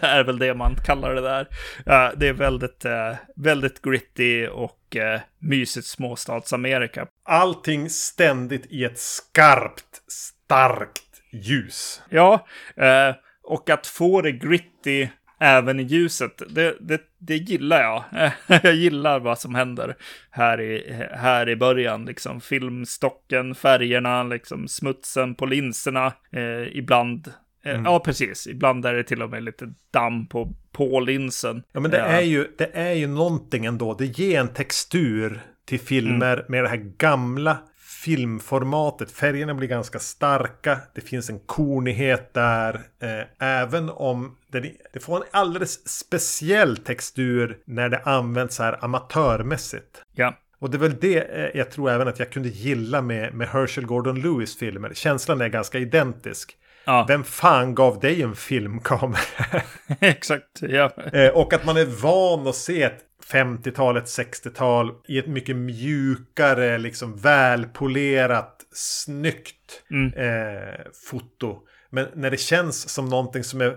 är 0.00 0.24
väl 0.24 0.38
det 0.38 0.54
man 0.54 0.76
kallar 0.84 1.14
det 1.14 1.20
där. 1.20 1.48
Eh, 1.86 2.12
det 2.16 2.28
är 2.28 2.32
väldigt, 2.32 2.84
eh, 2.84 3.14
väldigt 3.36 3.82
gritty 3.82 4.46
och 4.46 4.96
eh, 4.96 5.20
mysigt 5.38 5.86
småstadsamerika. 5.86 7.06
Allting 7.24 7.90
ständigt 7.90 8.66
i 8.66 8.84
ett 8.84 8.98
skarpt, 8.98 10.02
starkt 10.08 11.02
ljus. 11.32 12.02
Ja, 12.08 12.46
eh, 12.76 13.14
och 13.42 13.70
att 13.70 13.86
få 13.86 14.20
det 14.20 14.32
gritty 14.32 15.08
även 15.40 15.80
i 15.80 15.82
ljuset, 15.82 16.42
det, 16.48 16.76
det, 16.80 17.00
det 17.26 17.36
gillar 17.36 17.82
jag. 17.82 18.04
jag 18.62 18.74
gillar 18.74 19.20
vad 19.20 19.38
som 19.38 19.54
händer 19.54 19.96
här 20.30 20.60
i, 20.60 21.06
här 21.12 21.48
i 21.48 21.56
början. 21.56 22.04
Liksom 22.04 22.40
filmstocken, 22.40 23.54
färgerna, 23.54 24.22
liksom 24.22 24.68
smutsen 24.68 25.34
på 25.34 25.46
linserna. 25.46 26.12
Eh, 26.32 26.76
ibland, 26.76 27.32
eh, 27.64 27.72
mm. 27.72 27.84
ja 27.84 28.00
precis, 28.00 28.46
ibland 28.46 28.86
är 28.86 28.94
det 28.94 29.04
till 29.04 29.22
och 29.22 29.30
med 29.30 29.42
lite 29.44 29.74
damm 29.90 30.26
på, 30.26 30.54
på 30.72 31.00
linsen. 31.00 31.62
Ja 31.72 31.80
men 31.80 31.90
det, 31.90 31.98
ja. 31.98 32.04
Är 32.04 32.20
ju, 32.20 32.48
det 32.58 32.70
är 32.74 32.92
ju 32.92 33.06
någonting 33.06 33.64
ändå. 33.64 33.94
Det 33.94 34.18
ger 34.18 34.40
en 34.40 34.48
textur 34.48 35.40
till 35.66 35.80
filmer 35.80 36.36
mm. 36.36 36.46
med 36.48 36.64
det 36.64 36.68
här 36.68 36.92
gamla 36.98 37.58
filmformatet. 38.04 39.10
Färgerna 39.10 39.54
blir 39.54 39.68
ganska 39.68 39.98
starka. 39.98 40.78
Det 40.94 41.00
finns 41.00 41.30
en 41.30 41.38
kornighet 41.38 42.34
där. 42.34 42.80
Eh, 43.02 43.48
även 43.48 43.90
om 43.90 44.36
det, 44.52 44.72
det, 44.92 45.00
får 45.00 45.16
en 45.16 45.22
alldeles 45.30 45.88
speciell 45.88 46.76
textur 46.76 47.58
när 47.64 47.88
det 47.88 47.98
används 47.98 48.56
så 48.56 48.62
här 48.62 48.84
amatörmässigt. 48.84 50.02
Ja. 50.14 50.34
Och 50.58 50.70
det 50.70 50.76
är 50.76 50.78
väl 50.78 50.96
det 51.00 51.18
eh, 51.18 51.58
jag 51.58 51.70
tror 51.70 51.90
även 51.90 52.08
att 52.08 52.18
jag 52.18 52.30
kunde 52.30 52.48
gilla 52.48 53.02
med, 53.02 53.34
med 53.34 53.48
Herschel 53.48 53.86
Gordon 53.86 54.20
Lewis 54.20 54.58
filmer. 54.58 54.90
Känslan 54.94 55.40
är 55.40 55.48
ganska 55.48 55.78
identisk. 55.78 56.56
Ja. 56.84 57.04
Vem 57.08 57.24
fan 57.24 57.74
gav 57.74 58.00
dig 58.00 58.22
en 58.22 58.36
filmkamera? 58.36 59.20
Exakt, 60.00 60.60
ja. 60.60 60.90
Eh, 61.12 61.28
och 61.28 61.52
att 61.52 61.64
man 61.64 61.76
är 61.76 62.02
van 62.02 62.46
att 62.46 62.54
se 62.54 62.82
ett 62.82 63.00
50-talet, 63.32 64.04
60-tal 64.04 64.92
i 65.08 65.18
ett 65.18 65.26
mycket 65.26 65.56
mjukare, 65.56 66.78
liksom 66.78 67.16
välpolerat, 67.16 68.60
snyggt 68.72 69.82
mm. 69.90 70.12
eh, 70.12 70.80
foto. 71.10 71.58
Men 71.90 72.06
när 72.14 72.30
det 72.30 72.36
känns 72.36 72.88
som 72.88 73.08
någonting 73.08 73.44
som 73.44 73.60
är 73.60 73.76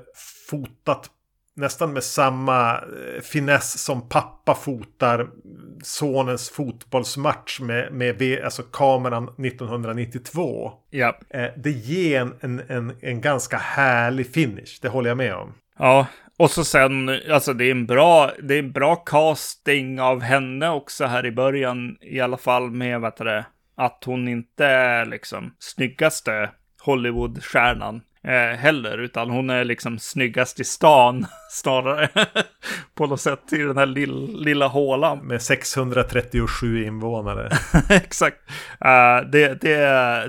fotat 0.50 1.10
nästan 1.58 1.93
med 1.93 2.04
samma 2.04 2.74
eh, 2.74 3.22
finess 3.22 3.84
som 3.84 4.10
pappa 4.10 4.56
fotar 4.56 5.30
sonens 5.84 6.50
fotbollsmatch 6.50 7.60
med, 7.60 7.93
med 7.93 8.41
alltså 8.43 8.64
kameran 8.64 9.24
1992. 9.24 10.72
Ja. 10.89 11.20
Eh, 11.30 11.45
det 11.58 11.72
ger 11.72 12.22
en, 12.22 12.34
en, 12.39 12.62
en, 12.68 12.95
en 13.02 13.22
ganska 13.22 13.58
härlig 13.58 14.34
finish, 14.34 14.80
det 14.82 14.89
håller 14.89 15.10
jag 15.10 15.18
med 15.18 15.36
om. 15.36 15.54
Ja, 15.80 16.08
och 16.38 16.52
så 16.52 16.64
sen, 16.64 17.10
alltså 17.30 17.54
det 17.54 17.66
är 17.66 17.72
en 17.72 17.86
bra, 17.86 18.32
det 18.44 18.56
är 18.56 18.60
en 18.60 18.72
bra 18.72 18.96
casting 18.96 20.02
av 20.02 20.22
henne 20.22 20.70
också 20.70 21.06
här 21.06 21.26
i 21.26 21.32
början, 21.32 21.98
i 22.02 22.20
alla 22.20 22.38
fall 22.38 22.72
med, 22.72 23.02
vad 23.02 23.18
det, 23.18 23.46
att 23.76 24.04
hon 24.06 24.28
inte 24.28 24.66
är 24.66 25.06
liksom 25.06 25.56
snyggaste 25.60 26.50
Hollywoodstjärnan 26.82 28.02
eh, 28.24 28.57
heller, 28.57 28.97
utan 28.97 29.30
hon 29.30 29.49
är 29.49 29.63
liksom 29.63 29.99
snyggast 29.99 30.59
i 30.59 30.63
stan 30.63 31.26
snarare. 31.51 32.09
på 32.95 33.07
något 33.07 33.22
sätt 33.22 33.53
i 33.53 33.57
den 33.57 33.78
här 33.78 33.86
lill, 33.86 34.38
lilla 34.39 34.68
hålan. 34.68 35.20
Med 35.20 35.41
637 35.41 36.86
invånare. 36.86 37.49
Exakt. 37.89 38.38
Uh, 38.86 39.30
det, 39.32 39.61
det, 39.61 39.78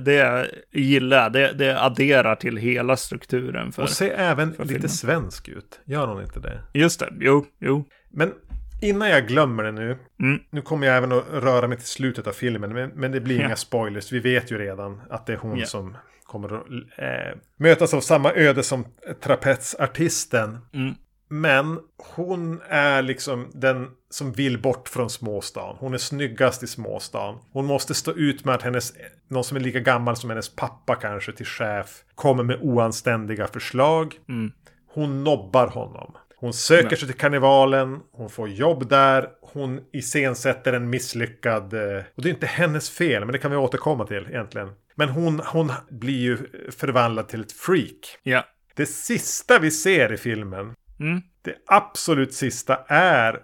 det 0.05 0.51
gillar. 0.73 1.31
Det, 1.31 1.53
det 1.53 1.83
adderar 1.83 2.35
till 2.35 2.57
hela 2.57 2.97
strukturen. 2.97 3.73
För, 3.73 3.83
Och 3.83 3.91
ser 3.91 4.11
även 4.11 4.49
lite 4.49 4.67
filmen. 4.67 4.89
svensk 4.89 5.49
ut. 5.49 5.81
Gör 5.85 6.07
hon 6.07 6.23
inte 6.23 6.41
det? 6.41 6.61
Just 6.75 7.01
det. 7.01 7.09
Jo, 7.21 7.47
jo. 7.61 7.85
Men 8.11 8.33
Innan 8.81 9.11
jag 9.11 9.29
glömmer 9.29 9.65
det 9.65 9.73
nu. 9.73 9.99
Mm. 10.21 10.41
Nu 10.51 10.63
kommer 10.63 10.87
jag 10.87 10.97
även 10.97 11.13
att 11.13 11.25
röra 11.33 11.69
mig 11.69 11.79
till 11.79 11.87
slutet 11.87 12.27
av 12.27 12.33
filmen. 12.33 12.73
Men, 12.73 12.91
men 12.95 13.13
det 13.13 13.21
blir 13.21 13.39
ja. 13.39 13.47
inga 13.47 13.57
spoilers. 13.57 14.13
Vi 14.13 14.19
vet 14.19 14.53
ju 14.53 14.59
redan 14.59 15.01
att 15.11 15.27
det 15.27 15.33
är 15.33 15.37
hon 15.37 15.59
ja. 15.59 15.67
som 15.67 15.97
kommer 16.29 16.55
att 16.55 16.67
äh, 16.99 17.39
mötas 17.57 17.95
av 17.95 18.01
samma 18.01 18.33
öde 18.33 18.63
som 18.63 18.85
trapetsartisten. 19.21 20.59
Mm. 20.75 20.95
Men 21.29 21.79
hon 22.15 22.61
är 22.69 23.03
liksom 23.03 23.51
den 23.55 23.89
som 24.11 24.33
vill 24.33 24.63
bort 24.63 24.89
från 24.89 25.11
småstan. 25.11 25.77
Hon 25.79 25.95
är 25.95 25.99
snyggast 25.99 26.63
i 26.63 26.67
småstan. 26.67 27.39
Hon 27.53 27.67
måste 27.67 27.95
stå 27.95 28.13
ut 28.13 28.45
med 28.45 28.55
att 28.55 28.63
hennes, 28.63 28.93
någon 29.29 29.45
som 29.45 29.57
är 29.57 29.61
lika 29.61 29.81
gammal 29.81 30.17
som 30.17 30.31
hennes 30.31 30.57
pappa 30.57 30.95
kanske 30.95 31.33
till 31.33 31.47
chef, 31.47 32.05
kommer 32.15 32.43
med 32.43 32.59
oanständiga 32.63 33.47
förslag. 33.47 34.15
Mm. 34.29 34.53
Hon 34.87 35.25
nobbar 35.25 35.67
honom. 35.67 36.15
Hon 36.41 36.53
söker 36.53 36.97
sig 36.97 37.09
till 37.09 37.17
karnevalen, 37.17 38.01
hon 38.13 38.31
får 38.31 38.49
jobb 38.49 38.89
där, 38.89 39.29
hon 39.41 39.81
iscensätter 39.93 40.73
en 40.73 40.91
misslyckad... 40.91 41.75
Eh, 41.75 42.03
och 42.15 42.23
det 42.23 42.29
är 42.29 42.31
inte 42.31 42.47
hennes 42.47 42.91
fel, 42.91 43.25
men 43.25 43.33
det 43.33 43.39
kan 43.39 43.51
vi 43.51 43.57
återkomma 43.57 44.07
till 44.07 44.27
egentligen. 44.29 44.71
Men 44.95 45.09
hon, 45.09 45.41
hon 45.41 45.73
blir 45.91 46.19
ju 46.19 46.39
förvandlad 46.71 47.29
till 47.29 47.41
ett 47.41 47.53
freak. 47.53 48.19
Ja. 48.23 48.45
Det 48.75 48.87
sista 48.87 49.59
vi 49.59 49.71
ser 49.71 50.13
i 50.13 50.17
filmen, 50.17 50.75
mm. 51.01 51.23
det 51.43 51.55
absolut 51.67 52.35
sista 52.35 52.85
är 52.89 53.41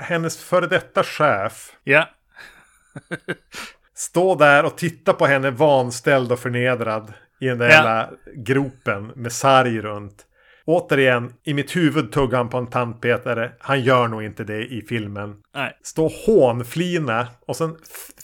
hennes 0.00 0.44
före 0.44 0.66
detta 0.66 1.02
chef. 1.02 1.72
Ja. 1.84 2.08
Stå 3.94 4.34
där 4.34 4.64
och 4.64 4.76
titta 4.76 5.12
på 5.12 5.26
henne 5.26 5.50
vanställd 5.50 6.32
och 6.32 6.38
förnedrad 6.38 7.12
i 7.40 7.46
den 7.46 7.58
där 7.58 7.70
ja. 7.70 8.10
gropen 8.36 9.06
med 9.06 9.32
sarg 9.32 9.80
runt. 9.80 10.26
Återigen, 10.64 11.34
i 11.42 11.54
mitt 11.54 11.76
huvud 11.76 12.12
tuggar 12.12 12.38
han 12.38 12.48
på 12.48 12.58
en 12.58 12.66
tandpetare. 12.66 13.52
Han 13.58 13.80
gör 13.80 14.08
nog 14.08 14.22
inte 14.22 14.44
det 14.44 14.64
i 14.64 14.84
filmen. 14.88 15.36
Nej. 15.54 15.78
Stå 15.82 16.10
hånflina 16.26 17.28
och 17.46 17.56
sen 17.56 17.76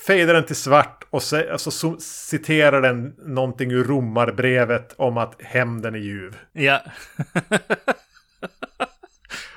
fejdar 0.07 0.34
den 0.34 0.47
till 0.47 0.57
svart 0.57 1.05
och 1.11 1.22
så, 1.22 1.53
alltså, 1.53 1.97
citerar 2.01 2.82
den 2.82 3.14
någonting 3.18 3.72
ur 3.72 3.84
romarbrevet 3.84 4.95
om 4.97 5.18
att 5.18 5.43
hämnden 5.43 5.95
är 5.95 5.99
ljuv. 5.99 6.36
Ja. 6.53 6.82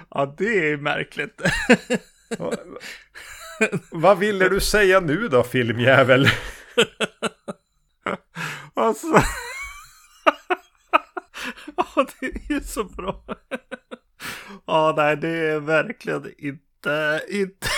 ja, 0.09 0.35
det 0.37 0.71
är 0.71 0.77
märkligt. 0.77 1.41
Vad 3.91 4.19
ville 4.19 4.49
du 4.49 4.59
säga 4.59 4.99
nu 4.99 5.27
då, 5.27 5.43
filmjävel? 5.43 6.25
alltså... 8.73 9.07
Ja, 11.77 12.05
det 12.19 12.25
är 12.25 12.53
ju 12.53 12.61
så 12.61 12.83
bra. 12.83 13.23
Ja, 14.67 14.93
nej, 14.97 15.17
det 15.17 15.29
är 15.29 15.59
verkligen 15.59 16.25
inte, 16.37 17.21
inte, 17.29 17.69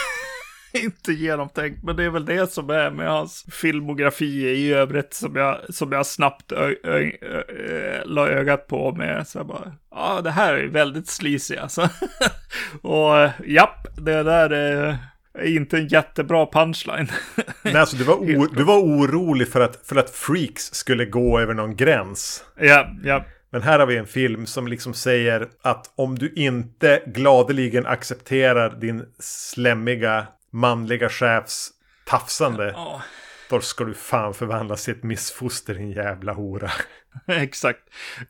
inte 0.84 1.14
genomtänkt. 1.14 1.84
Men 1.84 1.95
det 1.95 2.03
är 2.03 2.09
väl 2.09 2.26
det 2.26 2.51
som 2.51 2.70
är 2.70 2.91
med 2.91 3.09
hans 3.09 3.45
filmografi 3.51 4.49
i 4.49 4.74
övrigt 4.74 5.14
som 5.14 5.36
jag, 5.36 5.57
som 5.70 5.91
jag 5.91 6.05
snabbt 6.05 6.51
ö, 6.51 6.76
ö, 6.84 7.11
ö, 7.22 8.01
la 8.05 8.28
ögat 8.28 8.68
på 8.68 8.91
med. 8.91 9.28
Så 9.28 9.38
jag 9.38 9.47
bara, 9.47 9.74
ja, 9.91 10.22
det 10.24 10.32
här 10.32 10.53
är 10.53 10.68
väldigt 10.68 11.07
sleazy 11.07 11.55
alltså. 11.55 11.89
Och 12.82 13.30
japp, 13.45 13.88
det 13.97 14.24
där 14.24 14.49
är 14.49 14.97
inte 15.45 15.78
en 15.78 15.88
jättebra 15.88 16.45
punchline. 16.45 17.07
Nej, 17.61 17.76
alltså 17.76 17.97
du 17.97 18.03
var, 18.03 18.55
du 18.55 18.64
var 18.64 18.80
orolig 18.80 19.47
för 19.47 19.61
att, 19.61 19.88
för 19.88 19.95
att 19.95 20.09
freaks 20.09 20.74
skulle 20.74 21.05
gå 21.05 21.39
över 21.39 21.53
någon 21.53 21.76
gräns. 21.76 22.43
Ja, 22.59 22.88
ja. 23.03 23.26
Men 23.54 23.62
här 23.62 23.80
har 23.80 23.86
vi 23.86 23.97
en 23.97 24.08
film 24.08 24.45
som 24.45 24.68
liksom 24.68 24.93
säger 24.93 25.49
att 25.62 25.93
om 25.95 26.20
du 26.20 26.34
inte 26.36 27.04
gladeligen 27.06 27.86
accepterar 27.86 28.70
din 28.80 29.06
slämmiga 29.20 30.28
manliga 30.51 31.10
chefs 31.10 31.70
tafsande. 32.06 32.72
Oh. 32.72 33.01
Då 33.49 33.62
ska 33.62 33.84
du 33.84 33.93
fan 33.93 34.34
förvandlas 34.34 34.86
till 34.86 34.93
ett 34.93 35.04
missfoster 35.04 35.74
din 35.74 35.91
jävla 35.91 36.34
hora. 36.34 36.72
Exakt. 37.28 37.80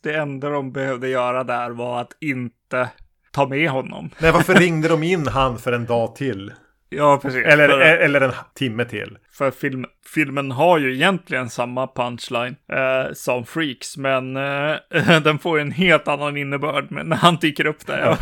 Det 0.02 0.16
enda 0.16 0.50
de 0.50 0.72
behövde 0.72 1.08
göra 1.10 1.44
där 1.44 1.70
var 1.70 2.02
att 2.02 2.18
inte 2.20 2.90
ta 3.32 3.48
med 3.48 3.70
honom. 3.70 4.10
Nej, 4.20 4.32
varför 4.32 4.56
ringde 4.56 4.88
de 4.88 5.04
in 5.04 5.28
han 5.28 5.60
för 5.60 5.72
en 5.72 5.86
dag 5.86 6.16
till? 6.16 6.54
Ja, 6.98 7.20
precis. 7.22 7.46
Eller, 7.46 7.70
för, 7.70 7.80
eller 7.80 8.22
en 8.22 8.34
timme 8.54 8.86
till. 8.86 9.18
För 9.32 9.52
film, 9.52 9.86
filmen 10.14 10.52
har 10.52 10.78
ju 10.78 10.94
egentligen 10.96 11.50
samma 11.50 11.88
punchline 11.88 12.56
eh, 12.72 13.14
som 13.14 13.46
Freaks, 13.46 13.98
men 13.98 14.38
eh, 14.38 14.76
den 15.24 15.40
får 15.40 15.58
ju 15.58 15.62
en 15.62 15.72
helt 15.72 16.08
annan 16.08 16.38
innebörd 16.38 16.92
när 16.92 17.16
han 17.16 17.36
dyker 17.36 17.66
upp 17.66 17.86
där. 17.86 18.00
Ja. 18.00 18.18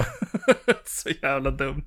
Så 0.85 1.09
jävla 1.21 1.51
dum. 1.51 1.83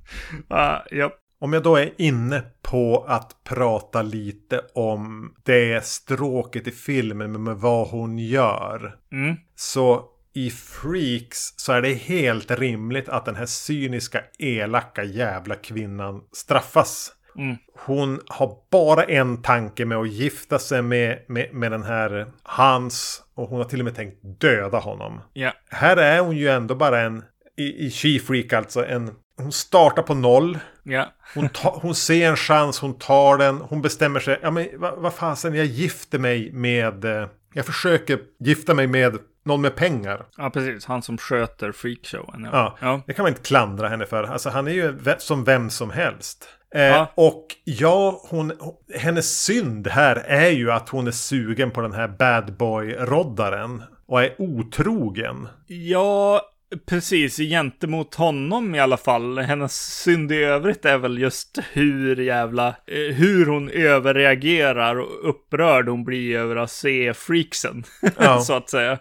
Uh, 0.52 0.78
ja. 0.90 1.12
Om 1.40 1.52
jag 1.52 1.62
då 1.62 1.76
är 1.76 1.90
inne 1.98 2.42
på 2.62 3.04
att 3.08 3.44
prata 3.44 4.02
lite 4.02 4.60
om 4.74 5.34
det 5.44 5.84
stråket 5.84 6.66
i 6.66 6.70
filmen 6.70 7.42
med 7.42 7.56
vad 7.56 7.88
hon 7.88 8.18
gör. 8.18 8.94
Mm. 9.12 9.36
Så 9.56 10.04
i 10.34 10.50
Freaks 10.50 11.54
så 11.56 11.72
är 11.72 11.82
det 11.82 11.94
helt 11.94 12.50
rimligt 12.50 13.08
att 13.08 13.24
den 13.24 13.34
här 13.34 13.46
cyniska, 13.46 14.20
elaka 14.38 15.04
jävla 15.04 15.54
kvinnan 15.54 16.20
straffas. 16.32 17.12
Mm. 17.36 17.56
Hon 17.86 18.20
har 18.26 18.56
bara 18.70 19.04
en 19.04 19.42
tanke 19.42 19.84
med 19.84 19.98
att 19.98 20.12
gifta 20.12 20.58
sig 20.58 20.82
med, 20.82 21.24
med, 21.28 21.54
med 21.54 21.72
den 21.72 21.82
här 21.82 22.26
Hans. 22.42 23.22
Och 23.34 23.48
hon 23.48 23.58
har 23.58 23.64
till 23.64 23.80
och 23.80 23.84
med 23.84 23.94
tänkt 23.94 24.40
döda 24.40 24.78
honom. 24.78 25.20
Ja. 25.32 25.52
Här 25.70 25.96
är 25.96 26.20
hon 26.20 26.36
ju 26.36 26.48
ändå 26.48 26.74
bara 26.74 27.00
en, 27.00 27.22
i, 27.56 27.86
i 27.86 27.88
She-Freak 27.88 28.56
alltså, 28.56 28.86
en... 28.86 29.10
Hon 29.36 29.52
startar 29.52 30.02
på 30.02 30.14
noll. 30.14 30.58
Ja. 30.82 31.12
Hon, 31.34 31.48
ta, 31.48 31.78
hon 31.82 31.94
ser 31.94 32.28
en 32.28 32.36
chans, 32.36 32.80
hon 32.80 32.98
tar 32.98 33.38
den, 33.38 33.56
hon 33.56 33.82
bestämmer 33.82 34.20
sig. 34.20 34.38
Ja 34.42 34.50
men 34.50 34.68
vad 34.74 34.98
va 34.98 35.10
fasen, 35.10 35.54
jag 35.54 35.66
gifter 35.66 36.18
mig 36.18 36.52
med... 36.52 37.04
Eh, 37.04 37.28
jag 37.54 37.66
försöker 37.66 38.18
gifta 38.38 38.74
mig 38.74 38.86
med 38.86 39.18
någon 39.44 39.60
med 39.60 39.76
pengar. 39.76 40.26
Ja, 40.36 40.50
precis. 40.50 40.86
Han 40.86 41.02
som 41.02 41.18
sköter 41.18 41.72
freakshowen. 41.72 42.48
Ja, 42.52 42.76
ja. 42.80 43.00
det 43.06 43.12
kan 43.12 43.22
man 43.22 43.30
inte 43.30 43.42
klandra 43.42 43.88
henne 43.88 44.06
för. 44.06 44.24
Alltså 44.24 44.50
han 44.50 44.68
är 44.68 44.72
ju 44.72 44.98
som 45.18 45.44
vem 45.44 45.70
som 45.70 45.90
helst. 45.90 46.48
Eh, 46.74 46.82
Ja. 46.82 47.12
Och 47.14 47.46
ja, 47.64 48.20
hon, 48.30 48.52
hennes 48.94 49.42
synd 49.44 49.88
här 49.88 50.16
är 50.16 50.50
ju 50.50 50.72
att 50.72 50.88
hon 50.88 51.06
är 51.06 51.10
sugen 51.10 51.70
på 51.70 51.80
den 51.80 51.92
här 51.92 52.08
bad 52.08 52.56
boy-roddaren. 52.56 53.82
Och 54.06 54.22
är 54.22 54.34
otrogen. 54.38 55.48
Ja, 55.66 56.42
precis. 56.86 57.36
Gentemot 57.36 58.14
honom 58.14 58.74
i 58.74 58.80
alla 58.80 58.96
fall. 58.96 59.38
Hennes 59.38 60.00
synd 60.02 60.32
i 60.32 60.36
övrigt 60.36 60.84
är 60.84 60.98
väl 60.98 61.18
just 61.18 61.58
hur 61.72 62.16
jävla... 62.16 62.68
eh, 62.68 63.14
Hur 63.14 63.46
hon 63.46 63.68
överreagerar 63.70 64.96
och 64.96 65.28
upprörd 65.28 65.88
hon 65.88 66.04
blir 66.04 66.36
över 66.36 66.56
att 66.56 66.70
se 66.70 67.14
freaksen. 67.14 67.84
Ja. 68.18 68.40
så 68.40 68.54
att 68.54 68.70
säga. 68.70 68.92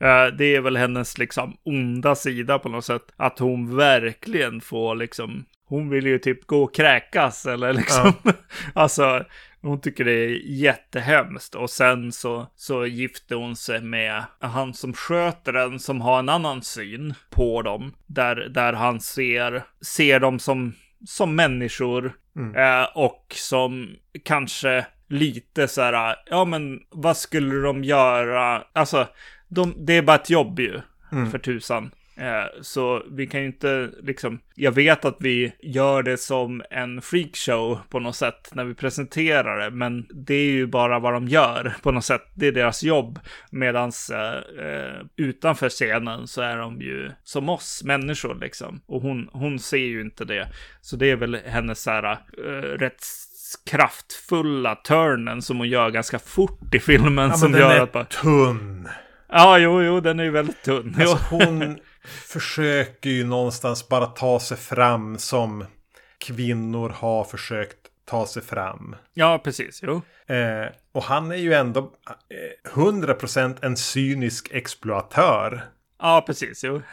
Eh, 0.00 0.26
Det 0.38 0.56
är 0.56 0.60
väl 0.60 0.76
hennes 0.76 1.18
liksom 1.18 1.56
onda 1.64 2.14
sida 2.14 2.58
på 2.58 2.68
något 2.68 2.84
sätt. 2.84 3.02
Att 3.16 3.38
hon 3.38 3.76
verkligen 3.76 4.60
får 4.60 4.94
liksom... 4.94 5.44
Hon 5.68 5.90
vill 5.90 6.06
ju 6.06 6.18
typ 6.18 6.46
gå 6.46 6.62
och 6.62 6.74
kräkas 6.74 7.46
eller 7.46 7.72
liksom. 7.80 8.12
alltså, 8.74 9.24
hon 9.62 9.80
tycker 9.80 10.04
det 10.04 10.12
är 10.12 10.40
jättehemskt. 10.44 11.54
Och 11.54 11.70
sen 11.70 12.12
så, 12.12 12.46
så 12.56 12.86
gifter 12.86 13.36
hon 13.36 13.56
sig 13.56 13.82
med 13.82 14.24
han 14.40 14.74
som 14.74 14.92
sköter 14.92 15.52
den 15.52 15.78
som 15.78 16.00
har 16.00 16.18
en 16.18 16.28
annan 16.28 16.62
syn 16.62 17.14
på 17.30 17.62
dem. 17.62 17.94
Där, 18.06 18.36
där 18.36 18.72
han 18.72 19.00
ser, 19.00 19.62
ser 19.80 20.20
dem 20.20 20.38
som, 20.38 20.74
som 21.06 21.34
människor. 21.36 22.12
Eh, 22.56 22.84
och 22.94 23.26
som 23.36 23.96
kanske 24.24 24.86
lite 25.08 25.68
så 25.68 25.82
här, 25.82 26.16
ja 26.26 26.44
men 26.44 26.80
vad 26.90 27.16
skulle 27.16 27.60
de 27.60 27.84
göra? 27.84 28.64
Alltså, 28.72 29.08
de, 29.48 29.74
det 29.86 29.92
är 29.92 30.02
bara 30.02 30.16
ett 30.16 30.30
jobb 30.30 30.60
ju, 30.60 30.80
för 31.30 31.38
tusan. 31.38 31.90
Eh, 32.16 32.44
Så 32.60 33.02
vi 33.10 33.26
kan 33.26 33.40
ju 33.40 33.46
inte 33.46 33.90
liksom, 34.02 34.40
jag 34.54 34.72
vet 34.72 35.04
att 35.04 35.16
vi 35.20 35.52
gör 35.62 36.02
det 36.02 36.16
som 36.16 36.62
en 36.70 37.02
freakshow 37.02 37.78
på 37.88 37.98
något 38.00 38.16
sätt 38.16 38.50
när 38.54 38.64
vi 38.64 38.74
presenterar 38.74 39.58
det, 39.60 39.70
men 39.70 40.06
det 40.10 40.34
är 40.34 40.50
ju 40.50 40.66
bara 40.66 40.98
vad 40.98 41.12
de 41.12 41.28
gör 41.28 41.74
på 41.82 41.92
något 41.92 42.04
sätt. 42.04 42.22
Det 42.34 42.46
är 42.46 42.52
deras 42.52 42.82
jobb. 42.82 43.18
Medans 43.50 44.10
eh, 44.10 44.66
eh, 44.66 45.00
utanför 45.16 45.68
scenen 45.68 46.26
så 46.26 46.42
är 46.42 46.56
de 46.56 46.80
ju 46.80 47.10
som 47.24 47.48
oss 47.48 47.82
människor 47.84 48.38
liksom. 48.40 48.80
Och 48.86 49.02
hon, 49.02 49.28
hon 49.32 49.58
ser 49.58 49.76
ju 49.76 50.00
inte 50.00 50.24
det. 50.24 50.48
Så 50.80 50.96
det 50.96 51.10
är 51.10 51.16
väl 51.16 51.38
hennes 51.46 51.82
så 51.82 51.90
här 51.90 52.12
eh, 52.12 52.52
rätt 52.78 53.02
kraftfulla 53.70 54.74
turnen 54.74 55.42
som 55.42 55.58
hon 55.58 55.68
gör 55.68 55.90
ganska 55.90 56.18
fort 56.18 56.74
i 56.74 56.80
filmen 56.80 57.28
Ja, 57.28 57.34
som 57.36 57.52
den 57.52 57.60
gör 57.60 57.70
är 57.70 57.80
att 57.80 57.92
bara... 57.92 58.04
tunn. 58.04 58.88
Ja, 59.28 59.58
jo, 59.58 59.82
jo, 59.82 60.00
den 60.00 60.20
är 60.20 60.24
ju 60.24 60.30
väldigt 60.30 60.62
tunn. 60.62 60.96
Alltså 61.00 61.18
hon 61.30 61.78
försöker 62.04 63.10
ju 63.10 63.24
någonstans 63.24 63.88
bara 63.88 64.06
ta 64.06 64.40
sig 64.40 64.56
fram 64.56 65.18
som 65.18 65.64
kvinnor 66.18 66.88
har 66.88 67.24
försökt 67.24 67.76
ta 68.04 68.26
sig 68.26 68.42
fram. 68.42 68.96
Ja, 69.14 69.40
precis. 69.44 69.80
Jo. 69.82 70.02
Eh, 70.34 70.66
och 70.92 71.02
han 71.02 71.30
är 71.30 71.36
ju 71.36 71.52
ändå 71.52 71.80
eh, 71.84 72.70
100% 72.70 73.56
en 73.62 73.76
cynisk 73.76 74.48
exploatör. 74.52 75.64
Ja, 75.98 76.24
precis. 76.26 76.64
Jo. 76.64 76.82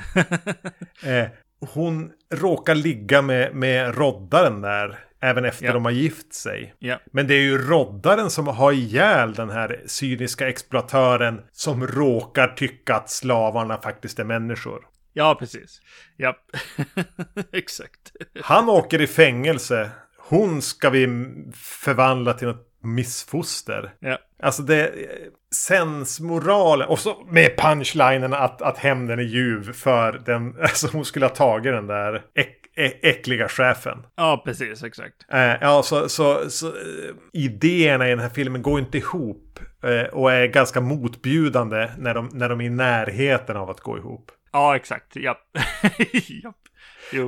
Eh, 1.04 1.28
hon 1.74 2.12
råkar 2.34 2.76
ligga 2.76 3.22
med, 3.22 3.56
med 3.56 3.98
roddaren 3.98 4.62
där. 4.62 5.00
Även 5.22 5.46
efter 5.46 5.66
Ja. 5.66 5.74
de 5.74 5.86
har 5.86 5.92
gift 5.92 6.34
sig. 6.34 6.74
ja. 6.80 7.00
Men 7.12 7.28
det 7.28 7.34
är 7.34 7.42
ju 7.42 7.58
roddaren 7.68 8.30
som 8.30 8.48
har 8.48 8.72
ihjäl 8.72 9.34
den 9.34 9.50
här 9.50 9.82
cyniska 9.86 10.50
exploatören. 10.50 11.42
Som 11.52 11.88
råkar 11.88 12.48
tycka 12.48 12.96
att 12.96 13.10
slavarna 13.10 13.78
faktiskt 13.82 14.20
är 14.20 14.24
människor. 14.24 14.80
Ja, 15.20 15.36
precis. 15.36 15.82
Ja, 16.18 16.36
exakt. 17.52 18.12
Han 18.42 18.70
åker 18.70 19.02
i 19.02 19.08
fängelse. 19.08 19.90
Hon 20.18 20.62
ska 20.62 20.90
vi 20.90 21.08
förvandla 21.56 22.34
till 22.34 22.48
något 22.48 22.68
missfoster. 22.84 23.92
Ja, 24.00 24.18
Alltså 24.44 24.64
det... 24.64 24.92
Sensmoralen. 25.56 26.88
Och 26.88 27.00
så 27.00 27.28
med 27.30 27.58
punchlinen 27.58 28.34
att, 28.34 28.62
att 28.62 28.78
hämnden 28.78 29.20
är 29.20 29.24
ljuv 29.24 29.74
för 29.74 30.22
den... 30.26 30.56
Alltså 30.62 30.88
hon 30.92 31.06
skulle 31.06 31.26
ha 31.26 31.36
tagit 31.36 31.74
den 31.74 31.88
där 31.88 32.24
äck, 32.36 32.56
äckliga 33.02 33.48
chefen. 33.48 34.06
ja 34.16 34.42
precis. 34.46 34.84
Exakt. 34.84 35.16
Eh, 35.32 35.54
ja, 35.62 35.84
så, 35.84 36.10
så, 36.10 36.50
så 36.50 36.68
eh, 36.68 36.74
idéerna 37.34 38.08
i 38.08 38.10
den 38.10 38.20
här 38.20 38.30
filmen 38.30 38.62
går 38.62 38.80
inte 38.80 38.98
ihop. 38.98 39.60
Eh, 39.84 40.14
och 40.14 40.32
är 40.32 40.48
ganska 40.48 40.82
motbjudande 40.82 41.90
när 41.98 42.14
de, 42.14 42.30
när 42.34 42.50
de 42.50 42.62
är 42.62 42.66
i 42.66 42.70
närheten 42.70 43.58
av 43.58 43.70
att 43.70 43.80
gå 43.80 43.98
ihop. 43.98 44.32
Ja, 44.52 44.76
exakt. 44.76 45.16
Ja. 45.16 45.38
ja. 46.44 46.54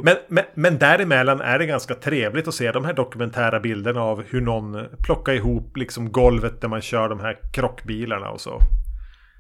Men, 0.04 0.16
men, 0.28 0.44
men 0.54 0.78
däremellan 0.78 1.42
är 1.42 1.60
det 1.60 1.66
ganska 1.66 1.96
trevligt 1.96 2.48
att 2.48 2.54
se 2.54 2.72
de 2.72 2.86
här 2.86 2.94
dokumentära 2.94 3.60
bilderna 3.60 4.02
av 4.02 4.24
hur 4.24 4.42
någon 4.42 4.86
plockar 5.06 5.34
ihop 5.34 5.78
liksom 5.78 6.12
golvet 6.12 6.62
där 6.62 6.68
man 6.68 6.82
kör 6.82 7.10
de 7.10 7.20
här 7.20 7.40
krockbilarna 7.54 8.30
och 8.30 8.42
så. 8.42 8.60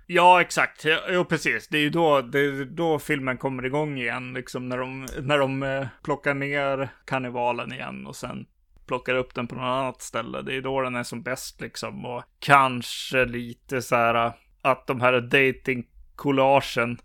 Ja, 0.08 0.42
exakt. 0.42 0.86
Jo, 1.10 1.26
precis. 1.26 1.68
Det 1.68 1.78
är 1.78 1.82
ju 1.82 1.90
då, 1.90 2.22
det 2.22 2.66
då 2.66 3.00
filmen 3.00 3.38
kommer 3.38 3.66
igång 3.66 3.98
igen. 3.98 4.34
Liksom 4.34 4.70
när 4.70 4.78
de, 4.78 5.08
när 5.22 5.38
de 5.38 5.64
eh, 5.64 5.88
plockar 6.04 6.34
ner 6.34 6.90
kannibalen 7.06 7.74
igen 7.74 8.08
och 8.08 8.16
sen 8.16 8.46
plockar 8.88 9.16
upp 9.16 9.36
den 9.36 9.48
på 9.48 9.56
något 9.56 9.64
annat 9.64 10.02
ställe. 10.02 10.42
Det 10.42 10.56
är 10.56 10.62
då 10.62 10.82
den 10.82 10.96
är 10.96 11.04
som 11.04 11.24
bäst 11.24 11.62
liksom. 11.62 12.06
Och 12.06 12.24
kanske 12.40 13.26
lite 13.26 13.82
så 13.82 13.96
här 13.96 14.26
eh, 14.26 14.34
att 14.62 14.88
de 14.88 15.02
här 15.02 15.14
dating-collagen 15.14 16.98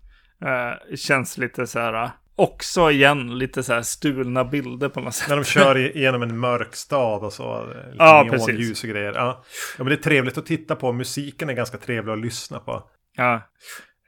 eh, 0.45 0.95
känns 0.95 1.37
lite 1.37 1.67
så 1.67 1.79
här. 1.79 2.03
eh, 2.03 2.09
Också 2.39 2.91
igen 2.91 3.37
lite 3.37 3.63
så 3.63 3.73
här 3.73 3.81
stulna 3.81 4.43
bilder 4.45 4.89
på 4.89 4.99
något 5.01 5.15
sätt. 5.15 5.29
När 5.29 5.35
de 5.35 5.43
kör 5.45 5.77
igenom 5.97 6.21
en 6.21 6.37
mörk 6.37 6.75
stad 6.75 7.23
och 7.23 7.33
så. 7.33 7.55
eh, 7.61 7.67
Lite 7.67 7.95
Ja, 7.97 8.27
neonljus 8.31 8.83
och 8.83 8.89
grejer. 8.89 9.13
Ja. 9.15 9.43
ja, 9.77 9.83
men 9.83 9.87
det 9.87 9.93
är 9.93 10.03
trevligt 10.03 10.37
att 10.37 10.45
titta 10.45 10.75
på. 10.75 10.91
Musiken 10.93 11.49
är 11.49 11.53
ganska 11.53 11.77
trevlig 11.77 12.13
att 12.13 12.19
lyssna 12.19 12.59
på. 12.59 12.83
Ja, 13.15 13.41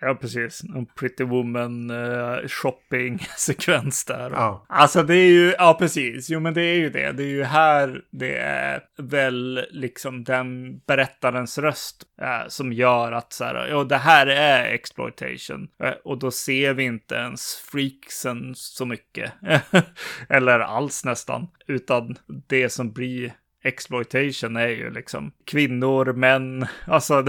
ja 0.01 0.15
precis. 0.15 0.63
En 0.63 0.85
Pretty 0.85 1.23
Woman 1.23 1.91
uh, 1.91 2.47
shopping-sekvens 2.47 4.05
där. 4.07 4.31
Ja. 4.31 4.65
Alltså 4.69 5.03
det 5.03 5.15
är 5.15 5.29
ju, 5.29 5.55
ja 5.57 5.75
precis, 5.79 6.29
jo 6.29 6.39
men 6.39 6.53
det 6.53 6.61
är 6.61 6.75
ju 6.75 6.89
det. 6.89 7.11
Det 7.11 7.23
är 7.23 7.27
ju 7.27 7.43
här 7.43 8.01
det 8.11 8.37
är 8.37 8.81
väl 8.97 9.65
liksom 9.71 10.23
den 10.23 10.79
berättarens 10.79 11.57
röst 11.57 12.03
eh, 12.21 12.47
som 12.47 12.73
gör 12.73 13.11
att 13.11 13.33
så 13.33 13.43
här, 13.43 13.67
ja 13.67 13.83
det 13.83 13.97
här 13.97 14.27
är 14.27 14.73
exploitation. 14.73 15.67
Eh, 15.83 15.93
och 16.03 16.19
då 16.19 16.31
ser 16.31 16.73
vi 16.73 16.83
inte 16.83 17.15
ens 17.15 17.55
freaksen 17.55 18.55
så 18.55 18.85
mycket. 18.85 19.33
Eller 20.29 20.59
alls 20.59 21.05
nästan. 21.05 21.47
Utan 21.67 22.17
det 22.47 22.69
som 22.69 22.91
blir 22.91 23.33
exploitation 23.63 24.55
är 24.55 24.67
ju 24.67 24.91
liksom 24.91 25.31
kvinnor, 25.45 26.13
män, 26.13 26.67
alltså 26.85 27.25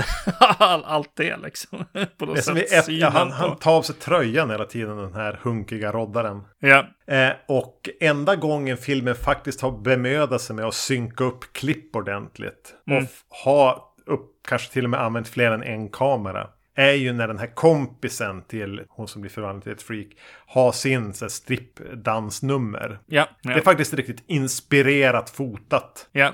all, 0.59 0.85
allt 0.85 1.12
det 1.14 1.37
liksom. 1.37 1.85
På 2.18 2.26
något 2.26 2.45
sätt 2.45 2.72
ett, 2.72 2.89
ja, 2.89 3.09
han, 3.09 3.31
han 3.31 3.57
tar 3.57 3.76
av 3.76 3.83
sig 3.83 3.95
tröjan 3.95 4.51
hela 4.51 4.64
tiden, 4.64 4.97
den 4.97 5.14
här 5.14 5.41
hunkiga 5.43 5.93
roddaren. 5.93 6.43
Ja, 6.61 6.87
Eh, 7.11 7.33
och 7.47 7.89
enda 8.01 8.37
gången 8.37 8.76
filmen 8.76 9.14
faktiskt 9.14 9.61
har 9.61 9.70
bemödat 9.70 10.41
sig 10.41 10.57
med 10.57 10.64
att 10.64 10.74
synka 10.74 11.24
upp 11.24 11.53
klipp 11.53 11.97
ordentligt. 11.97 12.74
Mm. 12.87 13.05
Och 13.05 13.11
ha 13.45 13.95
upp, 14.07 14.31
kanske 14.49 14.72
till 14.72 14.85
och 14.85 14.91
med 14.91 15.01
använt 15.01 15.28
fler 15.28 15.51
än 15.51 15.62
en 15.62 15.89
kamera. 15.89 16.49
Är 16.75 16.93
ju 16.93 17.12
när 17.12 17.29
den 17.29 17.39
här 17.39 17.55
kompisen 17.55 18.43
till 18.43 18.83
hon 18.89 19.09
som 19.09 19.21
blir 19.21 19.31
förvandlad 19.31 19.62
till 19.62 19.73
ett 19.73 19.83
freak. 19.83 20.07
Har 20.47 20.73
sin 20.73 21.14
så 21.14 21.25
här, 21.25 21.31
strippdansnummer. 21.31 22.99
ja, 23.07 23.29
ja, 23.43 23.51
Det 23.51 23.61
är 23.61 23.64
faktiskt 23.64 23.95
riktigt 23.95 24.25
inspirerat 24.27 25.31
fotat. 25.31 26.09
ja. 26.12 26.33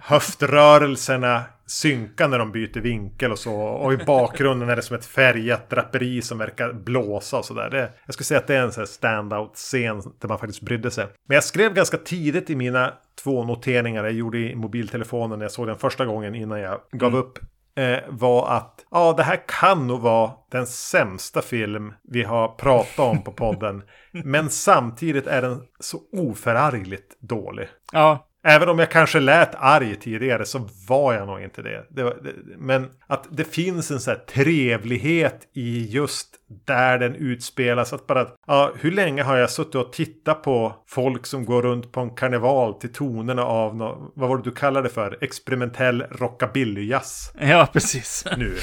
Höftrörelserna 0.00 1.42
synkar 1.66 2.28
när 2.28 2.38
de 2.38 2.52
byter 2.52 2.80
vinkel 2.80 3.32
och 3.32 3.38
så. 3.38 3.54
Och 3.54 3.92
i 3.92 3.96
bakgrunden 3.96 4.68
är 4.68 4.76
det 4.76 4.82
som 4.82 4.96
ett 4.96 5.06
färgat 5.06 5.70
draperi 5.70 6.22
som 6.22 6.38
verkar 6.38 6.72
blåsa 6.72 7.38
och 7.38 7.44
sådär. 7.44 7.90
Jag 8.06 8.14
skulle 8.14 8.24
säga 8.24 8.40
att 8.40 8.46
det 8.46 8.56
är 8.56 8.62
en 8.62 8.72
sån 8.72 8.80
här 8.80 8.86
standout-scen 8.86 10.02
där 10.20 10.28
man 10.28 10.38
faktiskt 10.38 10.60
brydde 10.62 10.90
sig. 10.90 11.06
Men 11.28 11.34
jag 11.34 11.44
skrev 11.44 11.74
ganska 11.74 11.96
tidigt 11.96 12.50
i 12.50 12.56
mina 12.56 12.92
två 13.22 13.44
noteringar 13.44 14.04
jag 14.04 14.12
gjorde 14.12 14.38
i 14.38 14.54
mobiltelefonen 14.54 15.38
när 15.38 15.44
jag 15.44 15.52
såg 15.52 15.66
den 15.66 15.78
första 15.78 16.06
gången 16.06 16.34
innan 16.34 16.60
jag 16.60 16.80
gav 16.92 17.16
upp. 17.16 17.38
Eh, 17.78 17.98
var 18.08 18.48
att 18.48 18.86
ja, 18.90 19.14
det 19.16 19.22
här 19.22 19.42
kan 19.48 19.86
nog 19.86 20.00
vara 20.00 20.30
den 20.50 20.66
sämsta 20.66 21.42
film 21.42 21.94
vi 22.02 22.22
har 22.22 22.48
pratat 22.48 22.98
om 22.98 23.22
på 23.22 23.32
podden. 23.32 23.82
men 24.24 24.50
samtidigt 24.50 25.26
är 25.26 25.42
den 25.42 25.62
så 25.80 25.98
oförargligt 26.12 27.16
dålig. 27.20 27.68
ja. 27.92 28.27
Även 28.48 28.68
om 28.68 28.78
jag 28.78 28.90
kanske 28.90 29.20
lät 29.20 29.54
arg 29.54 29.96
tidigare 29.96 30.44
så 30.44 30.68
var 30.88 31.14
jag 31.14 31.26
nog 31.26 31.40
inte 31.40 31.62
det. 31.62 31.86
det, 31.90 32.02
var, 32.02 32.16
det 32.22 32.32
men 32.58 32.86
att 33.06 33.26
det 33.30 33.44
finns 33.44 33.90
en 33.90 34.00
sån 34.00 34.10
här 34.10 34.24
trevlighet 34.24 35.40
i 35.54 35.86
just 35.90 36.28
där 36.66 36.98
den 36.98 37.14
utspelas. 37.14 37.92
Att 37.92 38.06
bara, 38.06 38.26
ja, 38.46 38.72
hur 38.80 38.90
länge 38.90 39.22
har 39.22 39.36
jag 39.36 39.50
suttit 39.50 39.74
och 39.74 39.92
tittat 39.92 40.42
på 40.42 40.84
folk 40.86 41.26
som 41.26 41.44
går 41.44 41.62
runt 41.62 41.92
på 41.92 42.00
en 42.00 42.10
karneval 42.10 42.74
till 42.74 42.92
tonerna 42.92 43.44
av, 43.44 43.76
no, 43.76 44.12
vad 44.14 44.28
var 44.28 44.36
det 44.36 44.42
du 44.42 44.50
kallade 44.50 44.88
det 44.88 44.94
för? 44.94 45.18
Experimentell 45.20 46.02
rockabilly-jazz. 46.02 47.32
Ja, 47.40 47.68
precis. 47.72 48.24
Nu. 48.36 48.56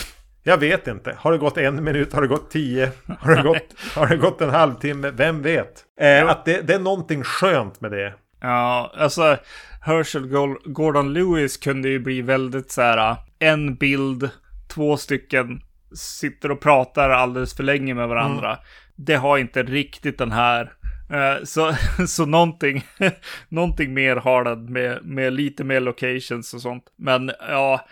Jag 0.44 0.58
vet 0.58 0.88
inte. 0.88 1.16
Har 1.18 1.32
det 1.32 1.38
gått 1.38 1.58
en 1.58 1.84
minut? 1.84 2.14
Har 2.14 2.22
det 2.22 2.28
gått 2.28 2.52
tio? 2.52 2.92
Har 3.20 3.36
det 3.36 3.44
gått, 3.44 3.74
har 3.96 4.08
det 4.08 4.18
gått 4.18 4.42
en 4.42 4.50
halvtimme? 4.50 5.12
Vem 5.12 5.42
vet? 5.42 5.84
Eh. 6.02 6.30
Att 6.30 6.46
det, 6.46 6.62
det, 6.62 6.74
är 6.74 6.80
någonting 6.80 7.24
skönt 7.24 7.82
med 7.82 7.92
det. 7.92 8.14
Ja, 8.42 8.92
alltså 8.98 9.38
Herschel 9.86 10.28
Gordon 10.66 11.14
Lewis 11.14 11.58
kunde 11.58 11.90
ju 11.90 12.00
bli 12.00 12.22
väldigt 12.22 12.72
så 12.72 12.82
här. 12.82 13.16
En 13.40 13.76
bild, 13.76 14.30
två 14.68 14.98
stycken 14.98 15.62
sitter 15.96 16.52
och 16.52 16.62
pratar 16.62 17.10
alldeles 17.10 17.56
för 17.56 17.64
länge 17.64 17.94
med 17.94 18.08
varandra. 18.08 18.50
Mm. 18.50 18.60
Det 18.96 19.16
har 19.16 19.38
inte 19.38 19.64
riktigt 19.64 20.18
den 20.18 20.32
här. 20.32 20.74
Eh, 21.10 21.44
så, 21.44 21.76
så 22.08 22.26
någonting, 22.26 22.84
någonting 23.50 23.94
mer 23.94 24.16
har 24.16 24.44
den 24.44 24.74
med, 24.74 25.06
med 25.06 25.34
lite 25.34 25.64
mer 25.64 25.80
locations 25.80 26.54
och 26.54 26.62
sånt. 26.62 26.84
Men 26.96 27.32
ja, 27.50 27.86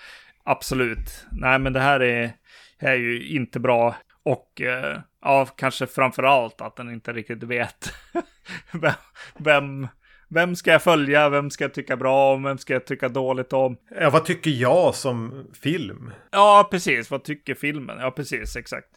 absolut. 0.44 1.26
Nej, 1.32 1.60
men 1.60 1.74
det 1.74 1.80
här 1.80 2.00
är, 2.00 2.32
är 2.80 2.96
ju 2.96 3.28
inte 3.28 3.60
bra. 3.60 3.96
Och 4.24 4.62
eh, 4.62 5.00
ja, 5.22 5.46
kanske 5.46 5.88
framför 5.88 6.24
allt 6.24 6.62
att 6.62 6.76
den 6.76 6.92
inte 6.94 7.14
riktigt 7.14 7.44
vet 7.44 7.94
vem, 8.72 8.94
vem 9.38 9.88
vem 10.34 10.56
ska 10.56 10.72
jag 10.72 10.84
följa? 10.84 11.30
Vem 11.30 11.50
ska 11.50 11.64
jag 11.64 11.74
tycka 11.74 11.98
bra 11.98 12.34
om? 12.34 12.44
Vem 12.44 12.58
ska 12.58 12.74
jag 12.74 12.86
tycka 12.86 13.10
dåligt 13.10 13.54
om? 13.54 13.78
Ja, 14.00 14.10
vad 14.10 14.26
tycker 14.26 14.52
jag 14.52 14.96
som 14.96 15.48
film? 15.62 16.12
Ja, 16.32 16.68
precis. 16.72 17.12
Vad 17.12 17.24
tycker 17.24 17.56
filmen? 17.56 17.98
Ja, 18.00 18.12
precis. 18.12 18.56
Exakt. 18.56 18.88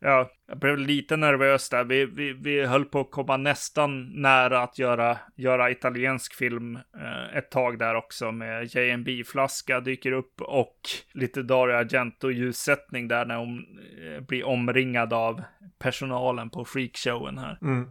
Ja, 0.00 0.30
jag 0.48 0.58
blev 0.58 0.78
lite 0.78 1.16
nervös 1.16 1.68
där. 1.68 1.84
Vi, 1.84 2.04
vi, 2.04 2.32
vi 2.32 2.66
höll 2.66 2.84
på 2.84 3.00
att 3.00 3.10
komma 3.10 3.36
nästan 3.36 4.22
nära 4.22 4.62
att 4.62 4.78
göra, 4.78 5.18
göra 5.36 5.70
italiensk 5.70 6.34
film 6.34 6.76
eh, 6.76 7.36
ett 7.36 7.50
tag 7.50 7.78
där 7.78 7.94
också 7.94 8.32
med 8.32 8.76
JMB-flaska 8.76 9.80
dyker 9.80 10.12
upp 10.12 10.40
och 10.40 10.78
lite 11.12 11.42
Dario 11.42 11.74
Argento-ljussättning 11.74 13.08
där 13.08 13.24
när 13.24 13.36
hon 13.36 13.58
eh, 13.58 14.20
blir 14.20 14.46
omringad 14.46 15.12
av 15.12 15.42
personalen 15.78 16.50
på 16.50 16.64
freakshowen 16.64 17.38
här. 17.38 17.58
Mm. 17.62 17.88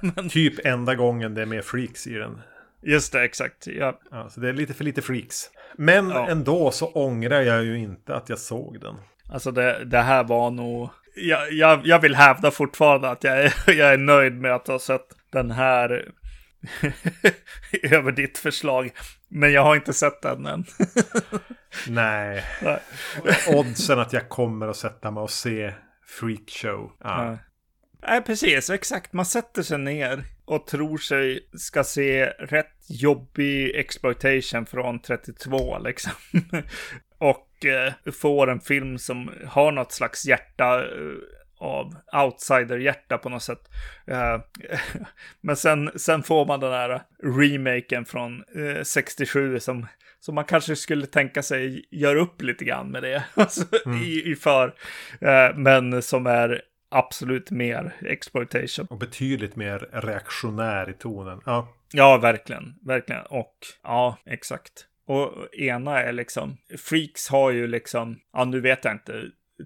Men... 0.16 0.28
Typ 0.28 0.66
enda 0.66 0.94
gången 0.94 1.34
det 1.34 1.42
är 1.42 1.46
med 1.46 1.64
freaks 1.64 2.06
i 2.06 2.14
den. 2.14 2.40
Just 2.82 3.12
det, 3.12 3.22
exakt. 3.22 3.66
Ja. 3.66 4.00
ja 4.10 4.28
så 4.30 4.40
det 4.40 4.48
är 4.48 4.52
lite 4.52 4.74
för 4.74 4.84
lite 4.84 5.02
freaks. 5.02 5.50
Men 5.76 6.10
ja. 6.10 6.28
ändå 6.28 6.70
så 6.70 6.86
ångrar 6.86 7.40
jag 7.40 7.64
ju 7.64 7.78
inte 7.78 8.14
att 8.14 8.28
jag 8.28 8.38
såg 8.38 8.80
den. 8.80 8.94
Alltså 9.32 9.50
det, 9.50 9.84
det 9.84 10.00
här 10.00 10.24
var 10.24 10.50
nog... 10.50 10.90
Jag, 11.14 11.52
jag, 11.52 11.86
jag 11.86 12.00
vill 12.00 12.14
hävda 12.14 12.50
fortfarande 12.50 13.10
att 13.10 13.24
jag 13.24 13.38
är, 13.38 13.54
jag 13.66 13.92
är 13.92 13.98
nöjd 13.98 14.32
med 14.32 14.54
att 14.54 14.66
ha 14.66 14.78
sett 14.78 15.06
den 15.32 15.50
här 15.50 16.12
över 17.82 18.12
ditt 18.12 18.38
förslag. 18.38 18.90
Men 19.28 19.52
jag 19.52 19.62
har 19.62 19.76
inte 19.76 19.92
sett 19.92 20.22
den 20.22 20.46
än. 20.46 20.64
Nej. 21.88 22.44
Nej. 22.62 22.80
Oddsen 23.48 23.98
att 23.98 24.12
jag 24.12 24.28
kommer 24.28 24.68
att 24.68 24.76
sätta 24.76 25.10
mig 25.10 25.20
och 25.20 25.30
se 25.30 25.72
freakshow. 26.06 26.92
Ja. 27.00 27.24
ja. 27.26 27.38
Nej, 28.06 28.22
precis. 28.22 28.70
Exakt. 28.70 29.12
Man 29.12 29.26
sätter 29.26 29.62
sig 29.62 29.78
ner 29.78 30.24
och 30.44 30.66
tror 30.66 30.98
sig 30.98 31.48
ska 31.52 31.84
se 31.84 32.26
rätt 32.26 32.76
jobbig 32.88 33.74
exploitation 33.74 34.66
från 34.66 34.98
32 34.98 35.78
liksom. 35.78 36.12
och 37.18 37.48
eh, 37.64 37.92
får 38.12 38.50
en 38.50 38.60
film 38.60 38.98
som 38.98 39.30
har 39.46 39.72
något 39.72 39.92
slags 39.92 40.26
hjärta 40.26 40.84
eh, 40.84 40.88
av 41.58 41.96
outsider-hjärta 42.12 43.18
på 43.18 43.28
något 43.28 43.42
sätt. 43.42 43.70
Uh, 44.10 44.40
men 45.40 45.56
sen, 45.56 45.90
sen 45.96 46.22
får 46.22 46.46
man 46.46 46.60
den 46.60 46.72
här 46.72 47.02
remaken 47.22 48.04
från 48.04 48.44
uh, 48.56 48.82
67 48.82 49.60
som, 49.60 49.86
som 50.20 50.34
man 50.34 50.44
kanske 50.44 50.76
skulle 50.76 51.06
tänka 51.06 51.42
sig 51.42 51.84
gör 51.90 52.16
upp 52.16 52.42
lite 52.42 52.64
grann 52.64 52.90
med 52.90 53.02
det 53.02 53.24
alltså, 53.34 53.64
mm. 53.86 54.02
i, 54.02 54.22
i 54.32 54.36
för. 54.36 54.74
Men 55.54 56.02
som 56.02 56.26
är 56.26 56.62
absolut 56.94 57.50
mer 57.50 57.96
exploitation. 58.00 58.86
Och 58.90 58.98
betydligt 58.98 59.56
mer 59.56 59.88
reaktionär 59.92 60.90
i 60.90 60.92
tonen. 60.92 61.40
Ja, 61.46 61.68
ja 61.92 62.18
verkligen. 62.18 62.74
Verkligen. 62.82 63.26
Och 63.26 63.56
ja, 63.82 64.18
exakt. 64.26 64.86
Och 65.06 65.54
ena 65.54 66.02
är 66.02 66.12
liksom, 66.12 66.56
Freaks 66.78 67.28
har 67.28 67.50
ju 67.50 67.66
liksom, 67.66 68.20
ja 68.32 68.44
nu 68.44 68.60
vet 68.60 68.84
jag 68.84 68.94
inte 68.94 69.22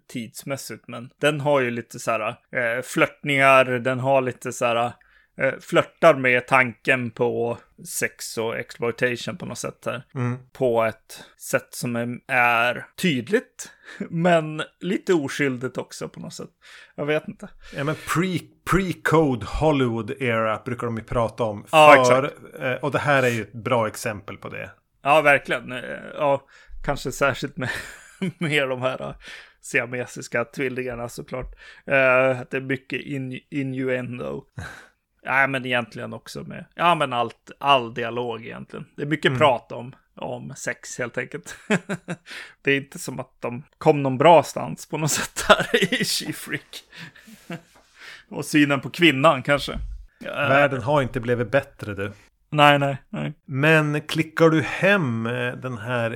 tidsmässigt, 0.08 0.88
men 0.88 1.10
den 1.20 1.40
har 1.40 1.60
ju 1.60 1.70
lite 1.70 1.98
så 1.98 2.10
här 2.10 2.28
eh, 2.28 2.82
flörtningar, 2.82 3.64
den 3.64 4.00
har 4.00 4.20
lite 4.20 4.52
så 4.52 4.64
här 4.64 4.92
eh, 5.38 5.54
flörtar 5.60 6.14
med 6.14 6.46
tanken 6.46 7.10
på 7.10 7.58
sex 7.88 8.38
och 8.38 8.58
exploitation 8.58 9.36
på 9.36 9.46
något 9.46 9.58
sätt 9.58 9.82
här. 9.86 10.04
Mm. 10.14 10.38
På 10.52 10.84
ett 10.84 11.24
sätt 11.38 11.68
som 11.70 11.96
är, 11.96 12.18
är, 12.28 12.86
tydligt, 12.96 13.70
men 14.10 14.62
lite 14.80 15.14
oskyldigt 15.14 15.78
också 15.78 16.08
på 16.08 16.20
något 16.20 16.34
sätt. 16.34 16.50
Jag 16.94 17.06
vet 17.06 17.28
inte. 17.28 17.48
Ja, 17.76 17.84
men 17.84 17.94
pre, 17.94 18.38
pre-code 18.70 19.44
Hollywood 19.44 20.10
era 20.10 20.62
brukar 20.64 20.86
de 20.86 20.96
ju 20.96 21.04
prata 21.04 21.44
om. 21.44 21.66
Ja, 21.72 22.04
för, 22.06 22.24
exakt. 22.24 22.60
Eh, 22.60 22.72
och 22.72 22.90
det 22.90 22.98
här 22.98 23.22
är 23.22 23.28
ju 23.28 23.42
ett 23.42 23.52
bra 23.52 23.86
exempel 23.86 24.36
på 24.36 24.48
det. 24.48 24.70
Ja, 25.02 25.20
verkligen. 25.20 25.72
Eh, 25.72 26.00
ja, 26.14 26.42
kanske 26.84 27.12
särskilt 27.12 27.56
med, 27.56 27.70
med 28.38 28.68
de 28.68 28.82
här 28.82 29.14
siamesiska 29.60 30.44
tvillingarna 30.44 31.08
såklart. 31.08 31.54
Uh, 31.88 32.40
det 32.50 32.54
är 32.54 32.60
mycket 32.60 33.00
in, 33.00 33.40
innuendo. 33.50 34.44
Nej, 35.24 35.48
men 35.48 35.66
egentligen 35.66 36.12
också 36.12 36.42
med, 36.42 36.64
ja 36.74 36.94
men 36.94 37.12
allt, 37.12 37.50
all 37.58 37.94
dialog 37.94 38.46
egentligen. 38.46 38.86
Det 38.96 39.02
är 39.02 39.06
mycket 39.06 39.28
mm. 39.28 39.38
prat 39.38 39.72
om, 39.72 39.94
om 40.16 40.52
sex 40.56 40.98
helt 40.98 41.18
enkelt. 41.18 41.56
det 42.62 42.72
är 42.72 42.76
inte 42.76 42.98
som 42.98 43.20
att 43.20 43.40
de 43.40 43.64
kom 43.78 44.02
någon 44.02 44.18
bra 44.18 44.42
stans 44.42 44.88
på 44.88 44.98
något 44.98 45.10
sätt 45.10 45.44
här 45.48 45.84
i 45.84 46.04
She-Freak. 46.04 46.82
Och 48.28 48.44
synen 48.44 48.80
på 48.80 48.90
kvinnan 48.90 49.42
kanske. 49.42 49.78
Världen 50.20 50.82
har 50.82 51.02
inte 51.02 51.20
blivit 51.20 51.50
bättre 51.50 51.94
du. 51.94 52.12
Nej, 52.50 52.78
nej, 52.78 52.96
nej. 53.08 53.32
Men 53.44 54.00
klickar 54.00 54.48
du 54.48 54.62
hem 54.62 55.26
eh, 55.26 55.52
den 55.52 55.78
här 55.78 56.10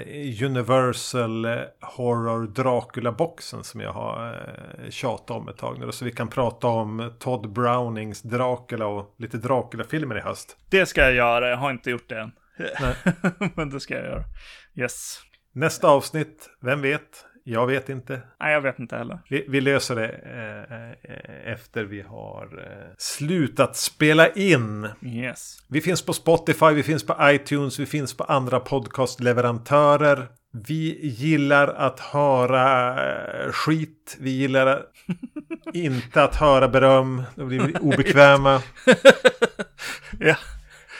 Universal 0.45 1.45
eh, 1.45 1.59
Horror 1.80 2.47
Dracula-boxen 2.47 3.64
som 3.64 3.80
jag 3.80 3.93
har 3.93 4.35
eh, 4.85 4.91
tjatat 4.91 5.30
om 5.30 5.49
ett 5.49 5.57
tag 5.57 5.78
nu. 5.78 5.93
Så 5.93 6.05
vi 6.05 6.12
kan 6.12 6.28
prata 6.28 6.66
om 6.66 7.12
Todd 7.18 7.53
Brownings 7.53 8.22
Dracula 8.22 8.87
och 8.87 9.14
lite 9.18 9.37
Dracula-filmer 9.37 10.18
i 10.18 10.20
höst. 10.20 10.57
Det 10.70 10.87
ska 10.87 11.01
jag 11.01 11.14
göra, 11.14 11.49
jag 11.49 11.57
har 11.57 11.70
inte 11.70 11.91
gjort 11.91 12.09
det 12.09 12.20
än. 12.20 12.33
Men 13.55 13.70
det 13.70 13.80
ska 13.80 13.95
jag 13.95 14.05
göra. 14.05 14.24
Yes. 14.74 15.20
Nästa 15.53 15.89
avsnitt, 15.89 16.51
vem 16.61 16.83
vet? 16.83 17.24
Jag 17.45 17.66
vet 17.66 17.88
inte. 17.88 18.20
Nej, 18.40 18.53
jag 18.53 18.61
vet 18.61 18.78
inte 18.78 18.97
heller. 18.97 19.18
Vi, 19.28 19.45
vi 19.49 19.61
löser 19.61 19.97
det 19.97 20.09
eh, 20.09 21.12
eh, 21.12 21.53
efter 21.53 21.84
vi 21.84 22.03
har 22.03 22.43
eh, 22.59 22.95
slutat 22.99 23.76
spela 23.76 24.28
in. 24.28 24.88
Yes. 25.03 25.59
Vi 25.68 25.80
finns 25.80 26.03
på 26.03 26.12
Spotify, 26.12 26.66
vi 26.66 26.82
finns 26.82 27.07
på 27.07 27.16
iTunes, 27.22 27.78
vi 27.78 27.86
finns 27.86 28.16
på 28.16 28.24
andra 28.24 28.61
podcastleverantörer. 28.61 30.28
Vi 30.53 31.07
gillar 31.07 31.68
att 31.68 32.01
höra 32.01 32.88
eh, 33.45 33.53
skit. 33.53 34.16
Vi 34.20 34.30
gillar 34.30 34.82
inte 35.72 36.22
att 36.22 36.36
höra 36.36 36.68
beröm. 36.68 37.22
Då 37.34 37.47
blir 37.47 37.61
vi 37.61 37.74
obekväma. 37.80 38.62
ja. 40.20 40.36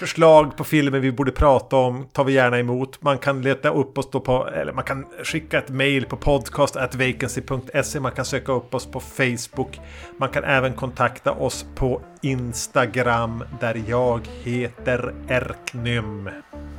Förslag 0.03 0.57
på 0.57 0.65
filmer 0.65 0.99
vi 0.99 1.13
borde 1.13 1.33
prata 1.33 1.77
om 1.77 2.07
tar 2.13 2.25
vi 2.25 2.33
gärna 2.33 2.59
emot. 2.59 3.03
Man 3.03 3.19
kan 3.19 3.43
leta 3.43 3.71
upp 3.71 3.99
oss 3.99 4.11
då 4.11 4.21
på, 4.21 4.49
eller 4.49 4.73
man 4.73 4.85
kan 4.85 5.07
skicka 5.25 5.59
ett 5.59 5.69
mail 5.69 6.05
på 6.05 6.17
podcast.vacancy.se. 6.17 8.01
Man 8.01 8.13
kan 8.13 8.25
söka 8.25 8.53
upp 8.53 8.75
oss 8.75 8.87
på 8.87 9.01
Facebook. 9.01 9.81
Man 10.19 10.29
kan 10.29 10.45
även 10.45 10.73
kontakta 10.75 11.33
oss 11.33 11.67
på 11.75 12.01
Instagram 12.21 13.45
där 13.61 13.83
jag 13.89 14.29
heter 14.43 15.15
Erknym. 15.29 16.31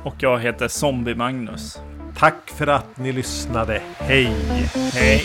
Och 0.02 0.14
jag 0.18 0.38
heter 0.38 0.68
Zombie 0.68 1.14
Magnus. 1.14 1.78
Tack 2.18 2.50
för 2.50 2.66
att 2.66 2.96
ni 2.96 3.12
lyssnade. 3.12 3.82
Hej! 3.98 4.32
Hej! 4.92 5.22